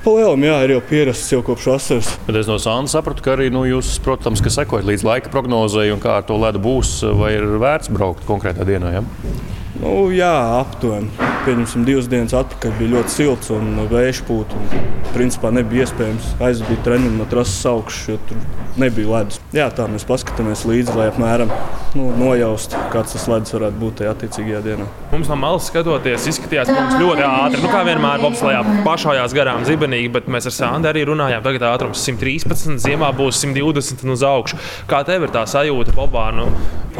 Palielam, 0.00 0.40
jā, 0.40 0.54
ir 0.64 0.70
jau 0.72 0.82
pierasts 0.88 1.32
jau 1.34 1.42
kopš 1.44 1.66
vasaras. 1.68 2.12
Bet 2.24 2.38
es 2.40 2.48
no 2.48 2.56
Sānas 2.62 2.94
sapratu, 2.96 3.20
ka 3.24 3.34
arī 3.34 3.50
nu, 3.52 3.66
jūs, 3.68 3.98
protams, 4.04 4.40
ka 4.40 4.52
sekojat 4.52 4.88
līdz 4.88 5.04
laika 5.04 5.32
prognozēji 5.32 5.92
un 5.92 6.00
kā 6.00 6.14
ar 6.20 6.24
to 6.28 6.38
ledu 6.40 6.62
būs, 6.64 6.94
vai 7.18 7.34
ir 7.36 7.44
vērts 7.60 7.92
braukt 7.92 8.24
konkrētā 8.28 8.64
dienā. 8.64 8.94
Ja? 8.94 9.02
Nu, 9.82 10.12
jā, 10.14 10.30
aptuveni. 10.60 11.10
Pieņemsim, 11.42 11.82
divas 11.82 12.06
dienas 12.06 12.36
atpakaļ 12.38 12.74
bija 12.78 12.92
ļoti 12.92 13.14
silts 13.16 13.50
un 13.50 13.80
vējš 13.90 14.20
pūta. 14.28 14.60
Principā 15.10 15.50
nebija 15.50 15.88
iespējams 15.88 16.28
aizvadīt 16.38 16.84
treniņu 16.86 17.16
no 17.16 17.26
trases 17.32 17.66
augšas, 17.66 18.12
jo 18.12 18.20
tur 18.28 18.44
nebija 18.78 19.10
ledus. 19.16 19.40
Jā, 19.56 19.66
tā 19.74 19.88
mēs 19.90 20.06
paskatāmies 20.06 20.62
līdzi, 20.70 20.94
lai 20.94 21.08
apmēram 21.10 21.50
nu, 21.98 22.08
nojaustu, 22.16 22.78
kāds 22.92 23.14
tas 23.14 23.24
ledus 23.30 23.54
varētu 23.54 23.78
būt 23.80 23.98
tajā 24.00 24.12
attiecīgajā 24.14 24.60
dienā. 24.64 24.86
Mums 25.12 25.30
no 25.30 25.36
malas 25.40 25.68
skatoties, 25.68 26.26
izskatījās, 26.30 26.70
ka 26.70 26.76
mums 26.78 26.96
ļoti 27.00 27.24
ātri, 27.26 27.60
nu, 27.64 27.70
kā 27.72 27.82
vienmēr, 27.88 28.22
bobslējā 28.24 28.62
pašājās 28.86 29.36
garām 29.36 29.66
zibenīgi, 29.68 30.10
bet 30.14 30.30
mēs 30.32 30.48
ar 30.50 30.56
Sandu 30.56 30.90
arī 30.90 31.04
runājām. 31.08 31.44
Tagad 31.44 31.66
ātrums 31.70 32.02
113, 32.08 32.80
ziemā 32.82 33.12
būs 33.16 33.42
120 33.44 34.06
un 34.06 34.16
uz 34.16 34.24
augšu. 34.26 34.60
Kā 34.90 35.02
tev 35.08 35.28
ir 35.28 35.34
tā 35.34 35.44
sajūta, 35.48 35.94
Bobā? 35.96 36.30
Nu, 36.36 36.48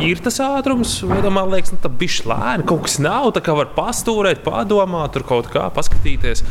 ir 0.03 0.23
tas 0.25 0.41
ātrums, 0.45 0.99
vai 1.09 1.23
man 1.33 1.53
liekas, 1.53 1.75
nu, 1.75 1.81
tā 1.83 1.91
bišķi 1.91 2.29
lēni, 2.29 2.69
kaut 2.69 2.87
kas 2.87 3.01
nav, 3.03 3.33
tā 3.37 3.45
kā 3.45 3.57
var 3.57 3.73
pastūrēt, 3.77 4.45
padomāt, 4.47 5.17
tur 5.17 5.27
kaut 5.29 5.53
kā 5.53 5.69
paskatīties. 5.75 6.45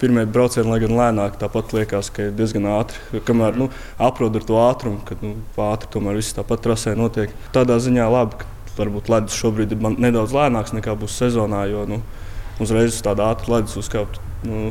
Pirmie 0.00 0.24
braucieni, 0.24 0.70
lai 0.70 0.78
gan 0.80 0.94
lēnāk, 0.96 1.34
tāpat 1.40 1.74
liekas, 1.76 2.08
ka 2.14 2.30
ir 2.30 2.36
diezgan 2.36 2.64
ātri. 2.72 3.20
Kamēr 3.26 3.58
nu, 3.60 3.66
aprod 4.00 4.38
ar 4.38 4.46
to 4.48 4.56
ātrumu, 4.56 5.02
kad 5.04 5.20
nu, 5.24 5.34
ātri 5.60 5.90
tomēr 5.92 6.16
viss 6.16 6.36
tāpat 6.36 6.64
trasē 6.64 6.94
notiek. 6.96 7.34
Tādā 7.52 7.76
ziņā 7.84 8.06
labi, 8.08 8.40
ka 8.40 8.48
varbūt 8.78 9.10
ledus 9.12 9.36
šobrīd 9.36 9.74
ir 9.76 9.84
nedaudz 10.00 10.32
lēnāks 10.32 10.72
nekā 10.76 10.96
būs 10.96 11.18
sezonā, 11.20 11.66
jo 11.68 11.84
nu, 11.90 12.00
uzreiz 12.64 12.94
uz 12.94 13.04
tādu 13.04 13.26
ātru 13.26 13.58
ledus 13.58 13.76
uzkāpt 13.80 14.16
nu, 14.48 14.70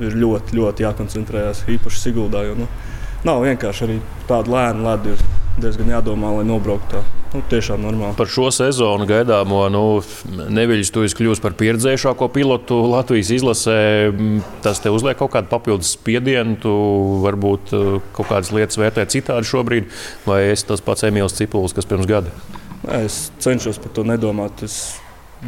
ir 0.00 0.16
ļoti, 0.24 0.56
ļoti 0.56 0.88
jākoncentrējas. 0.88 1.64
Īpaši 1.76 2.00
Siguldā, 2.06 2.46
jo 2.48 2.56
nu, 2.64 2.68
nav 3.28 3.44
vienkārši 3.44 3.88
arī 3.88 4.00
tāda 4.30 4.56
lēna 4.56 4.94
ledu. 4.94 5.33
Diezgan 5.54 5.92
jādomā, 5.92 6.32
lai 6.34 6.46
nobrauktu 6.48 6.96
tā. 6.96 7.02
Nu, 7.34 7.40
tiešām 7.50 7.82
normāli. 7.82 8.14
Par 8.18 8.30
šo 8.30 8.48
sezonu 8.54 9.06
gaidāmo 9.10 9.64
nu, 9.70 9.82
Neviļs, 10.54 10.90
tu 10.94 11.02
esi 11.06 11.18
kļuvis 11.18 11.42
par 11.42 11.54
pieredzējušāko 11.58 12.28
pilotu 12.34 12.78
Latvijas 12.90 13.30
izlasē. 13.34 13.78
Tas 14.66 14.82
te 14.82 14.90
uzliek 14.94 15.18
kaut 15.18 15.32
kādu 15.34 15.50
papildus 15.50 15.94
spiedienu, 15.96 16.58
tu 16.62 16.74
varbūt 17.24 17.74
uh, 17.74 17.86
kaut 18.14 18.30
kādas 18.30 18.50
lietas 18.54 18.78
vērtē 18.78 19.06
citādi 19.10 19.50
šobrīd, 19.50 19.90
vai 20.26 20.44
esi 20.52 20.70
tas 20.70 20.82
pats 20.82 21.06
Emīls 21.10 21.38
Cipulis, 21.38 21.74
kas 21.74 21.90
pirms 21.90 22.10
gada? 22.10 22.34
Es 23.02 23.28
cenšos 23.42 23.82
par 23.82 23.94
to 23.96 24.06
nedomāt. 24.06 24.62
Es 24.66 24.98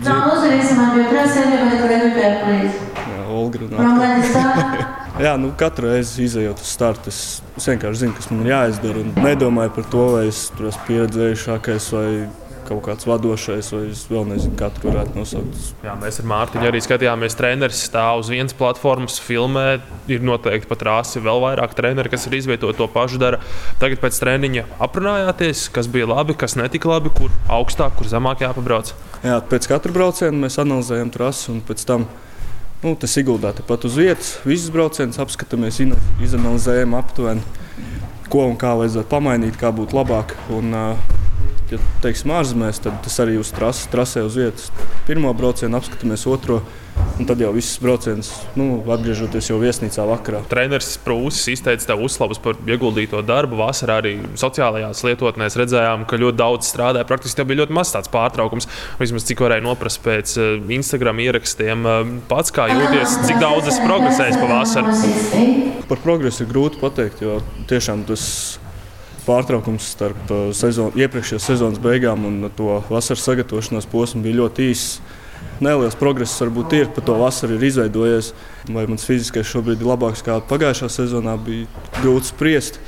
Now 0.05 0.29
uzvarēsim 0.35 0.81
atbildēt 0.83 1.09
prasēm, 1.15 1.55
vai 1.57 1.79
kur 1.81 1.89
repeat, 1.95 2.45
please. 2.45 2.77
Jā, 3.07 3.25
Olga 3.33 4.93
Jā, 5.17 5.31
nu, 5.41 5.49
katru 5.57 5.89
reizi 5.89 6.27
izējot 6.27 6.59
uz 6.61 6.71
starta, 6.75 7.09
es, 7.09 7.21
es 7.57 7.67
vienkārši 7.71 8.03
zinu, 8.03 8.15
kas 8.19 8.27
man 8.29 8.43
ir 8.43 8.51
jāizdara. 8.51 9.05
Nedomāju 9.25 9.71
par 9.79 9.87
to, 9.95 10.03
vai 10.13 10.27
es 10.29 10.43
tur 10.53 10.69
esmu 10.69 10.83
pieredzējušākais 10.91 11.87
vai 11.95 12.09
kaut 12.67 12.83
kāds 12.85 13.07
vadošais, 13.09 13.71
vai 13.73 13.81
es 13.93 14.03
vēl 14.11 14.27
nezinu, 14.29 14.57
kā 14.59 14.69
tur 14.75 14.91
varētu 14.91 15.17
nosaukt. 15.17 15.71
Jā, 15.87 15.95
mēs 16.03 16.21
ar 16.21 16.29
Mārtiņu 16.33 16.69
arī 16.69 16.83
skatījāmies, 16.85 17.37
treneris 17.39 17.81
stāv 17.89 18.21
uz 18.21 18.29
vienas 18.35 18.53
platformas, 18.59 19.17
filmē. 19.23 19.65
Ir 20.13 20.27
noteikti 20.27 20.69
pat 20.69 20.85
rāsi 20.91 21.23
vēl 21.25 21.41
vairāk 21.47 21.73
treneri, 21.79 22.13
kas 22.13 22.29
ir 22.29 22.37
izvietoti 22.37 22.81
to 22.83 22.91
pašu 22.93 23.23
dara. 23.23 23.41
Tagad 23.81 24.03
pēc 24.03 24.21
treniņa 24.21 24.67
aprunājāties, 24.85 25.71
kas 25.73 25.89
bija 25.89 26.11
labi, 26.13 26.37
kas 26.37 26.59
netika 26.61 26.93
labi, 26.93 27.15
kur 27.17 27.33
augstāk, 27.49 27.97
kur 27.97 28.13
zemāk 28.13 28.45
jāpabrauc. 28.45 28.93
Jā, 29.25 29.41
pēc 29.49 29.73
katra 29.73 29.97
brauciena 29.97 30.45
mēs 30.45 30.61
analizējam 30.61 31.15
trasi 31.15 31.55
un 31.55 31.65
pēc 31.65 31.89
tam. 31.89 32.11
Nu, 32.85 32.93
tas 33.01 33.15
ieguldā 33.17 33.55
tepat 33.57 33.87
uz 33.89 33.95
vietas. 33.97 34.35
Visus 34.45 34.69
braucienus 34.73 35.17
apskatāmies, 35.23 35.79
izanalizējam 36.23 36.97
aptuveni, 36.99 37.45
ko 38.29 38.45
un 38.51 38.59
kā 38.61 38.75
vajadzētu 38.77 39.09
pamainīt, 39.11 39.57
kā 39.61 39.71
būtu 39.75 39.97
labāk. 39.97 40.35
Un, 40.53 40.75
ja 41.73 41.81
teiksim, 42.05 42.35
ārzemēs, 42.37 42.83
tad 42.85 42.99
tas 43.07 43.17
arī 43.25 43.39
uz 43.41 43.53
trases, 43.57 43.89
trasē 43.93 44.27
uz 44.27 44.37
vietas. 44.37 44.69
Pirmo 45.09 45.33
braucienu 45.37 45.81
apskatāmies, 45.81 46.27
otro, 46.29 46.61
un 47.17 47.25
tad 47.29 47.41
jau 47.41 47.51
viss 47.55 47.79
brauciens, 47.81 48.29
nu, 48.59 48.83
atgriežoties 48.93 49.49
jau 49.49 49.57
viesnīcā 49.61 50.05
vakarā. 50.09 50.43
Treneris 50.51 50.97
Prūsis 51.05 51.55
izteica 51.55 51.93
tev 51.93 52.03
uzslavas 52.05 52.41
par 52.43 52.59
ieguldīto 52.69 53.23
darbu. 53.27 53.59
Vasarā 53.61 54.01
arī 54.03 54.15
sociālajās 54.37 55.01
lietotnēs 55.07 55.57
redzējām, 55.61 56.05
ka 56.09 56.21
ļoti 56.21 56.41
daudz 56.41 56.69
strādāja. 56.69 57.09
Praktiski 57.09 57.41
tev 57.41 57.49
bija 57.51 57.63
ļoti 57.63 57.77
maz 57.79 57.95
tāds 57.95 58.13
pārtraukums. 58.13 58.69
Vismaz 59.01 59.27
cik 59.29 59.45
varēja 59.47 59.65
noprast 59.65 60.03
pēc 60.05 60.37
eh, 60.41 60.53
Instagram 60.77 61.25
ierakstiem. 61.25 61.89
Eh, 61.89 62.13
Pats 62.29 62.53
kā 62.55 62.69
jūties, 62.73 63.17
cik 63.31 63.41
daudz 63.41 63.73
esi 63.73 63.87
progresējis 63.87 64.39
pavasarī? 64.43 65.43
Par 65.89 66.03
progresu 66.05 66.45
ir 66.45 66.53
grūti 66.53 66.81
pateikt, 66.83 67.25
jo 67.25 67.41
tiešām 67.71 68.05
tas 68.09 68.27
pārtraukums 69.27 69.91
starp 69.97 70.31
uh, 70.31 70.49
sezon, 70.55 70.93
iepriekšējās 70.99 71.49
sezonas 71.51 71.81
beigām 71.83 72.27
un 72.29 72.51
to 72.57 72.81
vasaras 72.91 73.25
sagatavošanās 73.27 73.89
posmu 73.91 74.23
bija 74.27 74.41
ļoti 74.43 74.69
īss. 74.71 75.01
Neliels 75.61 75.97
progress 75.97 76.37
varbūt 76.41 76.73
ir, 76.77 76.89
pa 76.93 77.01
to 77.05 77.15
vasaru 77.17 77.57
ir 77.57 77.65
izveidojies. 77.71 78.33
Vai 78.69 78.85
mans 78.91 79.07
fiziskais 79.09 79.49
šobrīd 79.49 79.81
ir 79.81 79.89
labāks 79.89 80.23
nekā 80.25 80.41
pagājušā 80.51 80.89
sezonā, 80.93 81.37
bija 81.41 81.67
grūti 82.03 82.33
spriest. 82.35 82.81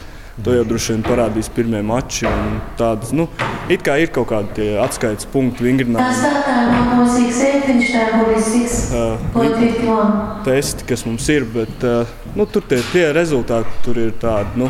To 0.44 0.52
jau 0.54 0.62
droši 0.68 0.94
vien 0.94 1.02
parādīs 1.02 1.48
pirmie 1.50 1.80
mači. 1.82 2.26
un 2.28 2.60
Tādas, 2.78 3.10
nu, 3.16 3.26
it 3.72 3.82
kā 3.86 3.96
ir 3.98 4.12
kaut 4.14 4.28
kādi 4.30 4.68
atskaites 4.78 5.26
punkti, 5.32 5.64
vingrinājumi. 5.66 6.20
Startājumā 6.20 6.82
no 6.92 7.06
6, 7.10 7.40
finish 7.66 7.90
time 7.90 8.20
will 8.20 8.30
be 8.30 8.38
6.51. 8.44 10.12
testi, 10.46 10.86
kas 10.86 11.02
mums 11.08 11.26
ir, 11.34 11.42
bet 11.56 11.88
uh, 11.88 12.06
nu, 12.36 12.46
tur 12.50 12.64
tie, 12.68 12.80
tie 12.92 13.06
rezultāti 13.16 13.72
tur 13.84 13.98
ir 14.00 14.12
tādi 14.20 14.60
nu, 14.60 14.68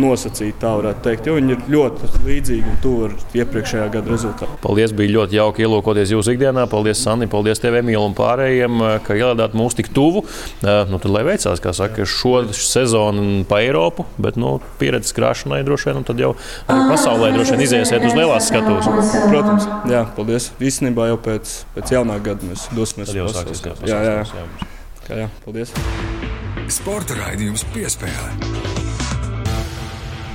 nosacīti, 0.00 0.58
tā 0.60 0.74
varētu 0.78 1.04
teikt. 1.04 1.28
Jo 1.28 1.36
viņi 1.38 1.56
ir 1.56 1.64
ļoti 1.72 2.10
līdzīgi 2.26 2.72
un 2.74 2.78
tuvu 2.84 3.10
iepriekšējā 3.40 3.86
gada 3.94 4.12
rezultātu. 4.12 4.58
Paldies, 4.64 4.94
bija 4.96 5.14
ļoti 5.18 5.38
jauki 5.38 5.64
ielūkoties 5.66 6.14
jūsu 6.14 6.34
ikdienā. 6.34 6.66
Paldies, 6.70 7.00
Sanni, 7.04 7.28
paldies 7.30 7.62
tev, 7.62 7.78
Emīl, 7.80 8.00
un 8.02 8.16
pārējiem, 8.18 8.82
ka 9.06 9.16
ielādāt 9.18 9.56
mūs 9.58 9.78
tik 9.78 9.92
tuvu. 9.96 10.24
Eh, 10.64 10.80
Nu, 10.90 10.98
tad, 10.98 11.12
lai 11.14 11.22
veicās, 11.26 11.60
kā 11.62 11.72
saka, 11.76 12.06
šo 12.08 12.40
sezonu 12.56 13.44
pa 13.48 13.60
Eiropu, 13.62 14.06
bet 14.22 14.38
nu, 14.40 14.56
pieredzes 14.80 15.14
krāšanai 15.16 15.60
droši 15.66 15.90
vien, 15.90 16.00
un 16.00 16.08
tad 16.08 16.22
jau 16.22 16.32
arī 16.66 16.88
pasaulē 16.90 17.30
droši 17.36 17.54
vien 17.56 17.64
iziesiet 17.66 18.06
uz 18.08 18.16
lielās 18.16 18.50
skatuves. 18.50 18.90
Protams, 19.28 19.68
jā, 19.92 20.02
paldies. 20.16 20.50
Īstenībā 20.58 21.10
jau 21.12 21.20
pēc, 21.28 21.54
pēc 21.76 21.94
jaunā 21.98 22.18
gada 22.24 22.50
mēs 22.50 22.68
dosimies 22.74 23.14
uz 23.14 23.22
pasaules 23.30 23.64
kā. 23.68 23.78
Jā, 23.86 24.02
jā, 24.08 24.18
jā. 24.18 24.44
jā, 25.06 25.24
jā, 25.24 25.32
paldies. 25.46 25.74
Sporta 26.70 27.16
raidījums 27.18 27.64
piespēlē. 27.74 28.30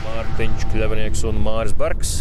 Mārtiņš 0.03 0.65
Kļavnieks 0.73 1.21
un 1.29 1.39
Māris 1.45 1.71
Bergs. 1.79 2.11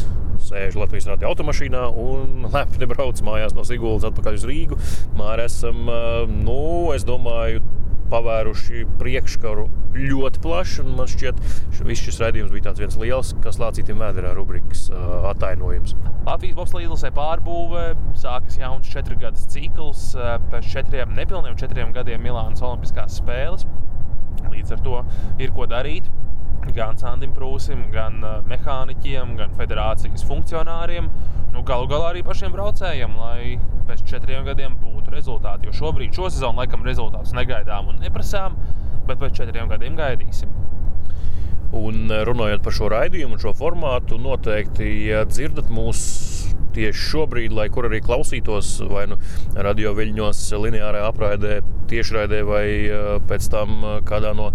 Sēž 0.44 0.76
Latvijas 0.78 1.08
rādio 1.10 1.32
automašīnā 1.32 1.82
un 1.98 2.44
lepni 2.54 2.86
brauc 2.90 3.18
mājās 3.26 3.56
no 3.56 3.64
Sigūdas 3.66 4.06
atpakaļ 4.12 4.38
uz 4.38 4.44
Rīgu. 4.46 4.78
Mārķis 5.18 5.58
esam, 5.58 5.88
eh, 5.90 6.30
nu, 6.30 6.60
es 6.94 7.02
domāju, 7.08 7.64
pavēruši 8.12 8.84
priekškaru 9.00 9.64
ļoti 9.96 10.42
plaši. 10.44 10.82
un 10.84 10.94
Man 10.98 11.10
šķiet, 11.10 11.40
ka 11.74 11.96
šis 11.98 12.20
raidījums 12.22 12.52
bija 12.54 12.68
tāds 12.68 12.82
viens 12.82 12.98
liels, 13.00 13.32
kas 13.42 13.58
lācītiem 13.62 13.98
vēderā 13.98 14.34
rubrikas 14.36 14.86
uh, 14.92 15.24
attainojums. 15.32 15.96
Latvijas 16.28 16.58
Bobslēga 16.58 16.86
izlasē 16.88 17.10
pārbūvē 17.16 17.84
sākas 18.20 18.60
jauns 18.60 18.90
četru 18.92 19.18
gadu 19.20 19.42
cikls. 19.50 20.12
eh, 20.14 20.36
Pēc 20.52 20.70
četriem 20.76 21.16
nepilniem 21.18 21.58
četriem 21.58 21.94
gadiem 21.96 22.22
Milānas 22.22 22.62
Olimpiskās 22.62 23.18
spēles. 23.22 23.66
Līdz 24.55 24.76
ar 24.76 24.84
to 24.84 25.00
ir 25.42 25.55
ko 25.55 25.68
darīt. 25.70 26.11
Gan 26.74 26.96
Sandim 26.96 27.34
Prūsim, 27.36 27.88
gan 27.92 28.22
eh, 28.24 28.36
mehāniķiem, 28.48 29.34
gan 29.40 29.55
federācijas 29.59 30.24
funkcionāriem. 30.28 31.11
Nu, 31.55 31.62
galu 31.66 31.86
galā 31.90 32.14
arī 32.14 32.24
pašiem 32.26 32.55
braucējiem, 32.55 33.18
lai 33.20 33.59
pēc 33.88 34.02
četriem 34.09 34.46
gadiem 34.48 34.78
būtu 34.80 35.12
rezultāti. 35.12 35.68
Jo 35.68 35.76
šobrīd, 35.76 36.14
šo 36.16 36.30
sezonu, 36.32 36.62
laikam, 36.62 36.86
rezultātus 36.86 37.34
negaidām 37.36 37.92
un 37.92 38.00
neprasām, 38.02 38.57
bet 39.07 39.20
pēc 39.20 39.42
četriem 39.42 39.68
gadiem 39.70 39.98
gaidīsim. 39.98 40.50
Un 41.74 42.10
eh, 42.10 42.22
runājot 42.26 42.62
par 42.64 42.76
šo 42.76 42.90
raidījumu 42.92 43.36
un 43.36 43.42
šo 43.42 43.54
formātu, 43.58 44.18
noteikti, 44.22 44.86
ja 45.08 45.24
dzirdat 45.28 45.70
mūs 45.74 46.02
tieši 46.74 47.06
šobrīd, 47.10 47.54
lai 47.54 47.68
kur 47.70 47.88
arī 47.88 48.00
klausītos, 48.02 48.76
vai 48.90 49.04
nu 49.10 49.18
radio 49.54 49.94
viļņos, 49.94 50.42
lineārā 50.64 51.04
apraidē, 51.08 51.60
tiešraidē, 51.90 52.42
vai 52.46 52.66
eh, 52.84 53.10
pēc 53.28 53.50
tam 53.52 53.76
eh, 53.80 53.98
kādā 54.06 54.34
no 54.38 54.52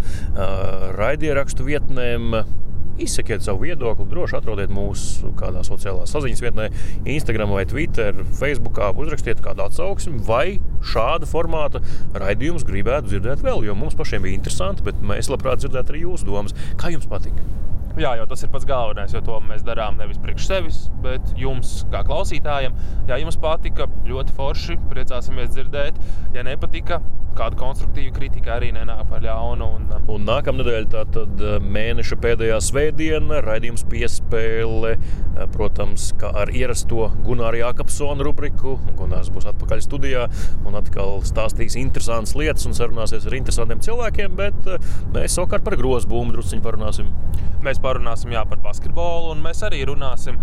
raidierakstu 0.99 1.67
vietnēm. 1.67 2.41
Izsakiet 2.99 3.45
savu 3.45 3.63
viedokli, 3.67 4.07
droši 4.11 4.37
atrodiet 4.39 4.73
mūsu 4.73 5.31
kādā 5.39 5.63
sociālā 5.67 6.07
saziņas 6.09 6.43
vietnē, 6.43 6.67
Instagram 7.15 7.53
vai 7.55 7.65
Twitter, 7.69 8.17
Facebook, 8.39 8.81
uzrakstiet 8.99 9.43
kādu 9.45 9.65
atsauksmi, 9.67 10.19
vai 10.27 10.59
šāda 10.93 11.29
formāta 11.29 11.83
raidījumus 12.19 12.67
gribētu 12.67 13.13
dzirdēt 13.13 13.45
vēl, 13.45 13.63
jo 13.67 13.77
mums 13.79 13.97
pašiem 13.99 14.25
bija 14.25 14.39
interesanti, 14.39 14.85
bet 14.85 14.99
mēs 14.99 15.31
labprāt 15.31 15.63
dzirdētu 15.63 15.95
arī 15.95 16.05
jūsu 16.05 16.29
domas. 16.29 16.55
Kā 16.79 16.91
jums 16.93 17.09
patīk? 17.09 17.35
Jā, 17.97 18.13
jau 18.19 18.25
tas 18.29 18.43
ir 18.45 18.51
pats 18.53 18.67
galvenais, 18.69 19.13
jo 19.15 19.21
to 19.25 19.39
mēs 19.43 19.63
darām 19.65 19.97
nevis 19.99 20.19
priekš 20.21 20.45
sevis, 20.45 20.81
bet 21.03 21.33
jums, 21.39 21.79
kā 21.91 22.03
klausītājiem. 22.07 22.75
Ja 23.09 23.17
jums 23.19 23.39
patika, 23.41 23.89
ļoti 24.07 24.35
forši, 24.37 24.77
priecāsimies 24.91 25.49
dzirdēt. 25.55 25.97
Ja 26.35 26.45
nepatika, 26.45 27.01
kāda 27.39 27.57
konstruktīva 27.59 28.13
kritika 28.15 28.55
arī 28.57 28.71
nenāk 28.75 29.05
par 29.09 29.23
ļaunu. 29.23 29.67
Un, 29.77 29.87
Un 30.09 30.25
nākamā 30.27 30.61
nedēļa, 30.61 30.89
tātad 30.91 31.43
mēneša 31.63 32.17
pēdējā 32.23 32.59
svētdiena, 32.65 33.41
raidījums 33.45 33.85
piespēle. 33.89 34.95
Protams, 35.53 36.09
kā 36.19 36.31
ar 36.41 36.51
ierasto 36.55 37.07
Gunārs 37.25 37.61
Jākapsona 37.61 38.25
rubriku. 38.25 38.75
Gunārs 38.99 39.31
būs 39.33 39.47
atpakaļ 39.53 39.83
studijā 39.85 40.25
un 40.67 40.77
atkal 40.79 41.19
stāstīs 41.27 41.77
interesantas 41.79 42.35
lietas 42.39 42.67
un 42.67 42.75
sarunāsies 42.77 43.27
ar 43.29 43.37
interesantiem 43.39 43.83
cilvēkiem. 43.85 44.35
Bet 44.39 44.67
eh, 44.67 44.89
mēs 45.15 45.37
savukārt 45.37 45.65
par 45.67 45.77
grozu 45.79 46.11
būmu 46.11 46.35
druskuļi 46.35 46.65
parunāsim. 46.65 47.13
Mēs 47.63 47.78
parunāsim 47.83 48.33
jā, 48.35 48.43
par 48.49 48.61
basketbolu, 48.63 49.33
un 49.33 49.43
mēs 49.43 49.63
arī 49.67 49.81
runāsim 49.89 50.39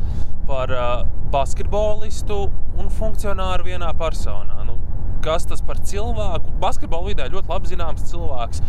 par 0.48 0.72
uh, 0.72 1.04
basketbolistu 1.32 2.46
un 2.78 2.90
funkcionāru 2.92 3.66
vienā 3.70 3.90
personā. 3.98 4.62
Nu, 4.66 4.78
kas 5.24 5.48
tas 5.48 5.62
par 5.64 5.80
cilvēku? 5.82 6.54
Basketbola 6.62 7.10
vidē 7.10 7.28
ļoti 7.32 7.52
labi 7.52 7.72
zināms 7.72 8.06
cilvēks. 8.10 8.62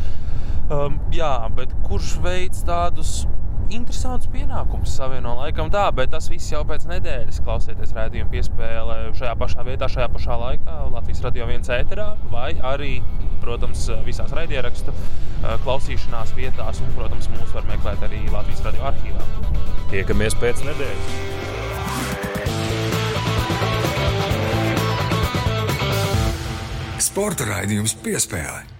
Um, 0.67 0.97
jā, 1.15 1.33
bet 1.55 1.71
kurš 1.87 2.17
veids 2.23 2.65
tādus 2.67 3.21
interesantus 3.73 4.29
pienākumus 4.31 4.93
savieno 4.97 5.33
laikam 5.39 5.69
tā, 5.73 5.85
bet 5.95 6.11
tas 6.13 6.29
viss 6.31 6.51
jau 6.51 6.63
pēc 6.67 6.85
nedēļas 6.89 7.41
klausieties 7.45 7.93
rādījumu 7.97 8.31
piespēlē 8.31 8.97
šajā 9.17 9.33
pašā 9.39 9.65
vietā, 9.67 9.89
šajā 9.91 10.07
pašā 10.13 10.37
laikā 10.43 10.77
Latvijas 10.93 11.23
radio 11.25 11.47
viens 11.49 11.71
ēterā 11.73 12.07
vai 12.31 12.51
arī, 12.71 12.93
protams, 13.43 13.87
visās 14.07 14.31
raidierakstu 14.35 14.93
uh, 14.93 15.57
klausīšanās 15.65 16.35
vietās 16.37 16.81
un, 16.83 16.93
protams, 16.95 17.29
mūs 17.33 17.51
var 17.55 17.67
meklēt 17.71 18.07
arī 18.07 18.23
Latvijas 18.31 18.63
radio 18.69 18.87
arhīvā. 18.91 19.27
Tiekamies 19.91 20.39
pēc 20.39 20.63
nedēļas! 20.67 21.35
Sporta 27.07 27.45
raidījums 27.49 27.93
piespēlē. 28.03 28.76